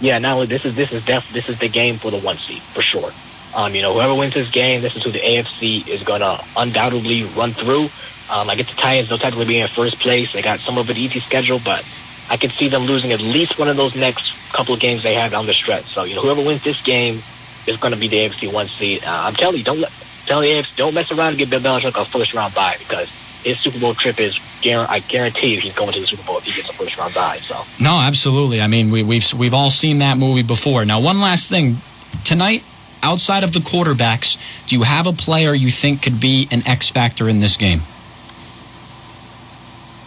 Yeah, 0.00 0.18
not 0.18 0.34
only 0.34 0.46
this 0.46 0.66
is 0.66 0.76
this 0.76 0.92
is 0.92 1.04
def, 1.04 1.32
this 1.32 1.48
is 1.48 1.58
the 1.58 1.68
game 1.68 1.96
for 1.96 2.10
the 2.10 2.18
one 2.18 2.36
seed 2.36 2.60
for 2.60 2.82
sure. 2.82 3.10
Um, 3.58 3.74
you 3.74 3.82
know, 3.82 3.92
whoever 3.92 4.14
wins 4.14 4.34
this 4.34 4.52
game, 4.52 4.82
this 4.82 4.94
is 4.94 5.02
who 5.02 5.10
the 5.10 5.18
AFC 5.18 5.88
is 5.88 6.04
going 6.04 6.20
to 6.20 6.40
undoubtedly 6.56 7.24
run 7.24 7.50
through. 7.50 7.86
Um, 8.30 8.48
I 8.48 8.54
get 8.54 8.68
the 8.68 8.74
Titans; 8.74 9.08
they'll 9.08 9.18
technically 9.18 9.46
be 9.46 9.58
in 9.58 9.66
first 9.66 9.98
place. 9.98 10.32
They 10.32 10.42
got 10.42 10.60
some 10.60 10.78
of 10.78 10.88
an 10.90 10.96
easy 10.96 11.18
schedule, 11.18 11.60
but 11.64 11.84
I 12.30 12.36
could 12.36 12.52
see 12.52 12.68
them 12.68 12.84
losing 12.84 13.10
at 13.10 13.20
least 13.20 13.58
one 13.58 13.66
of 13.66 13.76
those 13.76 13.96
next 13.96 14.32
couple 14.52 14.74
of 14.74 14.80
games 14.80 15.02
they 15.02 15.14
have 15.14 15.32
down 15.32 15.46
the 15.46 15.54
stretch. 15.54 15.86
So, 15.86 16.04
you 16.04 16.14
know, 16.14 16.22
whoever 16.22 16.40
wins 16.40 16.62
this 16.62 16.80
game 16.82 17.20
is 17.66 17.76
going 17.78 17.92
to 17.92 17.98
be 17.98 18.06
the 18.06 18.18
AFC 18.18 18.52
one 18.52 18.68
seed. 18.68 19.02
Uh, 19.02 19.10
I'm 19.10 19.34
telling 19.34 19.58
you, 19.58 19.64
don't 19.64 19.80
let, 19.80 19.90
tell 20.26 20.40
the 20.40 20.46
AFC, 20.46 20.76
don't 20.76 20.94
mess 20.94 21.10
around 21.10 21.30
and 21.30 21.38
give 21.38 21.50
Bill 21.50 21.58
Belichick 21.58 22.00
a 22.00 22.04
first 22.04 22.34
round 22.34 22.54
bye 22.54 22.76
because 22.78 23.10
his 23.42 23.58
Super 23.58 23.80
Bowl 23.80 23.94
trip 23.94 24.20
is. 24.20 24.38
I 24.64 25.00
guarantee 25.08 25.54
you, 25.54 25.60
he's 25.60 25.74
going 25.74 25.92
to 25.94 26.00
the 26.00 26.06
Super 26.06 26.22
Bowl 26.22 26.38
if 26.38 26.44
he 26.44 26.52
gets 26.52 26.68
a 26.68 26.72
first 26.72 26.96
round 26.96 27.12
bye. 27.12 27.38
So. 27.38 27.64
No, 27.80 27.98
absolutely. 27.98 28.60
I 28.60 28.68
mean, 28.68 28.92
we, 28.92 29.02
we've 29.02 29.32
we've 29.34 29.54
all 29.54 29.70
seen 29.70 29.98
that 29.98 30.16
movie 30.16 30.42
before. 30.42 30.84
Now, 30.84 31.00
one 31.00 31.20
last 31.20 31.48
thing 31.48 31.78
tonight. 32.24 32.62
Outside 33.02 33.44
of 33.44 33.52
the 33.52 33.60
quarterbacks, 33.60 34.36
do 34.66 34.76
you 34.76 34.82
have 34.82 35.06
a 35.06 35.12
player 35.12 35.54
you 35.54 35.70
think 35.70 36.02
could 36.02 36.18
be 36.20 36.48
an 36.50 36.66
X 36.66 36.88
factor 36.88 37.28
in 37.28 37.40
this 37.40 37.56
game? 37.56 37.82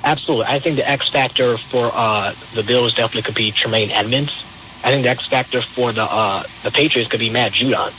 Absolutely. 0.04 0.46
I 0.48 0.60
think 0.60 0.78
the 0.78 0.90
X 0.90 1.10
factor 1.10 1.58
for 1.58 1.92
uh, 1.94 2.34
the 2.54 2.64
Bills 2.64 2.94
definitely 2.96 3.22
could 3.22 3.36
be 3.36 3.52
Tremaine 3.52 3.92
Edmunds. 3.92 4.32
I 4.84 4.90
think 4.90 5.04
the 5.04 5.10
X 5.10 5.28
factor 5.28 5.62
for 5.62 5.92
the 5.92 6.04
uh, 6.04 6.44
the 6.64 6.72
Patriots 6.72 7.10
could 7.10 7.20
be 7.20 7.30
Matt 7.30 7.52
Judon. 7.52 7.94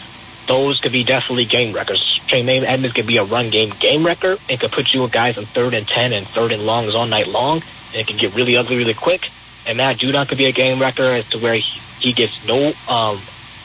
Those 0.46 0.80
could 0.80 0.90
be 0.90 1.04
definitely 1.04 1.44
game 1.44 1.72
wreckers. 1.72 2.20
Tremaine 2.26 2.64
Edmunds 2.64 2.94
could 2.94 3.06
be 3.06 3.18
a 3.18 3.24
run 3.24 3.50
game 3.50 3.72
game 3.78 4.04
wrecker. 4.04 4.36
It 4.48 4.58
could 4.60 4.72
put 4.72 4.92
you 4.92 5.06
guys 5.08 5.38
in 5.38 5.44
third 5.44 5.74
and 5.74 5.86
ten 5.86 6.12
and 6.12 6.26
third 6.26 6.50
and 6.50 6.66
longs 6.66 6.94
all 6.94 7.06
night 7.06 7.28
long. 7.28 7.62
And 7.92 8.00
it 8.00 8.06
can 8.08 8.16
get 8.16 8.34
really 8.34 8.56
ugly 8.56 8.76
really 8.76 8.94
quick. 8.94 9.30
And 9.66 9.78
Matt 9.78 9.98
Judon 9.98 10.28
could 10.28 10.38
be 10.38 10.46
a 10.46 10.52
game 10.52 10.80
wrecker 10.80 11.04
as 11.04 11.30
to 11.30 11.38
where 11.38 11.54
he, 11.54 11.80
he 12.00 12.12
gets 12.12 12.46
no. 12.48 12.72
Um, 12.88 13.20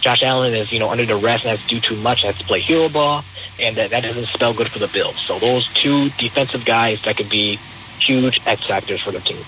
Josh 0.08 0.24
Allen 0.24 0.54
is 0.54 0.72
you 0.72 0.80
know 0.80 0.90
under 0.90 1.06
duress 1.06 1.44
and 1.44 1.50
has 1.50 1.62
to 1.64 1.68
do 1.68 1.82
too 1.82 1.98
much. 1.98 2.22
Has 2.22 2.38
to 2.38 2.46
play 2.46 2.62
hero 2.62 2.88
ball, 2.88 3.26
and 3.60 3.76
that, 3.76 3.90
that 3.90 4.04
doesn't 4.04 4.28
spell 4.28 4.54
good 4.54 4.70
for 4.70 4.80
the 4.80 4.88
Bills. 4.88 5.20
So 5.20 5.38
those 5.38 5.68
two 5.74 6.08
defensive 6.12 6.64
guys 6.64 7.02
that 7.02 7.18
could 7.18 7.30
be 7.30 7.60
huge 8.00 8.40
X 8.48 8.66
factors 8.66 9.02
for 9.02 9.12
the 9.12 9.20
teams. 9.20 9.46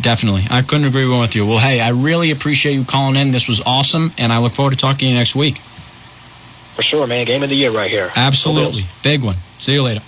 Definitely. 0.00 0.48
I 0.50 0.62
couldn't 0.62 0.88
agree 0.88 1.06
more 1.06 1.20
with 1.20 1.36
you. 1.36 1.46
Well, 1.46 1.60
hey, 1.60 1.80
I 1.80 1.90
really 1.90 2.32
appreciate 2.32 2.72
you 2.72 2.84
calling 2.84 3.14
in. 3.14 3.30
This 3.30 3.46
was 3.46 3.62
awesome, 3.64 4.12
and 4.18 4.32
I 4.32 4.38
look 4.38 4.54
forward 4.54 4.72
to 4.72 4.76
talking 4.76 4.98
to 4.98 5.06
you 5.06 5.14
next 5.14 5.36
week. 5.36 5.58
For 5.58 6.82
sure, 6.82 7.06
man. 7.06 7.24
Game 7.24 7.44
of 7.44 7.50
the 7.50 7.54
year 7.54 7.70
right 7.70 7.88
here. 7.88 8.10
Absolutely. 8.16 8.86
Big 9.04 9.22
one. 9.22 9.36
See 9.58 9.74
you 9.74 9.84
later. 9.84 10.00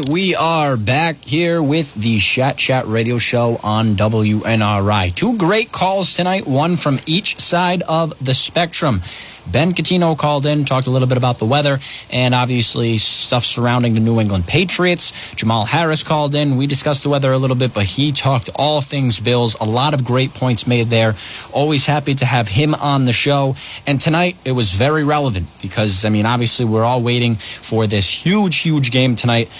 Right, 0.00 0.08
we 0.08 0.34
are 0.34 0.76
back 0.76 1.22
here 1.22 1.62
with 1.62 1.94
the 1.94 2.18
Shat 2.18 2.56
Chat 2.56 2.84
Radio 2.88 3.16
Show 3.18 3.60
on 3.62 3.94
WNRI. 3.94 5.14
Two 5.14 5.38
great 5.38 5.70
calls 5.70 6.16
tonight, 6.16 6.48
one 6.48 6.76
from 6.76 6.98
each 7.06 7.38
side 7.38 7.82
of 7.82 8.12
the 8.24 8.34
spectrum. 8.34 9.02
Ben 9.46 9.72
Catino 9.72 10.18
called 10.18 10.46
in, 10.46 10.64
talked 10.64 10.88
a 10.88 10.90
little 10.90 11.06
bit 11.06 11.18
about 11.18 11.38
the 11.38 11.44
weather, 11.44 11.78
and 12.10 12.34
obviously 12.34 12.98
stuff 12.98 13.44
surrounding 13.44 13.94
the 13.94 14.00
New 14.00 14.18
England 14.18 14.48
Patriots. 14.48 15.12
Jamal 15.36 15.64
Harris 15.64 16.02
called 16.02 16.34
in. 16.34 16.56
We 16.56 16.66
discussed 16.66 17.04
the 17.04 17.10
weather 17.10 17.30
a 17.32 17.38
little 17.38 17.54
bit, 17.54 17.72
but 17.72 17.84
he 17.84 18.10
talked 18.10 18.50
all 18.56 18.80
things 18.80 19.20
Bills. 19.20 19.56
A 19.60 19.64
lot 19.64 19.94
of 19.94 20.04
great 20.04 20.34
points 20.34 20.66
made 20.66 20.88
there. 20.88 21.14
Always 21.52 21.86
happy 21.86 22.16
to 22.16 22.26
have 22.26 22.48
him 22.48 22.74
on 22.74 23.04
the 23.04 23.12
show. 23.12 23.54
And 23.86 24.00
tonight, 24.00 24.36
it 24.44 24.52
was 24.52 24.72
very 24.72 25.04
relevant 25.04 25.46
because, 25.62 26.04
I 26.04 26.08
mean, 26.08 26.26
obviously, 26.26 26.64
we're 26.64 26.84
all 26.84 27.02
waiting 27.02 27.36
for 27.36 27.86
this 27.86 28.10
huge, 28.10 28.56
huge 28.56 28.90
game 28.90 29.14
tonight. 29.14 29.50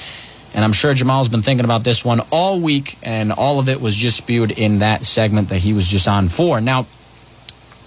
And 0.54 0.64
I'm 0.64 0.72
sure 0.72 0.94
Jamal's 0.94 1.28
been 1.28 1.42
thinking 1.42 1.64
about 1.64 1.82
this 1.82 2.04
one 2.04 2.20
all 2.30 2.60
week, 2.60 2.96
and 3.02 3.32
all 3.32 3.58
of 3.58 3.68
it 3.68 3.80
was 3.80 3.94
just 3.94 4.16
spewed 4.16 4.52
in 4.52 4.78
that 4.78 5.04
segment 5.04 5.48
that 5.48 5.58
he 5.58 5.72
was 5.72 5.88
just 5.88 6.06
on 6.06 6.28
for. 6.28 6.60
Now, 6.60 6.86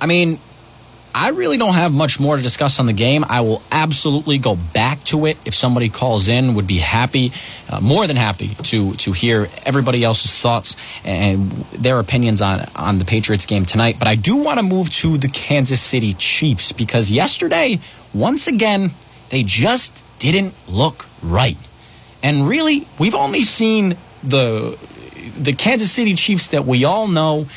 I 0.01 0.05
mean, 0.05 0.39
I 1.19 1.29
really 1.29 1.57
don't 1.57 1.73
have 1.73 1.91
much 1.91 2.19
more 2.19 2.35
to 2.35 2.43
discuss 2.43 2.79
on 2.79 2.85
the 2.85 2.93
game. 2.93 3.25
I 3.27 3.41
will 3.41 3.63
absolutely 3.71 4.37
go 4.37 4.55
back 4.55 5.03
to 5.05 5.25
it 5.25 5.37
if 5.45 5.55
somebody 5.55 5.89
calls 5.89 6.27
in. 6.27 6.53
Would 6.53 6.67
be 6.67 6.77
happy, 6.77 7.31
uh, 7.71 7.79
more 7.79 8.05
than 8.05 8.17
happy 8.17 8.49
to 8.49 8.93
to 8.93 9.13
hear 9.13 9.47
everybody 9.65 10.03
else's 10.03 10.37
thoughts 10.37 10.75
and 11.03 11.49
their 11.73 11.97
opinions 11.97 12.39
on 12.39 12.65
on 12.75 12.99
the 12.99 13.05
Patriots 13.05 13.47
game 13.47 13.65
tonight. 13.65 13.95
But 13.97 14.07
I 14.07 14.13
do 14.13 14.35
want 14.35 14.59
to 14.59 14.63
move 14.63 14.91
to 15.01 15.17
the 15.17 15.27
Kansas 15.27 15.81
City 15.81 16.13
Chiefs 16.13 16.71
because 16.71 17.11
yesterday, 17.11 17.79
once 18.13 18.45
again, 18.45 18.91
they 19.29 19.41
just 19.41 20.03
didn't 20.19 20.53
look 20.67 21.07
right. 21.23 21.57
And 22.23 22.47
really, 22.47 22.87
we've 22.99 23.15
only 23.15 23.41
seen 23.41 23.97
the 24.23 24.77
the 25.37 25.53
Kansas 25.53 25.91
City 25.91 26.15
Chiefs 26.15 26.49
that 26.49 26.65
we 26.65 26.83
all 26.83 27.07
know 27.07 27.47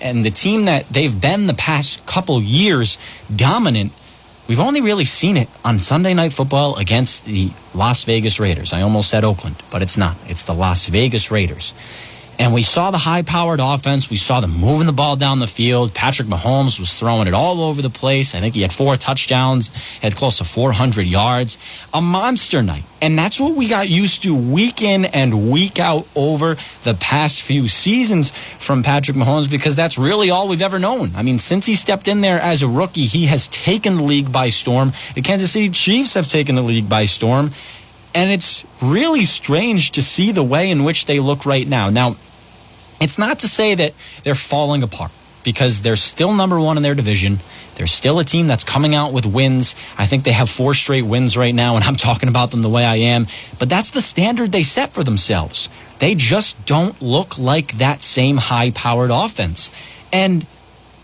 and 0.00 0.24
the 0.24 0.30
team 0.30 0.64
that 0.64 0.88
they've 0.88 1.20
been 1.20 1.46
the 1.46 1.54
past 1.54 2.04
couple 2.06 2.40
years 2.42 2.98
dominant. 3.34 3.92
We've 4.48 4.60
only 4.60 4.80
really 4.80 5.04
seen 5.04 5.36
it 5.36 5.48
on 5.64 5.78
Sunday 5.78 6.12
Night 6.12 6.32
Football 6.32 6.76
against 6.76 7.24
the 7.24 7.52
Las 7.72 8.02
Vegas 8.04 8.40
Raiders. 8.40 8.72
I 8.72 8.82
almost 8.82 9.08
said 9.08 9.22
Oakland, 9.22 9.62
but 9.70 9.80
it's 9.80 9.96
not. 9.96 10.16
It's 10.26 10.42
the 10.42 10.54
Las 10.54 10.86
Vegas 10.86 11.30
Raiders. 11.30 11.72
And 12.40 12.54
we 12.54 12.62
saw 12.62 12.90
the 12.90 12.96
high 12.96 13.20
powered 13.20 13.60
offense. 13.60 14.08
We 14.08 14.16
saw 14.16 14.40
them 14.40 14.52
moving 14.52 14.86
the 14.86 14.94
ball 14.94 15.14
down 15.14 15.40
the 15.40 15.46
field. 15.46 15.92
Patrick 15.92 16.26
Mahomes 16.26 16.80
was 16.80 16.98
throwing 16.98 17.28
it 17.28 17.34
all 17.34 17.60
over 17.60 17.82
the 17.82 17.90
place. 17.90 18.34
I 18.34 18.40
think 18.40 18.54
he 18.54 18.62
had 18.62 18.72
four 18.72 18.96
touchdowns, 18.96 19.68
had 19.98 20.14
close 20.16 20.38
to 20.38 20.44
400 20.44 21.02
yards. 21.02 21.58
A 21.92 22.00
monster 22.00 22.62
night. 22.62 22.84
And 23.02 23.18
that's 23.18 23.38
what 23.38 23.56
we 23.56 23.68
got 23.68 23.90
used 23.90 24.22
to 24.22 24.34
week 24.34 24.80
in 24.80 25.04
and 25.04 25.50
week 25.50 25.78
out 25.78 26.06
over 26.16 26.56
the 26.82 26.94
past 26.94 27.42
few 27.42 27.68
seasons 27.68 28.30
from 28.30 28.82
Patrick 28.82 29.18
Mahomes 29.18 29.50
because 29.50 29.76
that's 29.76 29.98
really 29.98 30.30
all 30.30 30.48
we've 30.48 30.62
ever 30.62 30.78
known. 30.78 31.12
I 31.16 31.22
mean, 31.22 31.36
since 31.36 31.66
he 31.66 31.74
stepped 31.74 32.08
in 32.08 32.22
there 32.22 32.40
as 32.40 32.62
a 32.62 32.68
rookie, 32.68 33.04
he 33.04 33.26
has 33.26 33.50
taken 33.50 33.96
the 33.96 34.02
league 34.02 34.32
by 34.32 34.48
storm. 34.48 34.94
The 35.14 35.20
Kansas 35.20 35.52
City 35.52 35.68
Chiefs 35.68 36.14
have 36.14 36.26
taken 36.26 36.54
the 36.54 36.62
league 36.62 36.88
by 36.88 37.04
storm. 37.04 37.50
And 38.14 38.32
it's 38.32 38.64
really 38.82 39.24
strange 39.26 39.92
to 39.92 40.02
see 40.02 40.32
the 40.32 40.42
way 40.42 40.70
in 40.70 40.84
which 40.84 41.04
they 41.04 41.20
look 41.20 41.44
right 41.44 41.68
now. 41.68 41.90
Now, 41.90 42.16
it's 43.00 43.18
not 43.18 43.40
to 43.40 43.48
say 43.48 43.74
that 43.74 43.94
they're 44.22 44.34
falling 44.34 44.82
apart 44.82 45.10
because 45.42 45.82
they're 45.82 45.96
still 45.96 46.34
number 46.34 46.60
one 46.60 46.76
in 46.76 46.82
their 46.82 46.94
division. 46.94 47.38
They're 47.76 47.86
still 47.86 48.18
a 48.18 48.24
team 48.24 48.46
that's 48.46 48.64
coming 48.64 48.94
out 48.94 49.12
with 49.12 49.24
wins. 49.24 49.74
I 49.96 50.06
think 50.06 50.24
they 50.24 50.32
have 50.32 50.50
four 50.50 50.74
straight 50.74 51.02
wins 51.02 51.36
right 51.36 51.54
now, 51.54 51.76
and 51.76 51.84
I'm 51.84 51.96
talking 52.08 52.28
about 52.28 52.50
them 52.50 52.62
the 52.62 52.68
way 52.68 52.84
I 52.84 52.96
am. 52.96 53.26
But 53.58 53.68
that's 53.68 53.90
the 53.90 54.02
standard 54.02 54.52
they 54.52 54.62
set 54.62 54.92
for 54.92 55.02
themselves. 55.02 55.68
They 55.98 56.14
just 56.14 56.64
don't 56.66 57.00
look 57.00 57.38
like 57.38 57.78
that 57.78 58.02
same 58.02 58.36
high 58.36 58.70
powered 58.70 59.10
offense. 59.10 59.72
And 60.12 60.46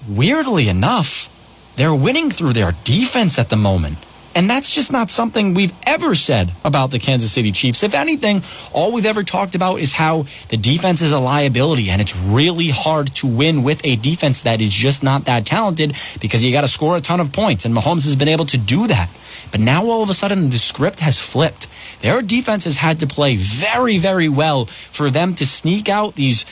weirdly 0.08 0.68
enough, 0.68 1.32
they're 1.76 1.94
winning 1.94 2.30
through 2.30 2.54
their 2.54 2.72
defense 2.84 3.38
at 3.38 3.50
the 3.50 3.56
moment. 3.56 3.98
And 4.36 4.50
that's 4.50 4.70
just 4.70 4.92
not 4.92 5.08
something 5.08 5.54
we've 5.54 5.72
ever 5.84 6.14
said 6.14 6.52
about 6.62 6.90
the 6.90 6.98
Kansas 6.98 7.32
City 7.32 7.52
Chiefs. 7.52 7.82
If 7.82 7.94
anything, 7.94 8.42
all 8.74 8.92
we've 8.92 9.06
ever 9.06 9.22
talked 9.22 9.54
about 9.54 9.80
is 9.80 9.94
how 9.94 10.26
the 10.50 10.58
defense 10.58 11.00
is 11.00 11.10
a 11.10 11.18
liability 11.18 11.88
and 11.88 12.02
it's 12.02 12.14
really 12.14 12.68
hard 12.68 13.06
to 13.14 13.26
win 13.26 13.62
with 13.62 13.80
a 13.82 13.96
defense 13.96 14.42
that 14.42 14.60
is 14.60 14.68
just 14.68 15.02
not 15.02 15.24
that 15.24 15.46
talented 15.46 15.96
because 16.20 16.44
you 16.44 16.52
got 16.52 16.60
to 16.60 16.68
score 16.68 16.98
a 16.98 17.00
ton 17.00 17.18
of 17.18 17.32
points. 17.32 17.64
And 17.64 17.74
Mahomes 17.74 18.04
has 18.04 18.14
been 18.14 18.28
able 18.28 18.44
to 18.46 18.58
do 18.58 18.86
that. 18.88 19.08
But 19.52 19.60
now 19.60 19.86
all 19.86 20.02
of 20.02 20.10
a 20.10 20.14
sudden 20.14 20.50
the 20.50 20.58
script 20.58 21.00
has 21.00 21.18
flipped. 21.18 21.66
Their 22.02 22.20
defense 22.20 22.66
has 22.66 22.76
had 22.76 23.00
to 23.00 23.06
play 23.06 23.36
very, 23.36 23.96
very 23.96 24.28
well 24.28 24.66
for 24.66 25.08
them 25.08 25.32
to 25.32 25.46
sneak 25.46 25.88
out 25.88 26.14
these 26.14 26.44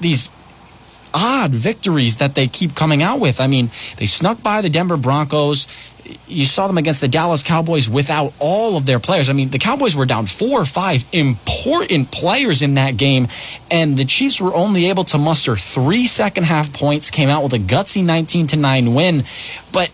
these 0.00 0.30
odd 1.12 1.50
victories 1.50 2.18
that 2.18 2.34
they 2.34 2.46
keep 2.46 2.74
coming 2.74 3.02
out 3.02 3.20
with. 3.20 3.40
I 3.40 3.46
mean, 3.46 3.70
they 3.96 4.06
snuck 4.06 4.42
by 4.42 4.60
the 4.60 4.68
Denver 4.68 4.96
Broncos 4.96 5.66
you 6.26 6.44
saw 6.44 6.66
them 6.66 6.78
against 6.78 7.00
the 7.00 7.08
Dallas 7.08 7.42
Cowboys 7.42 7.88
without 7.88 8.32
all 8.38 8.76
of 8.76 8.86
their 8.86 8.98
players. 8.98 9.30
I 9.30 9.32
mean, 9.32 9.50
the 9.50 9.58
Cowboys 9.58 9.96
were 9.96 10.06
down 10.06 10.26
four 10.26 10.60
or 10.60 10.64
five 10.64 11.04
important 11.12 12.10
players 12.10 12.62
in 12.62 12.74
that 12.74 12.96
game, 12.96 13.28
and 13.70 13.96
the 13.96 14.04
Chiefs 14.04 14.40
were 14.40 14.54
only 14.54 14.86
able 14.86 15.04
to 15.04 15.18
muster 15.18 15.56
three 15.56 16.06
second 16.06 16.44
half 16.44 16.72
points, 16.72 17.10
came 17.10 17.28
out 17.28 17.42
with 17.42 17.52
a 17.52 17.58
gutsy 17.58 18.04
19 18.04 18.48
to 18.48 18.56
9 18.56 18.94
win. 18.94 19.24
But 19.72 19.90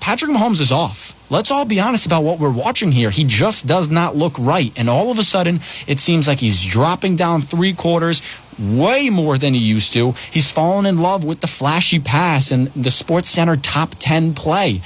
Patrick 0.00 0.30
Mahomes 0.30 0.60
is 0.60 0.72
off. 0.72 1.16
Let's 1.30 1.50
all 1.52 1.64
be 1.64 1.78
honest 1.78 2.06
about 2.06 2.24
what 2.24 2.40
we're 2.40 2.50
watching 2.50 2.90
here. 2.90 3.10
He 3.10 3.22
just 3.24 3.66
does 3.66 3.90
not 3.90 4.16
look 4.16 4.36
right. 4.38 4.72
And 4.76 4.90
all 4.90 5.12
of 5.12 5.18
a 5.18 5.22
sudden, 5.22 5.60
it 5.86 6.00
seems 6.00 6.26
like 6.26 6.40
he's 6.40 6.64
dropping 6.64 7.16
down 7.16 7.42
three 7.42 7.72
quarters 7.72 8.22
way 8.58 9.10
more 9.10 9.38
than 9.38 9.54
he 9.54 9.60
used 9.60 9.92
to. 9.92 10.12
He's 10.30 10.50
fallen 10.50 10.86
in 10.86 10.98
love 10.98 11.22
with 11.22 11.40
the 11.40 11.46
flashy 11.46 12.00
pass 12.00 12.50
and 12.50 12.66
the 12.68 12.90
Sports 12.90 13.28
Center 13.28 13.56
top 13.56 13.94
10 13.98 14.34
play. 14.34 14.80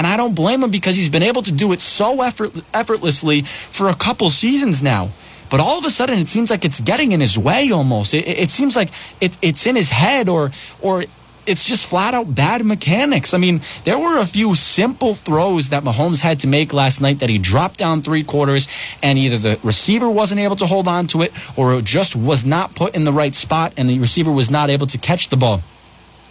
And 0.00 0.06
I 0.06 0.16
don't 0.16 0.34
blame 0.34 0.62
him 0.62 0.70
because 0.70 0.96
he's 0.96 1.10
been 1.10 1.22
able 1.22 1.42
to 1.42 1.52
do 1.52 1.72
it 1.72 1.82
so 1.82 2.22
effort, 2.22 2.58
effortlessly 2.72 3.42
for 3.42 3.90
a 3.90 3.94
couple 3.94 4.30
seasons 4.30 4.82
now. 4.82 5.10
But 5.50 5.60
all 5.60 5.78
of 5.78 5.84
a 5.84 5.90
sudden, 5.90 6.18
it 6.18 6.26
seems 6.26 6.48
like 6.48 6.64
it's 6.64 6.80
getting 6.80 7.12
in 7.12 7.20
his 7.20 7.36
way 7.36 7.70
almost. 7.70 8.14
It, 8.14 8.26
it 8.26 8.48
seems 8.48 8.76
like 8.76 8.88
it, 9.20 9.36
it's 9.42 9.66
in 9.66 9.76
his 9.76 9.90
head 9.90 10.30
or, 10.30 10.52
or 10.80 11.04
it's 11.46 11.66
just 11.66 11.86
flat 11.86 12.14
out 12.14 12.34
bad 12.34 12.64
mechanics. 12.64 13.34
I 13.34 13.36
mean, 13.36 13.60
there 13.84 13.98
were 13.98 14.18
a 14.18 14.24
few 14.24 14.54
simple 14.54 15.12
throws 15.12 15.68
that 15.68 15.82
Mahomes 15.82 16.22
had 16.22 16.40
to 16.40 16.48
make 16.48 16.72
last 16.72 17.02
night 17.02 17.18
that 17.18 17.28
he 17.28 17.36
dropped 17.36 17.76
down 17.76 18.00
three 18.00 18.24
quarters, 18.24 18.68
and 19.02 19.18
either 19.18 19.36
the 19.36 19.60
receiver 19.62 20.08
wasn't 20.08 20.40
able 20.40 20.56
to 20.56 20.66
hold 20.66 20.88
on 20.88 21.08
to 21.08 21.20
it 21.20 21.32
or 21.58 21.74
it 21.74 21.84
just 21.84 22.16
was 22.16 22.46
not 22.46 22.74
put 22.74 22.94
in 22.94 23.04
the 23.04 23.12
right 23.12 23.34
spot, 23.34 23.74
and 23.76 23.86
the 23.86 23.98
receiver 23.98 24.32
was 24.32 24.50
not 24.50 24.70
able 24.70 24.86
to 24.86 24.96
catch 24.96 25.28
the 25.28 25.36
ball. 25.36 25.60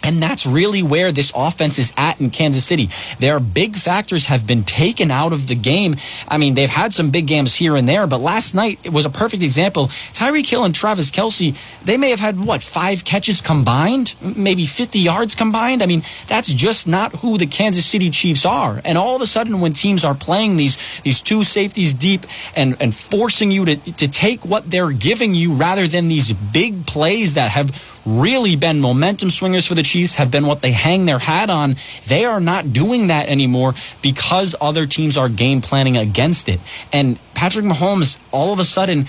And 0.02 0.22
that's 0.22 0.46
really 0.46 0.82
where 0.82 1.12
this 1.12 1.32
offense 1.34 1.78
is 1.78 1.92
at 1.96 2.20
in 2.20 2.30
Kansas 2.30 2.64
City. 2.64 2.88
Their 3.18 3.40
big 3.40 3.76
factors 3.76 4.26
have 4.26 4.46
been 4.46 4.64
taken 4.64 5.10
out 5.10 5.32
of 5.32 5.46
the 5.46 5.54
game. 5.54 5.96
I 6.28 6.38
mean, 6.38 6.54
they've 6.54 6.70
had 6.70 6.94
some 6.94 7.10
big 7.10 7.26
games 7.26 7.54
here 7.54 7.76
and 7.76 7.88
there, 7.88 8.06
but 8.06 8.20
last 8.20 8.54
night 8.54 8.78
it 8.82 8.92
was 8.92 9.04
a 9.04 9.10
perfect 9.10 9.42
example. 9.42 9.86
Tyreek 9.86 10.48
Hill 10.48 10.64
and 10.64 10.74
Travis 10.74 11.10
Kelce, 11.10 11.56
they 11.84 11.96
may 11.96 12.10
have 12.10 12.20
had, 12.20 12.44
what, 12.44 12.62
five 12.62 13.04
catches 13.04 13.40
combined? 13.40 14.14
Maybe 14.20 14.66
50 14.66 14.98
yards 14.98 15.34
combined? 15.34 15.82
I 15.82 15.86
mean, 15.86 16.02
that's 16.28 16.52
just 16.52 16.88
not 16.88 17.16
who 17.16 17.38
the 17.38 17.46
Kansas 17.46 17.86
City 17.86 18.10
Chiefs 18.10 18.46
are. 18.46 18.80
And 18.84 18.96
all 18.96 19.16
of 19.16 19.22
a 19.22 19.26
sudden, 19.26 19.60
when 19.60 19.72
teams 19.72 20.04
are 20.04 20.14
playing 20.14 20.56
these, 20.56 21.00
these 21.02 21.20
two 21.20 21.44
safeties 21.44 21.92
deep 21.92 22.26
and, 22.56 22.76
and 22.80 22.94
forcing 22.94 23.50
you 23.50 23.64
to, 23.66 23.76
to 23.76 24.08
take 24.08 24.44
what 24.44 24.70
they're 24.70 24.92
giving 24.92 25.34
you 25.34 25.52
rather 25.52 25.86
than 25.86 26.08
these 26.08 26.32
big 26.32 26.86
plays 26.86 27.34
that 27.34 27.50
have 27.50 27.70
really 28.10 28.56
been 28.56 28.80
momentum 28.80 29.30
swingers 29.30 29.66
for 29.66 29.74
the 29.74 29.82
Chiefs, 29.82 30.16
have 30.16 30.30
been 30.30 30.46
what 30.46 30.62
they 30.62 30.72
hang 30.72 31.06
their 31.06 31.18
hat 31.18 31.50
on. 31.50 31.76
They 32.06 32.24
are 32.24 32.40
not 32.40 32.72
doing 32.72 33.06
that 33.08 33.28
anymore 33.28 33.74
because 34.02 34.54
other 34.60 34.86
teams 34.86 35.16
are 35.16 35.28
game 35.28 35.60
planning 35.60 35.96
against 35.96 36.48
it. 36.48 36.60
And 36.92 37.18
Patrick 37.34 37.64
Mahomes, 37.64 38.18
all 38.32 38.52
of 38.52 38.58
a 38.58 38.64
sudden, 38.64 39.06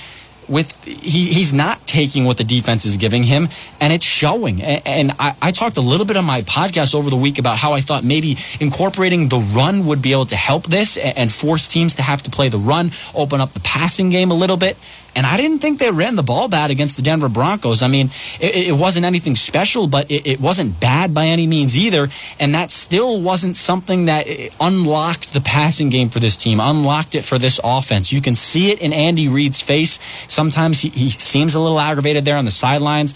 with 0.52 0.84
he, 0.84 1.34
he's 1.34 1.54
not 1.54 1.86
taking 1.88 2.26
what 2.26 2.38
the 2.38 2.44
defense 2.44 2.86
is 2.86 2.98
giving 2.98 3.24
him 3.24 3.48
and 3.80 3.94
it's 3.94 4.06
showing 4.06 4.62
and, 4.62 4.82
and 4.86 5.12
I, 5.18 5.36
I, 5.42 5.52
talked 5.52 5.78
a 5.78 5.82
little 5.82 6.06
bit 6.06 6.18
on 6.18 6.26
my 6.26 6.42
podcast 6.42 6.94
over 6.94 7.10
the 7.10 7.16
week 7.16 7.40
about 7.40 7.58
how 7.58 7.74
i 7.74 7.80
thought 7.80 8.04
maybe 8.04 8.38
incorporating 8.60 9.30
the 9.30 9.40
run 9.56 9.86
would 9.86 10.02
be 10.02 10.12
able 10.12 10.26
to 10.28 10.36
help 10.36 10.66
this 10.66 10.98
and, 10.98 11.18
and 11.18 11.32
force 11.32 11.68
teams 11.68 11.96
to 11.96 12.02
have 12.02 12.24
to 12.24 12.30
play 12.30 12.50
the 12.50 12.58
run 12.58 12.92
open 13.16 13.40
up 13.40 13.54
the 13.54 13.60
passing 13.62 14.10
game 14.10 14.30
a 14.32 14.34
little 14.34 14.58
bit 14.58 14.78
and 15.16 15.26
I 15.26 15.36
didn't 15.38 15.60
think 15.60 15.80
they 15.80 15.92
ran 15.92 16.16
the 16.16 16.24
ball 16.24 16.48
bad 16.48 16.72
against 16.72 16.96
the 16.96 17.02
Denver 17.02 17.28
Broncos. 17.28 17.82
I 17.82 17.88
mean, 17.88 18.10
it, 18.40 18.70
it 18.70 18.74
wasn't 18.74 19.06
anything 19.06 19.36
special, 19.36 19.88
but 19.88 20.10
it, 20.10 20.26
it, 20.26 20.40
wasn't 20.40 20.80
bad 20.80 21.14
by 21.14 21.26
any 21.26 21.48
means 21.48 21.78
either. 21.78 22.08
And 22.40 22.56
that 22.56 22.72
still 22.72 23.22
wasn't 23.22 23.58
something 23.58 24.06
that 24.06 24.28
eh, 24.28 24.50
unlocked 24.62 25.34
the 25.34 25.42
passing 25.42 25.90
game 25.90 26.10
for 26.10 26.20
this 26.20 26.38
team, 26.38 26.60
unlocked 26.62 27.16
it 27.16 27.26
for 27.26 27.38
this 27.38 27.60
offense. 27.64 28.14
You 28.14 28.22
can 28.22 28.36
see 28.36 28.72
it 28.72 28.80
in 28.80 28.94
Andy 28.94 29.28
Reid's 29.28 29.62
face. 29.62 30.00
Sometimes 30.28 30.80
he, 30.80 30.90
he 30.90 31.10
seems 31.10 31.56
a 31.56 31.60
little 31.60 31.80
aggravated 31.80 32.24
there 32.24 32.38
on 32.38 32.46
the 32.46 32.52
sidelines 32.52 33.14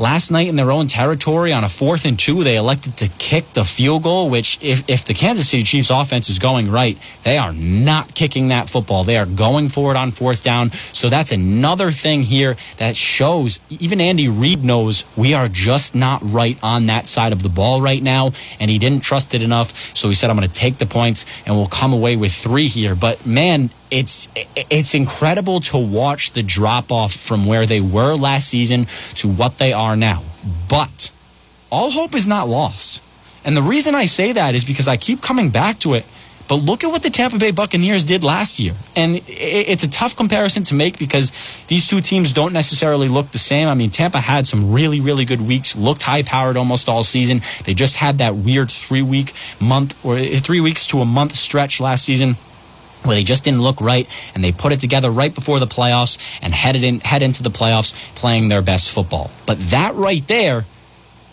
last 0.00 0.30
night 0.30 0.48
in 0.48 0.56
their 0.56 0.72
own 0.72 0.86
territory 0.86 1.52
on 1.52 1.62
a 1.62 1.68
fourth 1.68 2.04
and 2.04 2.18
two, 2.18 2.42
they 2.42 2.56
elected 2.56 2.96
to 2.96 3.08
kick 3.08 3.52
the 3.52 3.64
field 3.64 4.02
goal, 4.02 4.30
which 4.30 4.58
if, 4.62 4.88
if 4.88 5.04
the 5.04 5.14
Kansas 5.14 5.48
City 5.48 5.62
Chiefs 5.62 5.90
offense 5.90 6.28
is 6.28 6.38
going 6.38 6.70
right, 6.70 6.98
they 7.22 7.38
are 7.38 7.52
not 7.52 8.14
kicking 8.14 8.48
that 8.48 8.68
football. 8.68 9.04
They 9.04 9.18
are 9.18 9.26
going 9.26 9.68
for 9.68 9.90
it 9.90 9.96
on 9.96 10.10
fourth 10.10 10.42
down. 10.42 10.70
So 10.70 11.08
that's 11.08 11.32
another 11.32 11.90
thing 11.90 12.22
here 12.22 12.56
that 12.78 12.96
shows 12.96 13.60
even 13.68 14.00
Andy 14.00 14.28
Reid 14.28 14.64
knows 14.64 15.04
we 15.16 15.34
are 15.34 15.48
just 15.48 15.94
not 15.94 16.20
right 16.24 16.58
on 16.62 16.86
that 16.86 17.06
side 17.06 17.32
of 17.32 17.42
the 17.42 17.48
ball 17.48 17.82
right 17.82 18.02
now. 18.02 18.32
And 18.58 18.70
he 18.70 18.78
didn't 18.78 19.00
trust 19.00 19.34
it 19.34 19.42
enough. 19.42 19.96
So 19.96 20.08
he 20.08 20.14
said, 20.14 20.30
I'm 20.30 20.36
going 20.36 20.48
to 20.48 20.54
take 20.54 20.78
the 20.78 20.86
points 20.86 21.26
and 21.46 21.54
we'll 21.54 21.66
come 21.66 21.92
away 21.92 22.16
with 22.16 22.32
three 22.32 22.68
here. 22.68 22.94
But 22.94 23.26
man, 23.26 23.70
it's 23.90 24.28
it's 24.70 24.94
incredible 24.94 25.60
to 25.60 25.78
watch 25.78 26.32
the 26.32 26.42
drop 26.42 26.92
off 26.92 27.12
from 27.12 27.46
where 27.46 27.66
they 27.66 27.80
were 27.80 28.14
last 28.14 28.48
season 28.48 28.86
to 29.16 29.28
what 29.28 29.58
they 29.58 29.72
are 29.72 29.96
now. 29.96 30.22
But 30.68 31.10
all 31.70 31.90
hope 31.90 32.14
is 32.14 32.28
not 32.28 32.48
lost. 32.48 33.02
And 33.44 33.56
the 33.56 33.62
reason 33.62 33.94
I 33.94 34.04
say 34.04 34.32
that 34.32 34.54
is 34.54 34.64
because 34.64 34.88
I 34.88 34.96
keep 34.96 35.22
coming 35.22 35.50
back 35.50 35.78
to 35.80 35.94
it. 35.94 36.04
But 36.48 36.56
look 36.56 36.82
at 36.82 36.88
what 36.88 37.04
the 37.04 37.10
Tampa 37.10 37.38
Bay 37.38 37.52
Buccaneers 37.52 38.04
did 38.04 38.24
last 38.24 38.58
year. 38.58 38.74
And 38.96 39.22
it's 39.28 39.84
a 39.84 39.88
tough 39.88 40.16
comparison 40.16 40.64
to 40.64 40.74
make 40.74 40.98
because 40.98 41.30
these 41.68 41.86
two 41.86 42.00
teams 42.00 42.32
don't 42.32 42.52
necessarily 42.52 43.06
look 43.06 43.30
the 43.30 43.38
same. 43.38 43.68
I 43.68 43.74
mean, 43.74 43.90
Tampa 43.90 44.18
had 44.18 44.48
some 44.48 44.72
really, 44.72 45.00
really 45.00 45.24
good 45.24 45.40
weeks, 45.40 45.76
looked 45.76 46.02
high 46.02 46.24
powered 46.24 46.56
almost 46.56 46.88
all 46.88 47.04
season. 47.04 47.40
They 47.66 47.74
just 47.74 47.96
had 47.96 48.18
that 48.18 48.34
weird 48.34 48.68
three 48.68 49.00
week 49.00 49.32
month 49.60 50.04
or 50.04 50.18
three 50.18 50.60
weeks 50.60 50.88
to 50.88 51.00
a 51.00 51.04
month 51.04 51.36
stretch 51.36 51.80
last 51.80 52.04
season 52.04 52.36
where 53.04 53.16
they 53.16 53.24
just 53.24 53.44
didn't 53.44 53.62
look 53.62 53.80
right 53.80 54.08
and 54.34 54.44
they 54.44 54.52
put 54.52 54.72
it 54.72 54.80
together 54.80 55.10
right 55.10 55.34
before 55.34 55.58
the 55.58 55.66
playoffs 55.66 56.38
and 56.42 56.52
headed 56.54 56.84
in 56.84 57.00
head 57.00 57.22
into 57.22 57.42
the 57.42 57.50
playoffs 57.50 57.94
playing 58.14 58.48
their 58.48 58.62
best 58.62 58.90
football. 58.90 59.30
But 59.46 59.58
that 59.70 59.94
right 59.94 60.26
there 60.26 60.64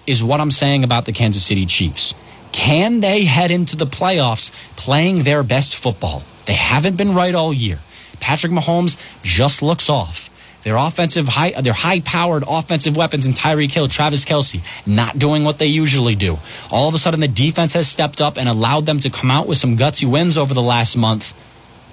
is 0.06 0.24
what 0.24 0.40
I'm 0.40 0.52
saying 0.52 0.84
about 0.84 1.06
the 1.06 1.12
Kansas 1.12 1.44
City 1.44 1.66
Chiefs. 1.66 2.14
Can 2.54 3.02
they 3.02 3.26
head 3.26 3.52
into 3.52 3.76
the 3.76 3.86
playoffs 3.86 4.52
playing 4.78 5.24
their 5.24 5.44
best 5.44 5.76
football? 5.76 6.24
They 6.46 6.54
haven't 6.54 6.98
been 6.98 7.14
right 7.14 7.36
all 7.36 7.54
year. 7.54 7.80
Patrick 8.20 8.52
Mahomes 8.52 9.00
just 9.22 9.62
looks 9.62 9.90
off. 9.90 10.30
Their 10.64 10.78
offensive 10.78 11.28
high, 11.28 11.52
their 11.62 11.74
high-powered 11.74 12.44
offensive 12.48 12.98
weapons 12.98 13.26
in 13.26 13.34
Tyreek 13.34 13.72
Hill, 13.72 13.88
Travis 13.88 14.26
Kelce, 14.26 14.60
not 14.88 15.20
doing 15.20 15.44
what 15.44 15.60
they 15.60 15.68
usually 15.68 16.16
do. 16.16 16.40
All 16.72 16.90
of 16.90 16.96
a 16.96 16.98
sudden, 16.98 17.20
the 17.20 17.28
defense 17.28 17.74
has 17.74 17.88
stepped 17.88 18.20
up 18.20 18.38
and 18.38 18.50
allowed 18.50 18.86
them 18.86 19.00
to 19.00 19.10
come 19.10 19.30
out 19.30 19.48
with 19.48 19.58
some 19.58 19.78
gutsy 19.78 20.10
wins 20.10 20.38
over 20.38 20.54
the 20.54 20.62
last 20.62 20.98
month 20.98 21.34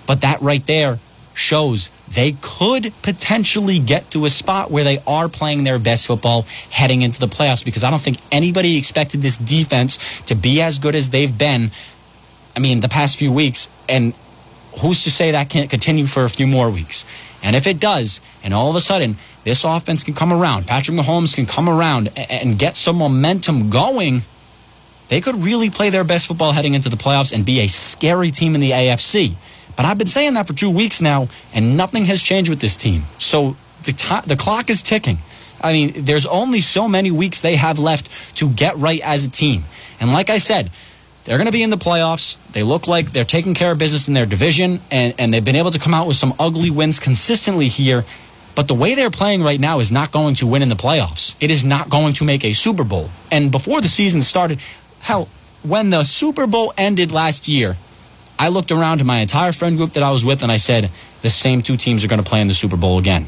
but 0.06 0.20
that 0.20 0.40
right 0.40 0.66
there 0.66 0.98
shows 1.34 1.90
they 2.08 2.36
could 2.40 2.92
potentially 3.02 3.78
get 3.78 4.10
to 4.12 4.24
a 4.24 4.30
spot 4.30 4.70
where 4.70 4.84
they 4.84 4.98
are 5.06 5.28
playing 5.28 5.64
their 5.64 5.78
best 5.78 6.06
football 6.06 6.42
heading 6.70 7.02
into 7.02 7.20
the 7.20 7.26
playoffs 7.26 7.64
because 7.64 7.84
I 7.84 7.90
don't 7.90 8.00
think 8.00 8.18
anybody 8.30 8.78
expected 8.78 9.20
this 9.20 9.36
defense 9.36 10.22
to 10.22 10.34
be 10.34 10.62
as 10.62 10.78
good 10.78 10.94
as 10.94 11.10
they've 11.10 11.36
been. 11.36 11.70
I 12.56 12.60
mean, 12.60 12.80
the 12.80 12.88
past 12.88 13.16
few 13.16 13.32
weeks, 13.32 13.68
and 13.88 14.14
who's 14.80 15.04
to 15.04 15.10
say 15.10 15.32
that 15.32 15.50
can't 15.50 15.68
continue 15.68 16.06
for 16.06 16.24
a 16.24 16.30
few 16.30 16.46
more 16.46 16.70
weeks? 16.70 17.04
And 17.42 17.56
if 17.56 17.66
it 17.66 17.78
does, 17.78 18.20
and 18.42 18.54
all 18.54 18.70
of 18.70 18.76
a 18.76 18.80
sudden 18.80 19.16
this 19.42 19.64
offense 19.64 20.04
can 20.04 20.14
come 20.14 20.32
around, 20.32 20.66
Patrick 20.66 20.96
Mahomes 20.96 21.34
can 21.34 21.46
come 21.46 21.68
around 21.68 22.10
and 22.16 22.58
get 22.58 22.76
some 22.76 22.96
momentum 22.96 23.70
going, 23.70 24.22
they 25.08 25.20
could 25.20 25.44
really 25.44 25.68
play 25.68 25.90
their 25.90 26.04
best 26.04 26.26
football 26.26 26.52
heading 26.52 26.74
into 26.74 26.88
the 26.88 26.96
playoffs 26.96 27.32
and 27.32 27.44
be 27.44 27.60
a 27.60 27.66
scary 27.66 28.30
team 28.30 28.54
in 28.54 28.60
the 28.60 28.70
AFC. 28.70 29.34
But 29.76 29.86
I've 29.86 29.98
been 29.98 30.06
saying 30.06 30.34
that 30.34 30.46
for 30.46 30.52
two 30.52 30.70
weeks 30.70 31.00
now, 31.00 31.28
and 31.52 31.76
nothing 31.76 32.04
has 32.06 32.22
changed 32.22 32.50
with 32.50 32.60
this 32.60 32.76
team. 32.76 33.04
So 33.18 33.56
the, 33.84 33.92
t- 33.92 34.20
the 34.26 34.36
clock 34.36 34.70
is 34.70 34.82
ticking. 34.82 35.18
I 35.62 35.72
mean, 35.72 35.92
there's 36.04 36.26
only 36.26 36.60
so 36.60 36.88
many 36.88 37.10
weeks 37.10 37.40
they 37.40 37.56
have 37.56 37.78
left 37.78 38.36
to 38.36 38.50
get 38.50 38.76
right 38.76 39.00
as 39.00 39.26
a 39.26 39.30
team. 39.30 39.64
And 40.00 40.12
like 40.12 40.30
I 40.30 40.38
said, 40.38 40.70
they're 41.24 41.38
going 41.38 41.46
to 41.46 41.52
be 41.52 41.62
in 41.62 41.70
the 41.70 41.76
playoffs. 41.76 42.36
They 42.52 42.62
look 42.62 42.86
like 42.86 43.12
they're 43.12 43.24
taking 43.24 43.54
care 43.54 43.72
of 43.72 43.78
business 43.78 44.08
in 44.08 44.14
their 44.14 44.26
division, 44.26 44.80
and, 44.90 45.14
and 45.18 45.32
they've 45.32 45.44
been 45.44 45.56
able 45.56 45.70
to 45.70 45.78
come 45.78 45.94
out 45.94 46.06
with 46.06 46.16
some 46.16 46.34
ugly 46.38 46.70
wins 46.70 47.00
consistently 47.00 47.68
here. 47.68 48.04
But 48.54 48.68
the 48.68 48.74
way 48.74 48.94
they're 48.94 49.10
playing 49.10 49.42
right 49.42 49.58
now 49.58 49.80
is 49.80 49.90
not 49.90 50.12
going 50.12 50.34
to 50.36 50.46
win 50.46 50.62
in 50.62 50.68
the 50.68 50.76
playoffs. 50.76 51.34
It 51.40 51.50
is 51.50 51.64
not 51.64 51.88
going 51.88 52.14
to 52.14 52.24
make 52.24 52.44
a 52.44 52.52
Super 52.52 52.84
Bowl. 52.84 53.08
And 53.32 53.50
before 53.50 53.80
the 53.80 53.88
season 53.88 54.22
started, 54.22 54.60
hell, 55.00 55.28
when 55.62 55.90
the 55.90 56.04
Super 56.04 56.46
Bowl 56.46 56.74
ended 56.76 57.10
last 57.10 57.48
year, 57.48 57.76
I 58.44 58.48
looked 58.48 58.70
around 58.70 58.98
to 58.98 59.04
my 59.04 59.20
entire 59.20 59.52
friend 59.52 59.78
group 59.78 59.92
that 59.92 60.02
I 60.02 60.10
was 60.10 60.22
with 60.22 60.42
and 60.42 60.52
I 60.52 60.58
said, 60.58 60.90
the 61.22 61.30
same 61.30 61.62
two 61.62 61.78
teams 61.78 62.04
are 62.04 62.08
going 62.08 62.22
to 62.22 62.28
play 62.28 62.42
in 62.42 62.46
the 62.46 62.52
Super 62.52 62.76
Bowl 62.76 62.98
again. 62.98 63.24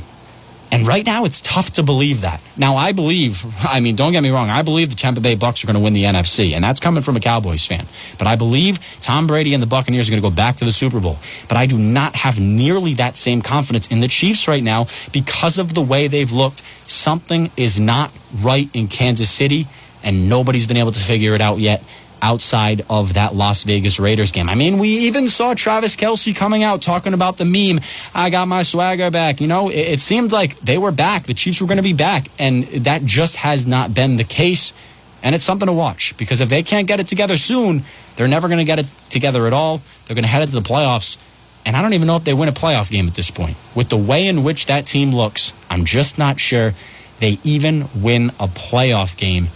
And 0.70 0.86
right 0.86 1.06
now, 1.06 1.24
it's 1.24 1.40
tough 1.40 1.70
to 1.74 1.82
believe 1.82 2.20
that. 2.20 2.42
Now, 2.54 2.76
I 2.76 2.92
believe, 2.92 3.42
I 3.66 3.80
mean, 3.80 3.96
don't 3.96 4.12
get 4.12 4.22
me 4.22 4.28
wrong, 4.28 4.50
I 4.50 4.60
believe 4.60 4.90
the 4.90 4.94
Tampa 4.94 5.22
Bay 5.22 5.34
Bucks 5.34 5.64
are 5.64 5.68
going 5.68 5.76
to 5.76 5.80
win 5.82 5.94
the 5.94 6.04
NFC, 6.04 6.52
and 6.52 6.62
that's 6.62 6.80
coming 6.80 7.02
from 7.02 7.16
a 7.16 7.20
Cowboys 7.20 7.66
fan. 7.66 7.86
But 8.18 8.26
I 8.26 8.36
believe 8.36 8.78
Tom 9.00 9.26
Brady 9.26 9.54
and 9.54 9.62
the 9.62 9.66
Buccaneers 9.66 10.06
are 10.06 10.12
going 10.12 10.22
to 10.22 10.28
go 10.28 10.36
back 10.36 10.56
to 10.56 10.66
the 10.66 10.72
Super 10.72 11.00
Bowl. 11.00 11.16
But 11.48 11.56
I 11.56 11.64
do 11.64 11.78
not 11.78 12.14
have 12.14 12.38
nearly 12.38 12.92
that 12.94 13.16
same 13.16 13.40
confidence 13.40 13.86
in 13.88 14.00
the 14.00 14.08
Chiefs 14.08 14.46
right 14.46 14.62
now 14.62 14.84
because 15.14 15.58
of 15.58 15.72
the 15.72 15.80
way 15.80 16.08
they've 16.08 16.30
looked. 16.30 16.62
Something 16.84 17.50
is 17.56 17.80
not 17.80 18.12
right 18.42 18.68
in 18.74 18.88
Kansas 18.88 19.30
City, 19.30 19.66
and 20.02 20.28
nobody's 20.28 20.66
been 20.66 20.76
able 20.76 20.92
to 20.92 21.00
figure 21.00 21.32
it 21.32 21.40
out 21.40 21.58
yet 21.58 21.82
outside 22.26 22.84
of 22.90 23.14
that 23.14 23.36
Las 23.36 23.62
Vegas 23.62 24.00
Raiders 24.00 24.32
game. 24.32 24.48
I 24.48 24.56
mean, 24.56 24.78
we 24.78 24.88
even 24.88 25.28
saw 25.28 25.54
Travis 25.54 25.94
Kelce 25.94 26.34
coming 26.34 26.64
out 26.64 26.82
talking 26.82 27.14
about 27.14 27.36
the 27.36 27.44
meme, 27.44 27.80
I 28.16 28.30
got 28.30 28.48
my 28.48 28.64
swagger 28.64 29.12
back. 29.12 29.40
You 29.40 29.46
know, 29.46 29.68
it, 29.68 29.76
it 29.76 30.00
seemed 30.00 30.32
like 30.32 30.58
they 30.58 30.76
were 30.76 30.90
back. 30.90 31.22
The 31.22 31.34
Chiefs 31.34 31.60
were 31.60 31.68
going 31.68 31.76
to 31.76 31.84
be 31.84 31.92
back. 31.92 32.26
And 32.36 32.64
that 32.64 33.04
just 33.04 33.36
has 33.36 33.64
not 33.64 33.94
been 33.94 34.16
the 34.16 34.24
case. 34.24 34.74
And 35.22 35.36
it's 35.36 35.44
something 35.44 35.66
to 35.66 35.72
watch 35.72 36.16
because 36.16 36.40
if 36.40 36.48
they 36.48 36.64
can't 36.64 36.88
get 36.88 36.98
it 36.98 37.06
together 37.06 37.36
soon, 37.36 37.84
they're 38.16 38.26
never 38.26 38.48
going 38.48 38.58
to 38.58 38.64
get 38.64 38.80
it 38.80 38.86
together 39.08 39.46
at 39.46 39.52
all. 39.52 39.80
They're 40.06 40.16
going 40.16 40.24
to 40.24 40.28
head 40.28 40.42
into 40.42 40.56
the 40.56 40.68
playoffs. 40.68 41.18
And 41.64 41.76
I 41.76 41.82
don't 41.82 41.94
even 41.94 42.08
know 42.08 42.16
if 42.16 42.24
they 42.24 42.34
win 42.34 42.48
a 42.48 42.52
playoff 42.52 42.90
game 42.90 43.06
at 43.06 43.14
this 43.14 43.30
point. 43.30 43.56
With 43.76 43.88
the 43.88 43.96
way 43.96 44.26
in 44.26 44.42
which 44.42 44.66
that 44.66 44.84
team 44.86 45.12
looks, 45.12 45.54
I'm 45.70 45.84
just 45.84 46.18
not 46.18 46.40
sure 46.40 46.74
they 47.20 47.38
even 47.44 47.86
win 47.94 48.30
a 48.40 48.48
playoff 48.48 49.16
game 49.16 49.46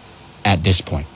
at 0.45 0.63
this 0.63 0.81
point. 0.81 1.07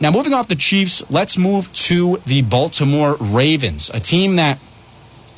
Now, 0.00 0.10
moving 0.10 0.32
off 0.32 0.48
the 0.48 0.56
Chiefs, 0.56 1.08
let's 1.10 1.36
move 1.36 1.72
to 1.74 2.16
the 2.26 2.42
Baltimore 2.42 3.16
Ravens, 3.20 3.90
a 3.92 4.00
team 4.00 4.36
that 4.36 4.58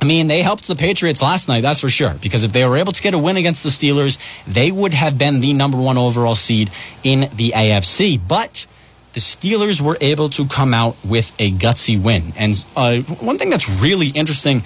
I 0.01 0.05
mean, 0.05 0.27
they 0.27 0.43
helped 0.43 0.67
the 0.67 0.75
Patriots 0.75 1.23
last 1.23 1.47
night, 1.47 1.61
that's 1.61 1.79
for 1.79 1.89
sure. 1.89 2.15
Because 2.21 2.43
if 2.43 2.53
they 2.53 2.65
were 2.65 2.77
able 2.77 2.91
to 2.91 3.01
get 3.01 3.15
a 3.15 3.19
win 3.19 3.37
against 3.37 3.63
the 3.63 3.69
Steelers, 3.69 4.19
they 4.53 4.73
would 4.73 4.93
have 4.93 5.17
been 5.17 5.41
the 5.41 5.53
number 5.53 5.79
one 5.79 5.97
overall 5.97 6.35
seed 6.35 6.73
in 7.05 7.31
the 7.37 7.53
AFC. 7.55 8.21
But 8.27 8.67
the 9.13 9.21
Steelers 9.21 9.81
were 9.81 9.97
able 10.01 10.29
to 10.31 10.47
come 10.47 10.75
out 10.75 10.97
with 11.05 11.33
a 11.39 11.53
gutsy 11.53 12.03
win. 12.03 12.33
And 12.37 12.65
uh, 12.77 12.99
one 13.03 13.39
thing 13.39 13.51
that's 13.51 13.81
really 13.81 14.09
interesting 14.09 14.65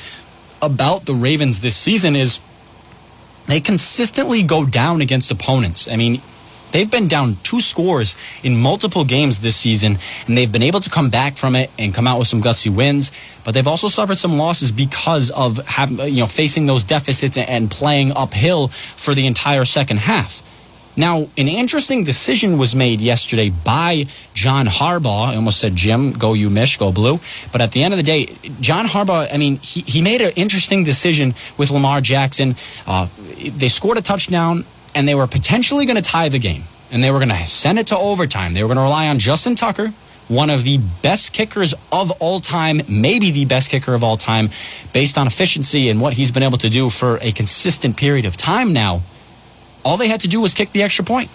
about 0.62 1.04
the 1.04 1.12
Ravens 1.12 1.60
this 1.60 1.76
season 1.76 2.16
is 2.16 2.40
they 3.46 3.60
consistently 3.60 4.42
go 4.42 4.64
down 4.64 5.02
against 5.02 5.30
opponents. 5.30 5.86
I 5.86 5.96
mean, 5.96 6.22
They've 6.76 6.90
been 6.90 7.08
down 7.08 7.38
two 7.42 7.62
scores 7.62 8.18
in 8.42 8.54
multiple 8.54 9.06
games 9.06 9.40
this 9.40 9.56
season, 9.56 9.96
and 10.26 10.36
they've 10.36 10.52
been 10.52 10.62
able 10.62 10.80
to 10.80 10.90
come 10.90 11.08
back 11.08 11.38
from 11.38 11.56
it 11.56 11.70
and 11.78 11.94
come 11.94 12.06
out 12.06 12.18
with 12.18 12.28
some 12.28 12.42
gutsy 12.42 12.68
wins. 12.68 13.12
But 13.44 13.52
they've 13.52 13.66
also 13.66 13.88
suffered 13.88 14.18
some 14.18 14.36
losses 14.36 14.72
because 14.72 15.30
of 15.30 15.56
having, 15.66 16.00
you 16.00 16.20
know, 16.20 16.26
facing 16.26 16.66
those 16.66 16.84
deficits 16.84 17.38
and 17.38 17.70
playing 17.70 18.12
uphill 18.12 18.68
for 18.68 19.14
the 19.14 19.26
entire 19.26 19.64
second 19.64 20.00
half. 20.00 20.42
Now, 20.98 21.28
an 21.38 21.48
interesting 21.48 22.04
decision 22.04 22.58
was 22.58 22.76
made 22.76 23.00
yesterday 23.00 23.48
by 23.48 24.04
John 24.34 24.66
Harbaugh. 24.66 25.28
I 25.28 25.36
almost 25.36 25.60
said 25.60 25.76
Jim, 25.76 26.12
go 26.12 26.34
you 26.34 26.50
Mish, 26.50 26.76
go 26.76 26.92
blue. 26.92 27.20
But 27.52 27.62
at 27.62 27.72
the 27.72 27.84
end 27.84 27.94
of 27.94 27.98
the 27.98 28.04
day, 28.04 28.26
John 28.60 28.84
Harbaugh, 28.84 29.32
I 29.32 29.38
mean, 29.38 29.56
he, 29.56 29.80
he 29.80 30.02
made 30.02 30.20
an 30.20 30.32
interesting 30.36 30.84
decision 30.84 31.34
with 31.56 31.70
Lamar 31.70 32.02
Jackson. 32.02 32.54
Uh, 32.86 33.08
they 33.40 33.68
scored 33.68 33.96
a 33.96 34.02
touchdown 34.02 34.66
and 34.96 35.06
they 35.06 35.14
were 35.14 35.26
potentially 35.26 35.84
going 35.84 35.96
to 35.96 36.02
tie 36.02 36.30
the 36.30 36.38
game. 36.38 36.62
And 36.90 37.04
they 37.04 37.10
were 37.10 37.18
going 37.18 37.28
to 37.28 37.46
send 37.46 37.78
it 37.78 37.88
to 37.88 37.98
overtime. 37.98 38.54
They 38.54 38.62
were 38.62 38.68
going 38.68 38.78
to 38.78 38.82
rely 38.82 39.08
on 39.08 39.18
Justin 39.18 39.54
Tucker, 39.54 39.92
one 40.28 40.48
of 40.48 40.64
the 40.64 40.78
best 41.02 41.34
kickers 41.34 41.74
of 41.92 42.10
all 42.12 42.40
time, 42.40 42.80
maybe 42.88 43.30
the 43.30 43.44
best 43.44 43.70
kicker 43.70 43.92
of 43.92 44.02
all 44.02 44.16
time, 44.16 44.48
based 44.94 45.18
on 45.18 45.26
efficiency 45.26 45.90
and 45.90 46.00
what 46.00 46.14
he's 46.14 46.30
been 46.30 46.42
able 46.42 46.58
to 46.58 46.70
do 46.70 46.88
for 46.88 47.18
a 47.20 47.30
consistent 47.30 47.96
period 47.98 48.24
of 48.24 48.36
time 48.38 48.72
now. 48.72 49.02
All 49.84 49.98
they 49.98 50.08
had 50.08 50.22
to 50.22 50.28
do 50.28 50.40
was 50.40 50.54
kick 50.54 50.72
the 50.72 50.82
extra 50.82 51.04
point, 51.04 51.30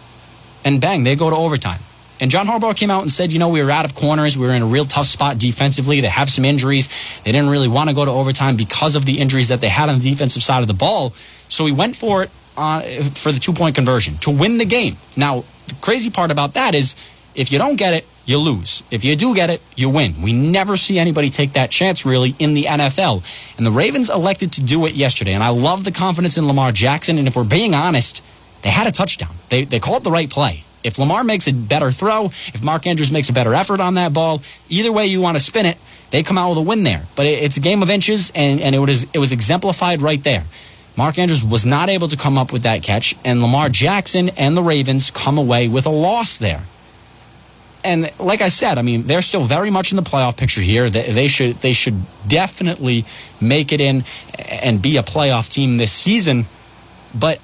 and 0.65 0.81
bang, 0.81 1.03
they 1.03 1.15
go 1.15 1.29
to 1.29 1.35
overtime. 1.35 1.79
And 2.19 2.31
John 2.31 2.47
Harbaugh 2.47 2.75
came 2.75 2.91
out 2.91 3.01
and 3.01 3.11
said, 3.11 3.31
you 3.31 3.39
know, 3.39 3.49
we 3.49 3.63
were 3.63 3.71
out 3.71 3.85
of 3.85 3.95
corners. 3.95 4.37
We 4.37 4.45
were 4.45 4.53
in 4.53 4.61
a 4.61 4.67
real 4.67 4.85
tough 4.85 5.07
spot 5.07 5.37
defensively. 5.37 6.01
They 6.01 6.07
have 6.07 6.29
some 6.29 6.45
injuries. 6.45 6.87
They 7.23 7.31
didn't 7.31 7.49
really 7.49 7.67
want 7.67 7.89
to 7.89 7.95
go 7.95 8.05
to 8.05 8.11
overtime 8.11 8.57
because 8.57 8.95
of 8.95 9.05
the 9.05 9.19
injuries 9.19 9.49
that 9.49 9.61
they 9.61 9.69
had 9.69 9.89
on 9.89 9.99
the 9.99 10.09
defensive 10.11 10.43
side 10.43 10.61
of 10.61 10.67
the 10.67 10.73
ball. 10.73 11.13
So 11.47 11.65
he 11.65 11.71
went 11.71 11.95
for 11.95 12.23
it 12.23 12.29
uh, 12.57 12.81
for 13.13 13.31
the 13.31 13.39
two 13.39 13.53
point 13.53 13.75
conversion 13.75 14.15
to 14.17 14.31
win 14.31 14.57
the 14.57 14.65
game. 14.65 14.97
Now, 15.15 15.43
the 15.67 15.75
crazy 15.81 16.09
part 16.09 16.31
about 16.31 16.53
that 16.55 16.75
is 16.75 16.95
if 17.35 17.51
you 17.51 17.57
don't 17.57 17.77
get 17.77 17.93
it, 17.93 18.05
you 18.25 18.37
lose. 18.37 18.83
If 18.91 19.03
you 19.03 19.15
do 19.15 19.33
get 19.33 19.49
it, 19.49 19.61
you 19.75 19.89
win. 19.89 20.21
We 20.21 20.31
never 20.31 20.77
see 20.77 20.99
anybody 20.99 21.29
take 21.29 21.53
that 21.53 21.71
chance 21.71 22.05
really 22.05 22.35
in 22.37 22.53
the 22.53 22.65
NFL. 22.65 23.23
And 23.57 23.65
the 23.65 23.71
Ravens 23.71 24.09
elected 24.09 24.51
to 24.53 24.61
do 24.61 24.85
it 24.85 24.93
yesterday. 24.93 25.33
And 25.33 25.43
I 25.43 25.49
love 25.49 25.83
the 25.83 25.91
confidence 25.91 26.37
in 26.37 26.47
Lamar 26.47 26.71
Jackson. 26.71 27.17
And 27.17 27.27
if 27.27 27.35
we're 27.35 27.43
being 27.43 27.73
honest, 27.73 28.23
They 28.61 28.69
had 28.69 28.87
a 28.87 28.91
touchdown. 28.91 29.33
They, 29.49 29.65
they 29.65 29.79
called 29.79 30.03
the 30.03 30.11
right 30.11 30.29
play. 30.29 30.63
If 30.83 30.97
Lamar 30.97 31.23
makes 31.23 31.47
a 31.47 31.53
better 31.53 31.91
throw, 31.91 32.25
if 32.25 32.63
Mark 32.63 32.87
Andrews 32.87 33.11
makes 33.11 33.29
a 33.29 33.33
better 33.33 33.53
effort 33.53 33.79
on 33.79 33.95
that 33.95 34.13
ball, 34.13 34.41
either 34.69 34.91
way 34.91 35.07
you 35.07 35.21
want 35.21 35.37
to 35.37 35.43
spin 35.43 35.65
it, 35.65 35.77
they 36.09 36.23
come 36.23 36.37
out 36.37 36.49
with 36.49 36.57
a 36.57 36.61
win 36.61 36.83
there. 36.83 37.05
But 37.15 37.25
it, 37.25 37.43
it's 37.43 37.57
a 37.57 37.61
game 37.61 37.81
of 37.81 37.89
inches, 37.89 38.31
and, 38.35 38.59
and 38.59 38.75
it, 38.75 38.79
was, 38.79 39.05
it 39.13 39.19
was 39.19 39.31
exemplified 39.31 40.01
right 40.01 40.23
there. 40.23 40.45
Mark 40.97 41.17
Andrews 41.17 41.45
was 41.45 41.65
not 41.65 41.89
able 41.89 42.07
to 42.09 42.17
come 42.17 42.37
up 42.37 42.51
with 42.51 42.63
that 42.63 42.83
catch, 42.83 43.15
and 43.23 43.41
Lamar 43.41 43.69
Jackson 43.69 44.29
and 44.37 44.57
the 44.57 44.61
Ravens 44.61 45.09
come 45.11 45.37
away 45.37 45.67
with 45.67 45.85
a 45.85 45.89
loss 45.89 46.37
there. 46.37 46.63
And 47.83 48.11
like 48.19 48.41
I 48.41 48.49
said, 48.49 48.77
I 48.77 48.83
mean, 48.83 49.03
they're 49.03 49.23
still 49.23 49.43
very 49.43 49.71
much 49.71 49.91
in 49.91 49.95
the 49.95 50.03
playoff 50.03 50.37
picture 50.37 50.61
here. 50.61 50.89
They, 50.89 51.27
should 51.27 51.55
they 51.57 51.73
should 51.73 52.01
definitely 52.27 53.05
make 53.39 53.71
it 53.71 53.81
in 53.81 54.03
and 54.37 54.81
be 54.81 54.97
a 54.97 55.03
playoff 55.03 55.51
team 55.51 55.77
this 55.77 55.91
season. 55.91 56.45
But 57.15 57.39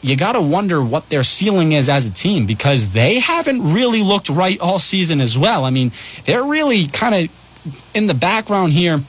you 0.00 0.16
got 0.16 0.34
to 0.34 0.40
wonder 0.40 0.82
what 0.82 1.08
their 1.08 1.24
ceiling 1.24 1.72
is 1.72 1.88
as 1.88 2.06
a 2.06 2.12
team 2.12 2.46
because 2.46 2.90
they 2.90 3.18
haven't 3.18 3.72
really 3.74 4.02
looked 4.02 4.28
right 4.28 4.60
all 4.60 4.78
season 4.78 5.20
as 5.20 5.36
well. 5.36 5.64
I 5.64 5.70
mean, 5.70 5.90
they're 6.26 6.44
really 6.44 6.86
kind 6.86 7.14
of 7.14 7.90
in 7.94 8.06
the 8.06 8.14
background 8.14 8.72
here 8.72 9.00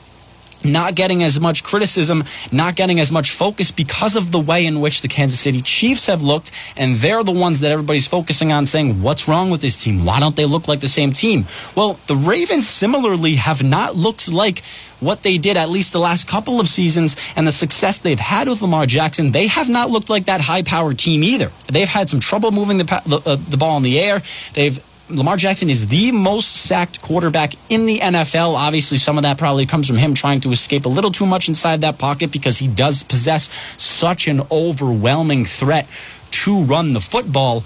not 0.65 0.95
getting 0.95 1.23
as 1.23 1.39
much 1.39 1.63
criticism, 1.63 2.23
not 2.51 2.75
getting 2.75 2.99
as 2.99 3.11
much 3.11 3.31
focus 3.31 3.71
because 3.71 4.15
of 4.15 4.31
the 4.31 4.39
way 4.39 4.65
in 4.65 4.81
which 4.81 5.01
the 5.01 5.07
Kansas 5.07 5.39
City 5.39 5.61
Chiefs 5.61 6.07
have 6.07 6.21
looked. 6.21 6.51
And 6.77 6.95
they're 6.95 7.23
the 7.23 7.31
ones 7.31 7.59
that 7.61 7.71
everybody's 7.71 8.07
focusing 8.07 8.51
on 8.51 8.65
saying, 8.65 9.01
what's 9.01 9.27
wrong 9.27 9.49
with 9.49 9.61
this 9.61 9.83
team? 9.83 10.05
Why 10.05 10.19
don't 10.19 10.35
they 10.35 10.45
look 10.45 10.67
like 10.67 10.79
the 10.79 10.87
same 10.87 11.11
team? 11.11 11.45
Well, 11.75 11.99
the 12.07 12.15
Ravens 12.15 12.67
similarly 12.67 13.35
have 13.35 13.63
not 13.63 13.95
looked 13.95 14.31
like 14.31 14.63
what 14.99 15.23
they 15.23 15.37
did 15.37 15.57
at 15.57 15.69
least 15.69 15.91
the 15.91 15.99
last 15.99 16.27
couple 16.27 16.59
of 16.59 16.67
seasons 16.67 17.17
and 17.35 17.45
the 17.45 17.51
success 17.51 17.99
they've 17.99 18.19
had 18.19 18.47
with 18.47 18.61
Lamar 18.61 18.85
Jackson, 18.85 19.31
they 19.31 19.47
have 19.47 19.69
not 19.69 19.89
looked 19.89 20.09
like 20.09 20.25
that 20.25 20.41
high 20.41 20.63
powered 20.63 20.97
team 20.97 21.23
either. 21.23 21.51
They've 21.67 21.87
had 21.87 22.09
some 22.09 22.19
trouble 22.19 22.51
moving 22.51 22.77
the, 22.77 22.85
the, 23.05 23.21
uh, 23.25 23.35
the 23.35 23.57
ball 23.57 23.77
in 23.77 23.83
the 23.83 23.99
air. 23.99 24.21
They've 24.53 24.81
Lamar 25.15 25.37
Jackson 25.37 25.69
is 25.69 25.87
the 25.87 26.11
most 26.11 26.55
sacked 26.55 27.01
quarterback 27.01 27.53
in 27.69 27.85
the 27.85 27.99
NFL. 27.99 28.55
Obviously, 28.55 28.97
some 28.97 29.17
of 29.17 29.23
that 29.23 29.37
probably 29.37 29.65
comes 29.65 29.87
from 29.87 29.97
him 29.97 30.13
trying 30.13 30.41
to 30.41 30.51
escape 30.51 30.85
a 30.85 30.89
little 30.89 31.11
too 31.11 31.25
much 31.25 31.47
inside 31.47 31.81
that 31.81 31.97
pocket 31.97 32.31
because 32.31 32.57
he 32.57 32.67
does 32.67 33.03
possess 33.03 33.49
such 33.81 34.27
an 34.27 34.41
overwhelming 34.51 35.45
threat 35.45 35.87
to 36.31 36.63
run 36.63 36.93
the 36.93 37.01
football. 37.01 37.63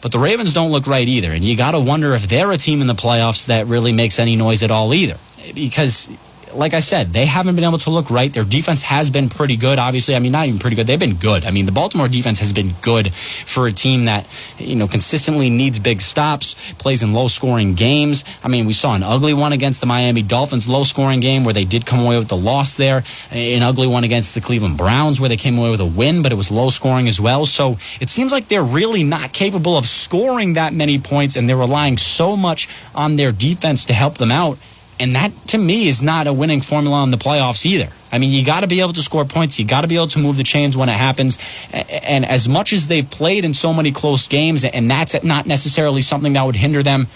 But 0.00 0.12
the 0.12 0.18
Ravens 0.18 0.52
don't 0.52 0.70
look 0.70 0.86
right 0.86 1.06
either. 1.06 1.32
And 1.32 1.44
you 1.44 1.56
got 1.56 1.72
to 1.72 1.80
wonder 1.80 2.14
if 2.14 2.28
they're 2.28 2.52
a 2.52 2.58
team 2.58 2.80
in 2.80 2.86
the 2.86 2.94
playoffs 2.94 3.46
that 3.46 3.66
really 3.66 3.92
makes 3.92 4.18
any 4.18 4.36
noise 4.36 4.62
at 4.62 4.70
all 4.70 4.92
either. 4.94 5.18
Because 5.54 6.10
like 6.54 6.74
I 6.74 6.78
said, 6.78 7.12
they 7.12 7.26
haven't 7.26 7.54
been 7.56 7.64
able 7.64 7.78
to 7.78 7.90
look 7.90 8.10
right. 8.10 8.32
Their 8.32 8.44
defense 8.44 8.82
has 8.82 9.10
been 9.10 9.28
pretty 9.28 9.56
good. 9.56 9.78
Obviously, 9.78 10.14
I 10.14 10.18
mean, 10.18 10.32
not 10.32 10.46
even 10.46 10.58
pretty 10.58 10.76
good. 10.76 10.86
They've 10.86 10.98
been 10.98 11.16
good. 11.16 11.44
I 11.44 11.50
mean, 11.50 11.66
the 11.66 11.72
Baltimore 11.72 12.08
defense 12.08 12.38
has 12.40 12.52
been 12.52 12.74
good 12.82 13.12
for 13.12 13.66
a 13.66 13.72
team 13.72 14.06
that 14.06 14.26
you 14.58 14.76
know 14.76 14.86
consistently 14.86 15.50
needs 15.50 15.78
big 15.78 16.00
stops, 16.00 16.72
plays 16.74 17.02
in 17.02 17.12
low-scoring 17.12 17.74
games. 17.74 18.24
I 18.42 18.48
mean, 18.48 18.66
we 18.66 18.72
saw 18.72 18.94
an 18.94 19.02
ugly 19.02 19.34
one 19.34 19.52
against 19.52 19.80
the 19.80 19.86
Miami 19.86 20.22
Dolphins, 20.22 20.68
low-scoring 20.68 21.20
game 21.20 21.44
where 21.44 21.54
they 21.54 21.64
did 21.64 21.86
come 21.86 22.00
away 22.00 22.18
with 22.18 22.28
the 22.28 22.36
loss 22.36 22.76
there. 22.76 23.04
An 23.30 23.62
ugly 23.62 23.86
one 23.86 24.04
against 24.04 24.34
the 24.34 24.40
Cleveland 24.40 24.78
Browns 24.78 25.20
where 25.20 25.28
they 25.28 25.36
came 25.36 25.58
away 25.58 25.70
with 25.70 25.80
a 25.80 25.86
win, 25.86 26.22
but 26.22 26.32
it 26.32 26.36
was 26.36 26.50
low-scoring 26.50 27.08
as 27.08 27.20
well. 27.20 27.46
So 27.46 27.78
it 28.00 28.08
seems 28.10 28.32
like 28.32 28.48
they're 28.48 28.62
really 28.62 29.04
not 29.04 29.32
capable 29.32 29.76
of 29.76 29.86
scoring 29.86 30.54
that 30.54 30.72
many 30.72 30.98
points, 30.98 31.36
and 31.36 31.48
they're 31.48 31.56
relying 31.56 31.96
so 31.98 32.36
much 32.36 32.68
on 32.94 33.16
their 33.16 33.32
defense 33.32 33.84
to 33.86 33.94
help 33.94 34.18
them 34.18 34.30
out. 34.30 34.58
And 35.00 35.16
that, 35.16 35.32
to 35.48 35.58
me, 35.58 35.88
is 35.88 36.02
not 36.02 36.26
a 36.26 36.32
winning 36.32 36.60
formula 36.60 37.02
in 37.02 37.10
the 37.10 37.16
playoffs 37.16 37.66
either. 37.66 37.88
I 38.12 38.18
mean, 38.18 38.30
you 38.30 38.44
got 38.44 38.60
to 38.60 38.68
be 38.68 38.80
able 38.80 38.92
to 38.92 39.02
score 39.02 39.24
points. 39.24 39.58
You 39.58 39.66
got 39.66 39.80
to 39.80 39.88
be 39.88 39.96
able 39.96 40.06
to 40.08 40.20
move 40.20 40.36
the 40.36 40.44
chains 40.44 40.76
when 40.76 40.88
it 40.88 40.92
happens. 40.92 41.38
And 41.72 42.24
as 42.24 42.48
much 42.48 42.72
as 42.72 42.86
they've 42.86 43.08
played 43.08 43.44
in 43.44 43.54
so 43.54 43.72
many 43.72 43.90
close 43.90 44.28
games, 44.28 44.64
and 44.64 44.88
that's 44.90 45.20
not 45.24 45.46
necessarily 45.46 46.00
something 46.00 46.34
that 46.34 46.42
would 46.44 46.56
hinder 46.56 46.82
them, 46.82 47.08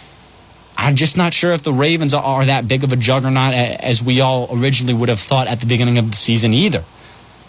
I'm 0.76 0.96
just 0.96 1.16
not 1.16 1.34
sure 1.34 1.52
if 1.52 1.62
the 1.62 1.72
Ravens 1.72 2.14
are 2.14 2.44
that 2.44 2.66
big 2.66 2.84
of 2.84 2.92
a 2.92 2.96
juggernaut 2.96 3.54
as 3.54 4.02
we 4.02 4.20
all 4.20 4.48
originally 4.50 4.94
would 4.94 5.08
have 5.08 5.20
thought 5.20 5.46
at 5.46 5.60
the 5.60 5.66
beginning 5.66 5.98
of 5.98 6.10
the 6.10 6.16
season 6.16 6.54
either. 6.54 6.84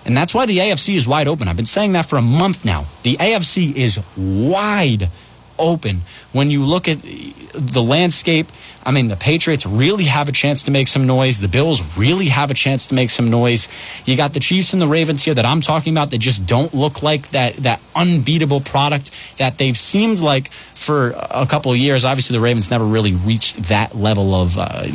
And 0.06 0.16
that's 0.16 0.34
why 0.34 0.46
the 0.46 0.58
AFC 0.58 0.96
is 0.96 1.08
wide 1.08 1.28
open. 1.28 1.48
I've 1.48 1.56
been 1.56 1.66
saying 1.66 1.94
that 1.94 2.06
for 2.06 2.18
a 2.18 2.22
month 2.22 2.66
now. 2.66 2.86
The 3.04 3.18
AFC 3.18 3.76
is 3.76 4.00
wide 4.18 5.10
open. 5.60 6.02
When 6.32 6.50
you 6.50 6.66
look 6.66 6.88
at 6.88 7.00
the 7.02 7.84
landscape, 7.84 8.48
I 8.84 8.92
mean, 8.92 9.08
the 9.08 9.16
Patriots 9.16 9.66
really 9.66 10.06
have 10.06 10.30
a 10.30 10.32
chance 10.32 10.64
to 10.64 10.72
make 10.72 10.88
some 10.88 11.06
noise. 11.06 11.42
The 11.42 11.48
Bills 11.48 11.98
really 11.98 12.28
have 12.28 12.50
a 12.50 12.54
chance 12.54 12.88
to 12.88 12.96
make 12.96 13.10
some 13.10 13.30
noise. 13.30 13.68
You 14.06 14.16
got 14.16 14.34
the 14.34 14.40
Chiefs 14.40 14.74
and 14.74 14.82
the 14.82 14.88
Ravens 14.88 15.24
here 15.24 15.34
that 15.34 15.46
I'm 15.46 15.62
talking 15.62 15.94
about 15.94 16.12
that 16.12 16.20
just 16.20 16.46
don't 16.46 16.74
look 16.74 17.04
like 17.04 17.30
that 17.32 17.56
that 17.58 17.82
unbeatable 17.96 18.62
product 18.62 19.38
that 19.38 19.58
they've 19.58 19.78
seemed 19.78 20.20
like 20.22 20.50
for 20.80 21.10
a 21.30 21.46
couple 21.46 21.74
of 21.74 21.78
years. 21.78 22.06
Obviously, 22.06 22.38
the 22.38 22.40
Ravens 22.40 22.72
never 22.72 22.86
really 22.86 23.14
reached 23.14 23.64
that 23.64 23.94
level 23.96 24.34
of 24.34 24.58
uh, 24.58 24.88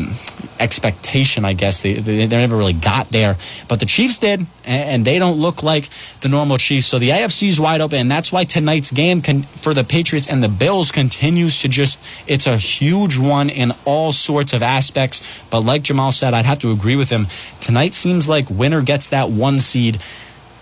expectation. 0.59 1.45
I 1.45 1.53
guess 1.53 1.83
they, 1.83 1.93
they, 1.93 2.25
they 2.25 2.37
never 2.39 2.57
really 2.57 2.73
got 2.73 3.11
there, 3.11 3.37
but 3.69 3.81
the 3.81 3.87
Chiefs 3.87 4.19
did, 4.19 4.47
and 4.65 5.05
they 5.05 5.19
don't 5.19 5.37
look 5.37 5.63
like 5.63 5.91
the 6.23 6.31
normal 6.31 6.57
Chiefs. 6.57 6.87
So 6.87 6.99
the 6.99 7.11
AFC 7.11 7.49
is 7.49 7.61
wide 7.61 7.83
open, 7.83 7.99
and 7.99 8.11
that's 8.11 8.33
why 8.33 8.45
tonight's 8.45 8.93
game 8.93 9.21
can, 9.21 9.43
for 9.43 9.75
the 9.75 9.85
Patriots 9.85 10.27
and 10.27 10.43
the 10.43 10.49
Bills 10.49 10.91
continues 10.91 11.61
to 11.61 11.69
just 11.69 12.03
it's 12.27 12.47
a 12.47 12.57
huge 12.57 13.19
one 13.19 13.51
in 13.51 13.75
all 13.85 14.13
sorts 14.13 14.55
of 14.55 14.63
aspects. 14.63 15.45
But 15.51 15.61
like 15.61 15.83
Jamal 15.83 16.13
said, 16.13 16.33
I'd 16.33 16.47
have 16.47 16.61
to 16.61 16.73
agree 16.73 16.97
with 16.97 17.11
him. 17.11 17.27
Tonight 17.61 17.93
seems 17.93 18.27
like 18.27 18.49
winner 18.49 18.81
gets 18.81 19.11
that 19.11 19.29
one 19.29 19.59
seed, 19.59 20.01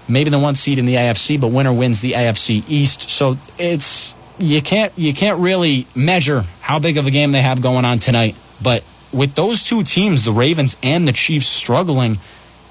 maybe 0.08 0.30
the 0.30 0.40
one 0.40 0.56
seed 0.56 0.80
in 0.80 0.84
the 0.84 0.96
AFC, 0.96 1.40
but 1.40 1.48
winner 1.48 1.72
wins 1.72 2.00
the 2.00 2.14
AFC 2.14 2.64
East. 2.68 3.08
So 3.08 3.38
it's 3.56 4.16
you 4.38 4.62
can't 4.62 4.92
you 4.96 5.12
can't 5.14 5.40
really 5.40 5.86
measure 5.94 6.44
how 6.60 6.78
big 6.78 6.96
of 6.98 7.06
a 7.06 7.10
game 7.10 7.32
they 7.32 7.42
have 7.42 7.62
going 7.62 7.84
on 7.84 7.98
tonight. 7.98 8.36
But 8.62 8.84
with 9.12 9.34
those 9.34 9.62
two 9.62 9.82
teams, 9.82 10.24
the 10.24 10.32
Ravens 10.32 10.76
and 10.82 11.06
the 11.06 11.12
Chiefs 11.12 11.46
struggling, 11.46 12.18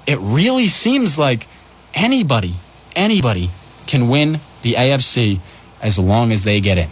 it 0.06 0.18
really 0.20 0.66
seems 0.66 1.18
like 1.18 1.46
anybody, 1.94 2.54
anybody 2.96 3.50
can 3.86 4.08
win 4.08 4.40
the 4.62 4.74
AFC 4.74 5.40
as 5.80 5.98
long 5.98 6.32
as 6.32 6.44
they 6.44 6.60
get 6.60 6.78
in. 6.78 6.88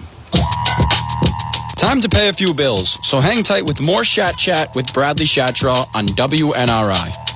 Time 1.76 2.00
to 2.02 2.08
pay 2.08 2.28
a 2.28 2.32
few 2.32 2.52
bills, 2.52 2.98
so 3.02 3.20
hang 3.20 3.42
tight 3.42 3.64
with 3.64 3.80
more 3.80 4.04
Shat 4.04 4.36
Chat 4.36 4.74
with 4.74 4.92
Bradley 4.92 5.24
Shatraw 5.24 5.86
on 5.94 6.08
WNRI. 6.08 7.29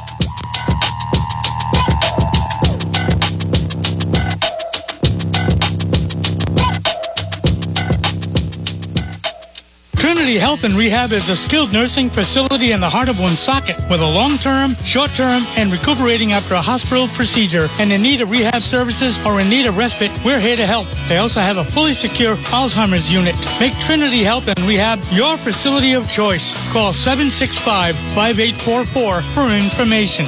Trinity 10.05 10.36
Health 10.36 10.64
and 10.64 10.74
Rehab 10.74 11.12
is 11.12 11.30
a 11.30 11.36
skilled 11.36 11.72
nursing 11.72 12.11
facility 12.11 12.72
in 12.72 12.80
the 12.80 12.90
heart 12.90 13.09
of 13.09 13.18
Woonsocket 13.18 13.78
with 13.88 14.02
a 14.02 14.07
long-term, 14.07 14.74
short-term, 14.84 15.42
and 15.57 15.72
recuperating 15.72 16.32
after 16.32 16.52
a 16.52 16.61
hospital 16.61 17.09
procedure 17.09 17.68
and 17.80 17.90
in 17.90 18.02
need 18.02 18.20
of 18.20 18.30
rehab 18.30 18.61
services 18.61 19.24
or 19.24 19.40
in 19.40 19.48
need 19.48 19.64
of 19.64 19.78
respite, 19.78 20.11
we're 20.22 20.40
here 20.40 20.57
to 20.57 20.66
help. 20.66 20.86
They 21.09 21.16
also 21.16 21.40
have 21.40 21.57
a 21.57 21.64
fully 21.64 21.94
secure 21.94 22.34
Alzheimer's 22.52 23.11
unit. 23.11 23.34
Make 23.59 23.72
Trinity 23.86 24.22
Health 24.22 24.46
and 24.46 24.61
Rehab 24.68 25.00
your 25.11 25.38
facility 25.38 25.94
of 25.94 26.07
choice. 26.11 26.52
Call 26.70 26.92
765-5844 26.92 29.22
for 29.32 29.48
information. 29.48 30.26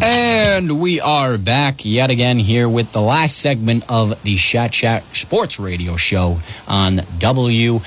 And 0.00 0.80
we 0.80 1.00
are 1.00 1.38
back 1.38 1.84
yet 1.84 2.10
again 2.10 2.40
here 2.40 2.68
with 2.68 2.90
the 2.90 3.00
last 3.00 3.38
segment 3.38 3.84
of 3.88 4.20
the 4.24 4.34
Shat 4.34 4.72
Chat 4.72 5.04
Sports 5.16 5.60
Radio 5.60 5.94
Show 5.94 6.40
on 6.66 6.96
WNRI. 6.96 7.82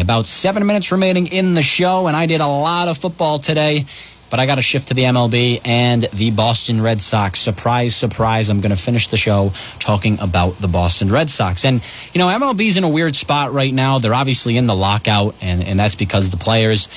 About 0.00 0.26
seven 0.26 0.66
minutes 0.66 0.92
remaining 0.92 1.26
in 1.28 1.54
the 1.54 1.62
show, 1.62 2.06
and 2.06 2.14
I 2.14 2.26
did 2.26 2.42
a 2.42 2.46
lot 2.46 2.88
of 2.88 2.98
football 2.98 3.38
today 3.38 3.86
But 4.28 4.40
I 4.40 4.46
got 4.46 4.56
to 4.56 4.62
shift 4.62 4.88
to 4.88 4.94
the 4.94 5.02
MLB 5.02 5.60
and 5.64 6.02
the 6.02 6.30
Boston 6.30 6.82
Red 6.82 7.00
Sox. 7.00 7.40
Surprise, 7.40 7.94
surprise. 7.94 8.48
I'm 8.48 8.60
going 8.60 8.74
to 8.74 8.80
finish 8.80 9.08
the 9.08 9.16
show 9.16 9.52
talking 9.78 10.18
about 10.20 10.58
the 10.58 10.68
Boston 10.68 11.10
Red 11.10 11.30
Sox. 11.30 11.64
And, 11.64 11.82
you 12.12 12.18
know, 12.18 12.26
MLB's 12.26 12.76
in 12.76 12.84
a 12.84 12.88
weird 12.88 13.14
spot 13.14 13.52
right 13.52 13.72
now. 13.72 13.98
They're 13.98 14.14
obviously 14.14 14.56
in 14.56 14.66
the 14.66 14.74
lockout, 14.74 15.34
and, 15.40 15.62
and 15.62 15.78
that's 15.78 15.94
because 15.94 16.30
the 16.30 16.36
players 16.36 16.88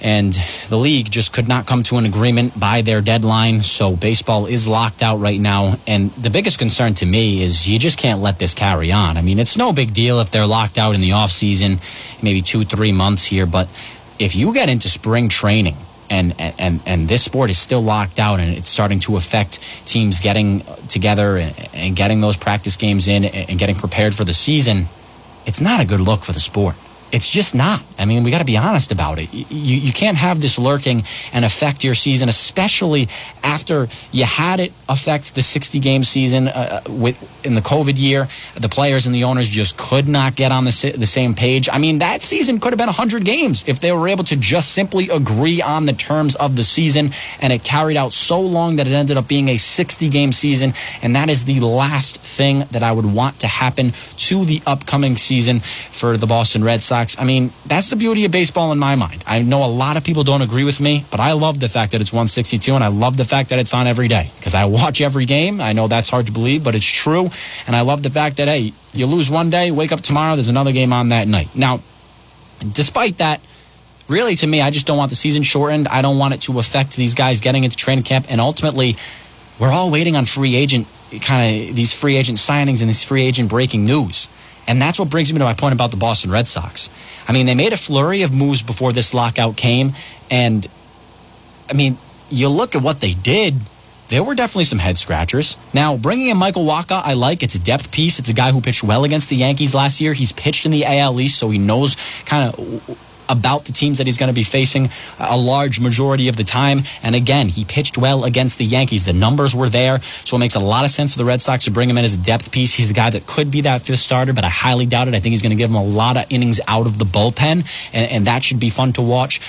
and 0.00 0.38
the 0.68 0.76
league 0.76 1.10
just 1.10 1.32
could 1.32 1.48
not 1.48 1.66
come 1.66 1.82
to 1.84 1.96
an 1.96 2.04
agreement 2.04 2.58
by 2.58 2.82
their 2.82 3.00
deadline. 3.00 3.62
So 3.62 3.96
baseball 3.96 4.46
is 4.46 4.68
locked 4.68 5.02
out 5.02 5.16
right 5.16 5.40
now. 5.40 5.76
And 5.86 6.10
the 6.10 6.30
biggest 6.30 6.58
concern 6.58 6.94
to 6.94 7.06
me 7.06 7.42
is 7.42 7.68
you 7.68 7.78
just 7.78 7.98
can't 7.98 8.20
let 8.20 8.38
this 8.38 8.52
carry 8.52 8.92
on. 8.92 9.16
I 9.16 9.22
mean, 9.22 9.38
it's 9.38 9.56
no 9.56 9.72
big 9.72 9.94
deal 9.94 10.20
if 10.20 10.30
they're 10.30 10.46
locked 10.46 10.76
out 10.76 10.94
in 10.94 11.00
the 11.00 11.12
off 11.12 11.30
season, 11.30 11.78
maybe 12.22 12.42
two, 12.42 12.64
three 12.64 12.92
months 12.92 13.24
here. 13.24 13.46
But 13.46 13.68
if 14.18 14.34
you 14.34 14.52
get 14.52 14.68
into 14.68 14.88
spring 14.90 15.30
training 15.30 15.76
and 16.10 16.34
and 16.38 16.80
and 16.86 17.08
this 17.08 17.22
sport 17.24 17.50
is 17.50 17.58
still 17.58 17.82
locked 17.82 18.18
out 18.18 18.40
and 18.40 18.54
it's 18.54 18.68
starting 18.68 19.00
to 19.00 19.16
affect 19.16 19.60
teams 19.86 20.20
getting 20.20 20.62
together 20.88 21.36
and, 21.36 21.68
and 21.72 21.96
getting 21.96 22.20
those 22.20 22.36
practice 22.36 22.76
games 22.76 23.08
in 23.08 23.24
and 23.24 23.58
getting 23.58 23.76
prepared 23.76 24.14
for 24.14 24.24
the 24.24 24.32
season, 24.32 24.86
it's 25.46 25.60
not 25.60 25.80
a 25.80 25.86
good 25.86 26.00
look 26.00 26.24
for 26.24 26.32
the 26.32 26.40
sport. 26.40 26.76
It's 27.14 27.30
just 27.30 27.54
not. 27.54 27.80
I 27.96 28.06
mean, 28.06 28.24
we 28.24 28.32
got 28.32 28.40
to 28.40 28.44
be 28.44 28.56
honest 28.56 28.90
about 28.90 29.20
it. 29.20 29.32
You, 29.32 29.76
you 29.76 29.92
can't 29.92 30.16
have 30.16 30.40
this 30.40 30.58
lurking 30.58 31.04
and 31.32 31.44
affect 31.44 31.84
your 31.84 31.94
season, 31.94 32.28
especially 32.28 33.06
after 33.44 33.86
you 34.10 34.24
had 34.24 34.58
it 34.58 34.72
affect 34.88 35.36
the 35.36 35.42
60 35.42 35.78
game 35.78 36.02
season 36.02 36.48
uh, 36.48 36.82
uh, 36.84 36.90
with 36.90 37.16
in 37.46 37.54
the 37.54 37.60
COVID 37.60 37.96
year. 38.00 38.26
The 38.56 38.68
players 38.68 39.06
and 39.06 39.14
the 39.14 39.22
owners 39.22 39.48
just 39.48 39.78
could 39.78 40.08
not 40.08 40.34
get 40.34 40.50
on 40.50 40.64
the, 40.64 40.94
the 40.98 41.06
same 41.06 41.34
page. 41.34 41.68
I 41.72 41.78
mean, 41.78 42.00
that 42.00 42.20
season 42.20 42.58
could 42.58 42.72
have 42.72 42.78
been 42.78 42.88
100 42.88 43.24
games 43.24 43.64
if 43.68 43.78
they 43.78 43.92
were 43.92 44.08
able 44.08 44.24
to 44.24 44.36
just 44.36 44.72
simply 44.72 45.08
agree 45.08 45.62
on 45.62 45.86
the 45.86 45.92
terms 45.92 46.34
of 46.34 46.56
the 46.56 46.64
season. 46.64 47.12
And 47.40 47.52
it 47.52 47.62
carried 47.62 47.96
out 47.96 48.12
so 48.12 48.40
long 48.40 48.74
that 48.76 48.88
it 48.88 48.92
ended 48.92 49.16
up 49.16 49.28
being 49.28 49.50
a 49.50 49.56
60 49.56 50.08
game 50.08 50.32
season. 50.32 50.74
And 51.00 51.14
that 51.14 51.30
is 51.30 51.44
the 51.44 51.60
last 51.60 52.20
thing 52.20 52.64
that 52.72 52.82
I 52.82 52.90
would 52.90 53.06
want 53.06 53.38
to 53.40 53.46
happen 53.46 53.92
to 54.16 54.44
the 54.44 54.60
upcoming 54.66 55.16
season 55.16 55.60
for 55.60 56.16
the 56.16 56.26
Boston 56.26 56.64
Red 56.64 56.82
Sox. 56.82 57.03
I 57.18 57.24
mean, 57.24 57.52
that's 57.66 57.90
the 57.90 57.96
beauty 57.96 58.24
of 58.24 58.32
baseball 58.32 58.72
in 58.72 58.78
my 58.78 58.94
mind. 58.94 59.24
I 59.26 59.42
know 59.42 59.64
a 59.64 59.66
lot 59.66 59.96
of 59.96 60.04
people 60.04 60.24
don't 60.24 60.42
agree 60.42 60.64
with 60.64 60.80
me, 60.80 61.04
but 61.10 61.20
I 61.20 61.32
love 61.32 61.60
the 61.60 61.68
fact 61.68 61.92
that 61.92 62.00
it's 62.00 62.12
162 62.12 62.74
and 62.74 62.82
I 62.82 62.88
love 62.88 63.16
the 63.16 63.24
fact 63.24 63.50
that 63.50 63.58
it's 63.58 63.74
on 63.74 63.86
every 63.86 64.08
day 64.08 64.30
because 64.36 64.54
I 64.54 64.64
watch 64.64 65.00
every 65.00 65.26
game. 65.26 65.60
I 65.60 65.72
know 65.72 65.88
that's 65.88 66.10
hard 66.10 66.26
to 66.26 66.32
believe, 66.32 66.64
but 66.64 66.74
it's 66.74 66.84
true. 66.84 67.30
And 67.66 67.76
I 67.76 67.82
love 67.82 68.02
the 68.02 68.10
fact 68.10 68.36
that, 68.38 68.48
hey, 68.48 68.72
you 68.92 69.06
lose 69.06 69.30
one 69.30 69.50
day, 69.50 69.70
wake 69.70 69.92
up 69.92 70.00
tomorrow, 70.00 70.36
there's 70.36 70.48
another 70.48 70.72
game 70.72 70.92
on 70.92 71.10
that 71.10 71.28
night. 71.28 71.54
Now, 71.54 71.80
despite 72.72 73.18
that, 73.18 73.40
really 74.08 74.36
to 74.36 74.46
me, 74.46 74.60
I 74.60 74.70
just 74.70 74.86
don't 74.86 74.98
want 74.98 75.10
the 75.10 75.16
season 75.16 75.42
shortened. 75.42 75.88
I 75.88 76.02
don't 76.02 76.18
want 76.18 76.34
it 76.34 76.42
to 76.42 76.58
affect 76.58 76.96
these 76.96 77.14
guys 77.14 77.40
getting 77.40 77.64
into 77.64 77.76
training 77.76 78.04
camp. 78.04 78.26
And 78.28 78.40
ultimately, 78.40 78.96
we're 79.58 79.72
all 79.72 79.90
waiting 79.90 80.16
on 80.16 80.26
free 80.26 80.56
agent 80.56 80.86
kind 81.20 81.70
of 81.70 81.76
these 81.76 81.92
free 81.92 82.16
agent 82.16 82.38
signings 82.38 82.80
and 82.80 82.88
this 82.88 83.02
free 83.02 83.22
agent 83.24 83.48
breaking 83.48 83.84
news. 83.84 84.28
And 84.66 84.80
that's 84.80 84.98
what 84.98 85.10
brings 85.10 85.32
me 85.32 85.38
to 85.38 85.44
my 85.44 85.54
point 85.54 85.74
about 85.74 85.90
the 85.90 85.96
Boston 85.96 86.30
Red 86.30 86.46
Sox. 86.46 86.90
I 87.28 87.32
mean, 87.32 87.46
they 87.46 87.54
made 87.54 87.72
a 87.72 87.76
flurry 87.76 88.22
of 88.22 88.32
moves 88.32 88.62
before 88.62 88.92
this 88.92 89.14
lockout 89.14 89.56
came. 89.56 89.92
And, 90.30 90.66
I 91.68 91.74
mean, 91.74 91.98
you 92.30 92.48
look 92.48 92.74
at 92.74 92.82
what 92.82 93.00
they 93.00 93.12
did, 93.14 93.60
there 94.08 94.22
were 94.22 94.34
definitely 94.34 94.64
some 94.64 94.78
head 94.78 94.98
scratchers. 94.98 95.56
Now, 95.72 95.96
bringing 95.96 96.28
in 96.28 96.36
Michael 96.36 96.64
Wacha, 96.64 97.02
I 97.04 97.14
like. 97.14 97.42
It's 97.42 97.54
a 97.54 97.60
depth 97.60 97.90
piece. 97.90 98.18
It's 98.18 98.28
a 98.28 98.34
guy 98.34 98.52
who 98.52 98.60
pitched 98.60 98.84
well 98.84 99.04
against 99.04 99.30
the 99.30 99.36
Yankees 99.36 99.74
last 99.74 100.00
year. 100.00 100.12
He's 100.12 100.32
pitched 100.32 100.66
in 100.66 100.72
the 100.72 100.84
AL 100.84 101.20
East, 101.20 101.38
so 101.38 101.50
he 101.50 101.58
knows 101.58 101.96
kind 102.24 102.52
of 102.52 102.98
about 103.28 103.64
the 103.64 103.72
teams 103.72 103.98
that 103.98 104.06
he's 104.06 104.18
going 104.18 104.28
to 104.28 104.34
be 104.34 104.44
facing 104.44 104.90
a 105.18 105.36
large 105.36 105.80
majority 105.80 106.28
of 106.28 106.36
the 106.36 106.44
time. 106.44 106.80
And 107.02 107.14
again, 107.14 107.48
he 107.48 107.64
pitched 107.64 107.98
well 107.98 108.24
against 108.24 108.58
the 108.58 108.64
Yankees. 108.64 109.04
The 109.04 109.12
numbers 109.12 109.54
were 109.54 109.68
there, 109.68 110.00
so 110.02 110.36
it 110.36 110.40
makes 110.40 110.54
a 110.54 110.60
lot 110.60 110.84
of 110.84 110.90
sense 110.90 111.12
for 111.12 111.18
the 111.18 111.24
Red 111.24 111.40
Sox 111.40 111.64
to 111.64 111.70
bring 111.70 111.90
him 111.90 111.98
in 111.98 112.04
as 112.04 112.14
a 112.14 112.18
depth 112.18 112.52
piece. 112.52 112.74
He's 112.74 112.90
a 112.90 112.94
guy 112.94 113.10
that 113.10 113.26
could 113.26 113.50
be 113.50 113.62
that 113.62 113.82
fifth 113.82 114.00
starter, 114.00 114.32
but 114.32 114.44
I 114.44 114.48
highly 114.48 114.86
doubt 114.86 115.08
it. 115.08 115.14
I 115.14 115.20
think 115.20 115.32
he's 115.32 115.42
going 115.42 115.50
to 115.50 115.56
give 115.56 115.70
him 115.70 115.76
a 115.76 115.84
lot 115.84 116.16
of 116.16 116.26
innings 116.30 116.60
out 116.66 116.86
of 116.86 116.98
the 116.98 117.04
bullpen, 117.04 117.90
and, 117.92 118.10
and 118.10 118.26
that 118.26 118.42
should 118.42 118.60
be 118.60 118.70
fun 118.70 118.92
to 118.94 119.02
watch. 119.02 119.40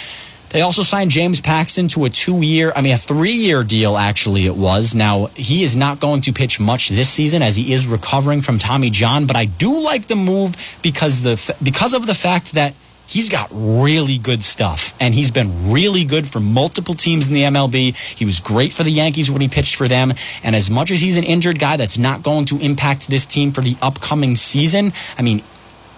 They 0.49 0.61
also 0.61 0.83
signed 0.83 1.11
James 1.11 1.41
Paxton 1.41 1.89
to 1.89 2.05
a 2.05 2.09
two 2.09 2.41
year, 2.41 2.71
I 2.73 2.81
mean, 2.81 2.93
a 2.93 2.97
three 2.97 3.33
year 3.33 3.61
deal, 3.61 3.97
actually, 3.97 4.45
it 4.45 4.55
was. 4.55 4.95
Now, 4.95 5.25
he 5.35 5.63
is 5.63 5.75
not 5.75 5.99
going 5.99 6.21
to 6.21 6.31
pitch 6.31 6.61
much 6.61 6.87
this 6.87 7.09
season 7.09 7.41
as 7.41 7.57
he 7.57 7.73
is 7.73 7.87
recovering 7.87 8.39
from 8.39 8.57
Tommy 8.57 8.89
John, 8.89 9.25
but 9.25 9.35
I 9.35 9.45
do 9.45 9.79
like 9.79 10.07
the 10.07 10.15
move 10.15 10.55
because, 10.81 11.23
the, 11.23 11.55
because 11.61 11.93
of 11.93 12.07
the 12.07 12.13
fact 12.13 12.53
that 12.53 12.73
he's 13.07 13.29
got 13.29 13.49
really 13.51 14.17
good 14.17 14.43
stuff 14.43 14.93
and 14.99 15.13
he's 15.13 15.31
been 15.31 15.71
really 15.71 16.03
good 16.03 16.27
for 16.27 16.39
multiple 16.39 16.93
teams 16.93 17.27
in 17.27 17.33
the 17.33 17.43
MLB. 17.43 17.95
He 17.95 18.25
was 18.25 18.39
great 18.39 18.73
for 18.73 18.83
the 18.83 18.91
Yankees 18.91 19.31
when 19.31 19.41
he 19.41 19.47
pitched 19.47 19.75
for 19.75 19.87
them. 19.87 20.13
And 20.43 20.55
as 20.55 20.69
much 20.69 20.91
as 20.91 21.01
he's 21.01 21.17
an 21.17 21.23
injured 21.23 21.59
guy 21.59 21.77
that's 21.77 21.97
not 21.97 22.23
going 22.23 22.45
to 22.45 22.59
impact 22.59 23.07
this 23.07 23.25
team 23.25 23.51
for 23.51 23.61
the 23.61 23.77
upcoming 23.81 24.35
season, 24.35 24.93
I 25.17 25.21
mean, 25.21 25.43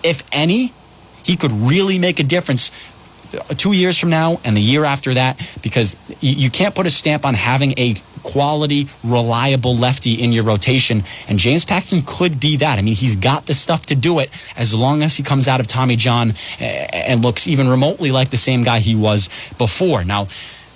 if 0.03 0.23
any, 0.31 0.73
he 1.23 1.35
could 1.35 1.51
really 1.51 1.99
make 1.99 2.19
a 2.19 2.23
difference 2.23 2.71
two 3.57 3.73
years 3.73 3.97
from 3.97 4.09
now 4.09 4.39
and 4.43 4.55
the 4.55 4.61
year 4.61 4.85
after 4.85 5.13
that 5.13 5.39
because 5.61 5.97
you 6.21 6.49
can't 6.49 6.75
put 6.75 6.85
a 6.85 6.89
stamp 6.89 7.25
on 7.25 7.33
having 7.33 7.73
a 7.77 7.95
quality, 8.23 8.87
reliable 9.03 9.73
lefty 9.73 10.21
in 10.21 10.33
your 10.33 10.43
rotation. 10.43 11.03
And 11.29 11.39
James 11.39 11.63
Paxton 11.63 12.03
could 12.05 12.39
be 12.39 12.57
that. 12.57 12.77
I 12.77 12.81
mean, 12.81 12.95
he's 12.95 13.15
got 13.15 13.45
the 13.45 13.53
stuff 13.53 13.85
to 13.87 13.95
do 13.95 14.19
it 14.19 14.29
as 14.57 14.75
long 14.75 15.01
as 15.01 15.15
he 15.15 15.23
comes 15.23 15.47
out 15.47 15.59
of 15.59 15.67
Tommy 15.67 15.95
John 15.95 16.31
eh, 16.31 16.33
eh, 16.59 16.87
and 17.07 17.23
looks 17.23 17.47
even 17.47 17.69
remotely 17.69 18.11
like 18.11 18.29
the 18.29 18.37
same 18.37 18.63
guy 18.63 18.79
he 18.79 18.95
was 18.95 19.29
before. 19.57 20.03
Now, 20.03 20.27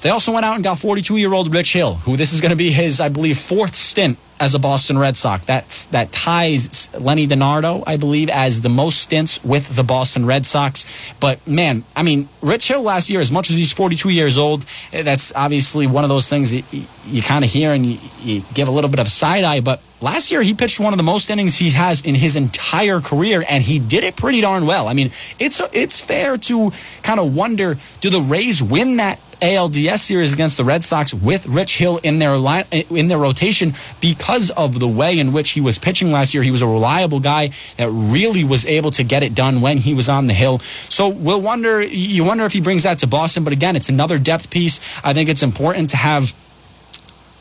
they 0.02 0.10
also 0.10 0.32
went 0.32 0.46
out 0.46 0.56
and 0.56 0.64
got 0.64 0.80
42 0.80 1.18
year 1.18 1.34
old 1.34 1.54
Rich 1.54 1.74
Hill, 1.74 1.96
who 1.96 2.18
this 2.18 2.34
is 2.34 2.42
going 2.42 2.52
to 2.52 2.58
be 2.58 2.72
his, 2.72 3.02
I 3.02 3.10
believe, 3.10 3.38
fourth 3.38 3.76
stint 3.76 4.18
as 4.42 4.56
a 4.56 4.60
Boston 4.60 4.98
Red 4.98 5.16
Sox. 5.16 5.46
That's, 5.46 5.86
that 5.88 6.12
ties 6.12 6.92
Lenny 7.00 7.28
DiNardo, 7.28 7.84
I 7.86 7.98
believe, 7.98 8.28
as 8.30 8.62
the 8.62 8.70
most 8.70 9.00
stints 9.00 9.42
with 9.46 9.76
the 9.76 9.84
Boston 9.84 10.26
Red 10.26 10.48
Sox. 10.48 10.86
But 11.20 11.46
man, 11.48 11.84
I 11.96 12.02
mean, 12.02 12.28
Rich 12.42 12.68
Hill 12.68 12.82
last 12.82 13.12
year, 13.12 13.22
as 13.22 13.32
much 13.32 13.52
as 13.52 13.56
he's 13.56 13.72
42 13.72 14.10
years 14.10 14.40
old, 14.40 14.66
that's 14.92 15.32
obviously 15.36 15.86
one 15.86 16.04
of 16.04 16.10
those 16.10 16.28
things 16.28 16.52
that 16.52 16.64
you, 16.74 16.86
you 17.06 17.22
kind 17.22 17.46
of 17.46 17.52
hear 17.52 17.72
and 17.72 17.86
you, 17.86 18.00
you 18.24 18.42
give 18.56 18.68
a 18.68 18.72
little 18.72 18.90
bit 18.90 19.00
of 19.00 19.08
side 19.08 19.44
eye. 19.44 19.62
But 19.62 19.80
last 20.02 20.32
year, 20.32 20.42
he 20.42 20.54
pitched 20.54 20.80
one 20.80 20.94
of 20.94 20.98
the 20.98 21.04
most 21.04 21.30
innings 21.30 21.58
he 21.58 21.72
has 21.72 22.04
in 22.04 22.16
his 22.16 22.36
entire 22.36 23.00
career, 23.02 23.44
and 23.48 23.64
he 23.64 23.80
did 23.80 24.04
it 24.04 24.16
pretty 24.16 24.42
darn 24.42 24.66
well. 24.66 24.88
I 24.88 24.94
mean, 24.94 25.12
it's 25.40 25.62
it's 25.74 26.00
fair 26.00 26.38
to 26.38 26.72
kind 27.04 27.20
of 27.20 27.36
wonder: 27.36 27.78
Do 28.02 28.10
the 28.10 28.22
Rays 28.22 28.62
win 28.62 28.98
that 28.98 29.20
ALDS 29.42 30.00
series 30.00 30.34
against 30.34 30.58
the 30.58 30.64
Red 30.64 30.84
Sox 30.84 31.14
with 31.14 31.48
Rich 31.48 31.78
Hill 31.78 32.00
in 32.04 32.20
their 32.20 32.38
line, 32.38 32.66
in 32.72 33.08
their 33.08 33.18
rotation 33.18 33.74
because 34.00 34.52
of 34.52 34.80
the 34.80 34.88
way 34.88 35.18
in 35.18 35.34
which 35.34 35.52
he 35.52 35.62
was 35.62 35.80
pitching 35.80 36.12
last 36.12 36.34
year. 36.34 36.44
He 36.44 36.52
was 36.52 36.62
a 36.62 36.68
reliable 36.68 37.20
guy 37.20 37.50
that 37.78 37.90
really 37.90 38.44
was 38.44 38.66
able 38.66 38.92
to 38.92 39.04
get 39.04 39.24
it 39.24 39.34
done 39.34 39.62
when 39.62 39.78
he 39.78 39.94
was 39.94 40.10
on 40.10 40.28
the 40.28 40.34
hill. 40.34 40.60
So 40.60 41.10
we'll 41.10 41.42
wonder. 41.42 41.82
You 41.82 42.24
wonder 42.24 42.46
if 42.46 42.54
he 42.54 42.62
brings 42.62 42.84
that 42.84 43.00
to 43.00 43.08
Boston. 43.08 43.44
But 43.44 43.54
again, 43.54 43.76
it's 43.76 43.90
another 43.90 44.20
depth 44.20 44.52
piece. 44.52 44.80
I 45.04 45.14
think 45.14 45.28
it's 45.28 45.44
important 45.44 45.90
to 45.92 45.98
have 45.98 46.34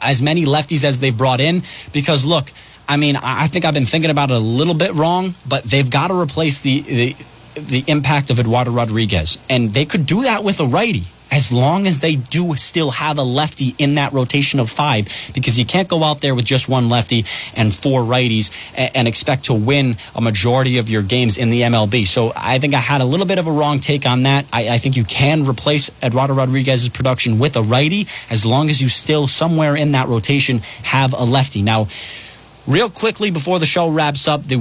as 0.01 0.23
many 0.23 0.45
lefties 0.45 0.85
as 0.85 1.01
they've 1.01 1.17
brought 1.17 1.41
in 1.41 1.63
because 1.93 2.25
look. 2.25 2.53
I 2.89 2.97
mean, 2.97 3.17
I 3.23 3.47
think 3.47 3.65
I've 3.65 3.75
been 3.75 3.85
thinking 3.85 4.11
about 4.11 4.33
it 4.33 4.35
a 4.35 4.41
little 4.41 4.75
bit 4.75 4.93
wrong, 4.95 5.37
but 5.49 5.63
they've 5.63 5.89
got 5.89 6.09
to 6.09 6.15
replace 6.15 6.61
the, 6.61 6.81
the 6.81 7.17
the 7.55 7.85
impact 7.87 8.31
of 8.31 8.41
Eduardo 8.41 8.73
Rodriguez, 8.73 9.39
and 9.49 9.73
they 9.75 9.85
could 9.85 10.07
do 10.07 10.23
that 10.23 10.43
with 10.43 10.61
a 10.61 10.67
righty 10.67 11.05
as 11.31 11.53
long 11.53 11.87
as 11.87 12.01
they 12.01 12.17
do 12.17 12.55
still 12.57 12.91
have 12.91 13.19
a 13.19 13.23
lefty 13.23 13.75
in 13.79 13.95
that 13.95 14.13
rotation 14.13 14.61
of 14.61 14.71
five, 14.71 15.09
because 15.35 15.59
you 15.59 15.65
can't 15.65 15.89
go 15.89 16.03
out 16.03 16.21
there 16.21 16.35
with 16.35 16.45
just 16.45 16.69
one 16.69 16.89
lefty 16.89 17.25
and 17.55 17.75
four 17.75 18.03
righties 18.03 18.51
and, 18.75 18.91
and, 18.97 19.11
expect 19.11 19.47
to 19.47 19.55
win 19.55 19.97
a 20.15 20.21
majority 20.21 20.79
of 20.79 20.89
your 20.89 21.03
games 21.03 21.37
in 21.37 21.51
the 21.51 21.63
MLB. 21.63 22.07
So 22.07 22.33
I 22.37 22.59
think 22.59 22.75
I 22.75 22.79
had 22.79 23.01
a 23.01 23.05
little 23.05 23.27
bit 23.27 23.39
of 23.39 23.47
a 23.49 23.53
wrong 23.53 23.81
take 23.81 24.07
on 24.07 24.23
that. 24.23 24.47
I, 24.53 24.69
I 24.71 24.79
think 24.79 24.97
you 24.97 25.05
can 25.05 25.45
replace 25.45 25.91
Eduardo 26.03 26.35
Rodriguez's 26.35 26.89
production 26.89 27.39
with 27.39 27.57
a 27.57 27.63
righty 27.63 28.07
as 28.29 28.47
long 28.47 28.71
as 28.71 28.81
you 28.81 28.89
still 28.89 29.27
somewhere 29.27 29.75
in 29.75 29.93
that 29.93 30.07
rotation 30.09 30.59
have 30.85 31.13
a 31.13 31.25
lefty. 31.25 31.63
Now, 31.63 31.89
Real 32.71 32.89
quickly 32.89 33.33
before 33.33 33.59
the 33.59 33.67
show 33.67 33.89
wraps 33.91 34.29
up, 34.29 34.45
the 34.45 34.57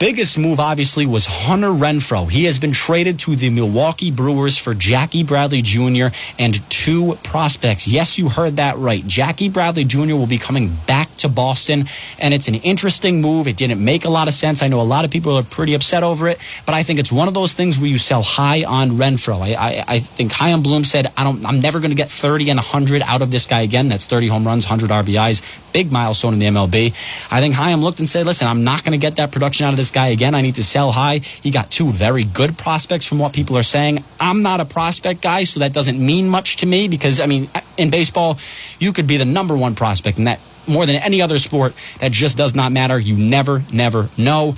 biggest 0.00 0.36
move 0.36 0.58
obviously 0.58 1.06
was 1.06 1.26
Hunter 1.26 1.68
Renfroe. 1.70 2.28
He 2.28 2.46
has 2.46 2.58
been 2.58 2.72
traded 2.72 3.20
to 3.20 3.36
the 3.36 3.50
Milwaukee 3.50 4.10
Brewers 4.10 4.58
for 4.58 4.74
Jackie 4.74 5.22
Bradley 5.22 5.62
Jr. 5.62 6.06
and 6.40 6.68
two 6.70 7.14
prospects. 7.22 7.86
Yes, 7.86 8.18
you 8.18 8.28
heard 8.28 8.56
that 8.56 8.78
right. 8.78 9.06
Jackie 9.06 9.48
Bradley 9.48 9.84
Jr. 9.84 10.16
will 10.16 10.26
be 10.26 10.38
coming 10.38 10.76
back 10.88 11.11
to 11.22 11.28
Boston, 11.28 11.86
and 12.18 12.32
it's 12.32 12.48
an 12.48 12.54
interesting 12.56 13.20
move. 13.20 13.48
It 13.48 13.56
didn't 13.56 13.84
make 13.84 14.04
a 14.04 14.10
lot 14.10 14.28
of 14.28 14.34
sense. 14.34 14.62
I 14.62 14.68
know 14.68 14.80
a 14.80 14.82
lot 14.82 15.04
of 15.04 15.10
people 15.10 15.36
are 15.36 15.42
pretty 15.42 15.74
upset 15.74 16.02
over 16.02 16.28
it, 16.28 16.38
but 16.66 16.74
I 16.74 16.82
think 16.82 16.98
it's 16.98 17.10
one 17.10 17.28
of 17.28 17.34
those 17.34 17.54
things 17.54 17.78
where 17.78 17.88
you 17.88 17.98
sell 17.98 18.22
high 18.22 18.64
on 18.64 18.90
Renfroe. 18.90 19.40
I, 19.40 19.54
I, 19.54 19.84
I 19.88 19.98
think 19.98 20.32
Chaim 20.32 20.62
Bloom 20.62 20.84
said, 20.84 21.10
I 21.16 21.24
don't, 21.24 21.44
I'm 21.44 21.60
never 21.60 21.80
going 21.80 21.90
to 21.90 21.96
get 21.96 22.08
30 22.08 22.50
and 22.50 22.58
100 22.58 23.02
out 23.02 23.22
of 23.22 23.30
this 23.30 23.46
guy 23.46 23.62
again. 23.62 23.88
That's 23.88 24.06
30 24.06 24.28
home 24.28 24.46
runs, 24.46 24.68
100 24.68 24.90
RBIs, 24.90 25.72
big 25.72 25.90
milestone 25.90 26.34
in 26.34 26.38
the 26.38 26.46
MLB. 26.46 26.92
I 27.32 27.40
think 27.40 27.54
Chaim 27.54 27.80
looked 27.80 27.98
and 27.98 28.08
said, 28.08 28.26
listen, 28.26 28.46
I'm 28.46 28.64
not 28.64 28.84
going 28.84 28.92
to 28.92 28.98
get 28.98 29.16
that 29.16 29.32
production 29.32 29.66
out 29.66 29.72
of 29.72 29.76
this 29.76 29.90
guy 29.90 30.08
again. 30.08 30.34
I 30.34 30.42
need 30.42 30.56
to 30.56 30.64
sell 30.64 30.92
high. 30.92 31.18
He 31.18 31.50
got 31.50 31.70
two 31.70 31.90
very 31.90 32.24
good 32.24 32.58
prospects 32.58 33.06
from 33.06 33.18
what 33.18 33.32
people 33.32 33.56
are 33.56 33.62
saying. 33.62 34.04
I'm 34.20 34.42
not 34.42 34.60
a 34.60 34.64
prospect 34.64 35.22
guy, 35.22 35.44
so 35.44 35.60
that 35.60 35.72
doesn't 35.72 35.98
mean 35.98 36.28
much 36.28 36.56
to 36.58 36.66
me 36.66 36.88
because, 36.88 37.20
I 37.20 37.26
mean, 37.26 37.48
in 37.76 37.90
baseball, 37.90 38.38
you 38.78 38.92
could 38.92 39.06
be 39.06 39.16
the 39.16 39.24
number 39.24 39.56
one 39.56 39.74
prospect, 39.74 40.18
and 40.18 40.26
that 40.26 40.40
more 40.66 40.86
than 40.86 40.96
any 40.96 41.22
other 41.22 41.38
sport, 41.38 41.74
that 42.00 42.12
just 42.12 42.36
does 42.38 42.54
not 42.54 42.72
matter. 42.72 42.98
You 42.98 43.16
never, 43.16 43.62
never 43.72 44.08
know. 44.16 44.54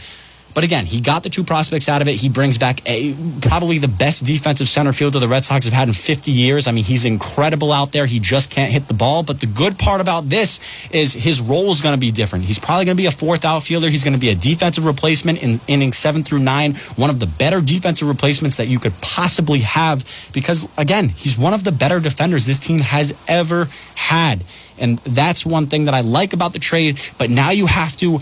But 0.55 0.63
again, 0.63 0.87
he 0.87 1.01
got 1.01 1.25
the 1.25 1.31
two 1.31 1.43
prospects 1.43 1.89
out 1.89 2.01
of 2.01 2.07
it. 2.07 2.15
He 2.15 2.29
brings 2.29 2.59
back 2.59 2.81
a, 2.89 3.15
probably 3.43 3.79
the 3.79 3.89
best 3.89 4.25
defensive 4.25 4.69
center 4.69 4.93
fielder 4.93 5.19
the 5.19 5.27
Red 5.27 5.45
Sox 5.45 5.65
have 5.65 5.75
had 5.75 5.89
in 5.89 5.95
50 5.95 6.31
years. 6.31 6.69
I 6.69 6.71
mean, 6.71 6.85
he's 6.85 7.05
incredible 7.05 7.73
out 7.73 7.91
there. 7.91 8.07
He 8.07 8.21
just 8.21 8.53
can't 8.53 8.73
hit 8.73 8.87
the 8.87 8.95
ball. 8.95 9.25
But 9.25 9.41
the 9.41 9.47
good 9.47 9.79
part 9.79 10.01
about 10.01 10.29
this 10.29 10.61
is 10.93 11.13
his 11.13 11.41
role 11.41 11.73
is 11.73 11.81
going 11.81 11.95
to 11.95 12.01
be 12.01 12.13
different. 12.13 12.45
He's 12.45 12.61
probably 12.61 12.85
going 12.85 12.97
to 12.97 13.03
be 13.03 13.07
a 13.07 13.13
fourth 13.13 13.45
outfielder. 13.45 13.89
He's 13.89 14.05
going 14.05 14.15
to 14.15 14.21
be 14.21 14.31
a 14.31 14.37
defensive 14.37 14.87
replacement 14.87 15.43
in 15.43 15.61
innings 15.67 15.99
seven 15.99 16.23
through 16.23 16.39
nine, 16.39 16.75
one 16.95 17.11
of 17.11 17.19
the 17.19 17.27
better 17.27 17.61
defensive 17.61 18.07
replacements 18.07 18.57
that 18.59 18.69
you 18.69 18.79
could 18.79 18.97
possibly 19.03 19.61
have 19.61 20.31
because, 20.33 20.69
again, 20.79 21.09
he's 21.09 21.37
one 21.37 21.53
of 21.53 21.65
the 21.65 21.73
better 21.73 21.99
defenders 21.99 22.47
this 22.47 22.61
team 22.61 22.79
has 22.79 23.13
ever 23.27 23.69
had. 23.97 24.45
And 24.79 24.99
that's 24.99 25.47
one 25.47 25.67
thing 25.67 25.85
that 25.85 25.95
I 25.95 26.01
like 26.01 26.33
about 26.33 26.53
the 26.53 26.59
trade. 26.59 26.99
But 27.19 27.31
now 27.31 27.51
you 27.51 27.67
have 27.67 27.97
to 27.99 28.21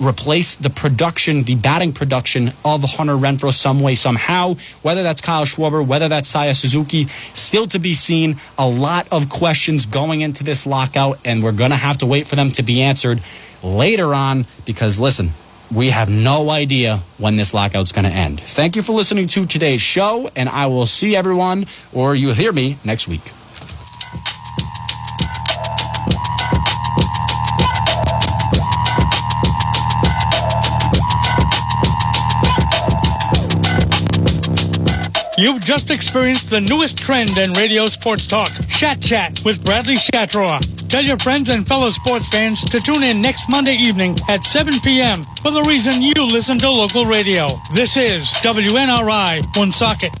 replace 0.00 0.56
the 0.56 0.70
production, 0.70 1.42
the 1.42 1.54
batting 1.56 1.92
production 1.92 2.52
of 2.64 2.82
Hunter 2.84 3.14
Renfroe 3.14 3.52
some 3.52 3.80
way, 3.80 3.94
somehow. 3.94 4.54
Whether 4.82 5.02
that's 5.02 5.20
Kyle 5.20 5.44
Schwarber, 5.44 5.86
whether 5.86 6.08
that's 6.08 6.32
Seiya 6.32 6.54
Suzuki, 6.54 7.06
still 7.34 7.66
to 7.68 7.78
be 7.78 7.94
seen. 7.94 8.36
A 8.56 8.68
lot 8.68 9.08
of 9.12 9.28
questions 9.28 9.86
going 9.86 10.20
into 10.20 10.44
this 10.44 10.66
lockout, 10.66 11.18
and 11.24 11.42
we're 11.42 11.52
going 11.52 11.70
to 11.70 11.76
have 11.76 11.98
to 11.98 12.06
wait 12.06 12.26
for 12.26 12.36
them 12.36 12.50
to 12.52 12.62
be 12.62 12.82
answered 12.82 13.20
later 13.62 14.14
on 14.14 14.46
because, 14.64 15.00
listen, 15.00 15.30
we 15.72 15.90
have 15.90 16.08
no 16.08 16.48
idea 16.50 16.98
when 17.18 17.36
this 17.36 17.52
lockout's 17.52 17.92
going 17.92 18.04
to 18.04 18.10
end. 18.10 18.40
Thank 18.40 18.76
you 18.76 18.82
for 18.82 18.92
listening 18.92 19.26
to 19.28 19.46
today's 19.46 19.80
show, 19.80 20.30
and 20.34 20.48
I 20.48 20.66
will 20.66 20.86
see 20.86 21.14
everyone, 21.14 21.66
or 21.92 22.14
you'll 22.14 22.34
hear 22.34 22.52
me 22.52 22.78
next 22.84 23.08
week. 23.08 23.32
You've 35.38 35.62
just 35.62 35.92
experienced 35.92 36.50
the 36.50 36.60
newest 36.60 36.98
trend 36.98 37.38
in 37.38 37.52
radio 37.52 37.86
sports 37.86 38.26
talk, 38.26 38.50
Shat 38.68 39.00
Chat 39.00 39.40
with 39.44 39.64
Bradley 39.64 39.94
Shatraw. 39.94 40.58
Tell 40.88 41.04
your 41.04 41.16
friends 41.16 41.48
and 41.48 41.64
fellow 41.64 41.92
sports 41.92 42.28
fans 42.28 42.60
to 42.70 42.80
tune 42.80 43.04
in 43.04 43.22
next 43.22 43.48
Monday 43.48 43.76
evening 43.76 44.18
at 44.28 44.42
7 44.42 44.80
p.m. 44.80 45.24
for 45.40 45.52
the 45.52 45.62
reason 45.62 46.02
you 46.02 46.14
listen 46.14 46.58
to 46.58 46.68
local 46.68 47.06
radio. 47.06 47.50
This 47.72 47.96
is 47.96 48.24
WNRI 48.42 49.54
Woonsocket. 49.54 50.18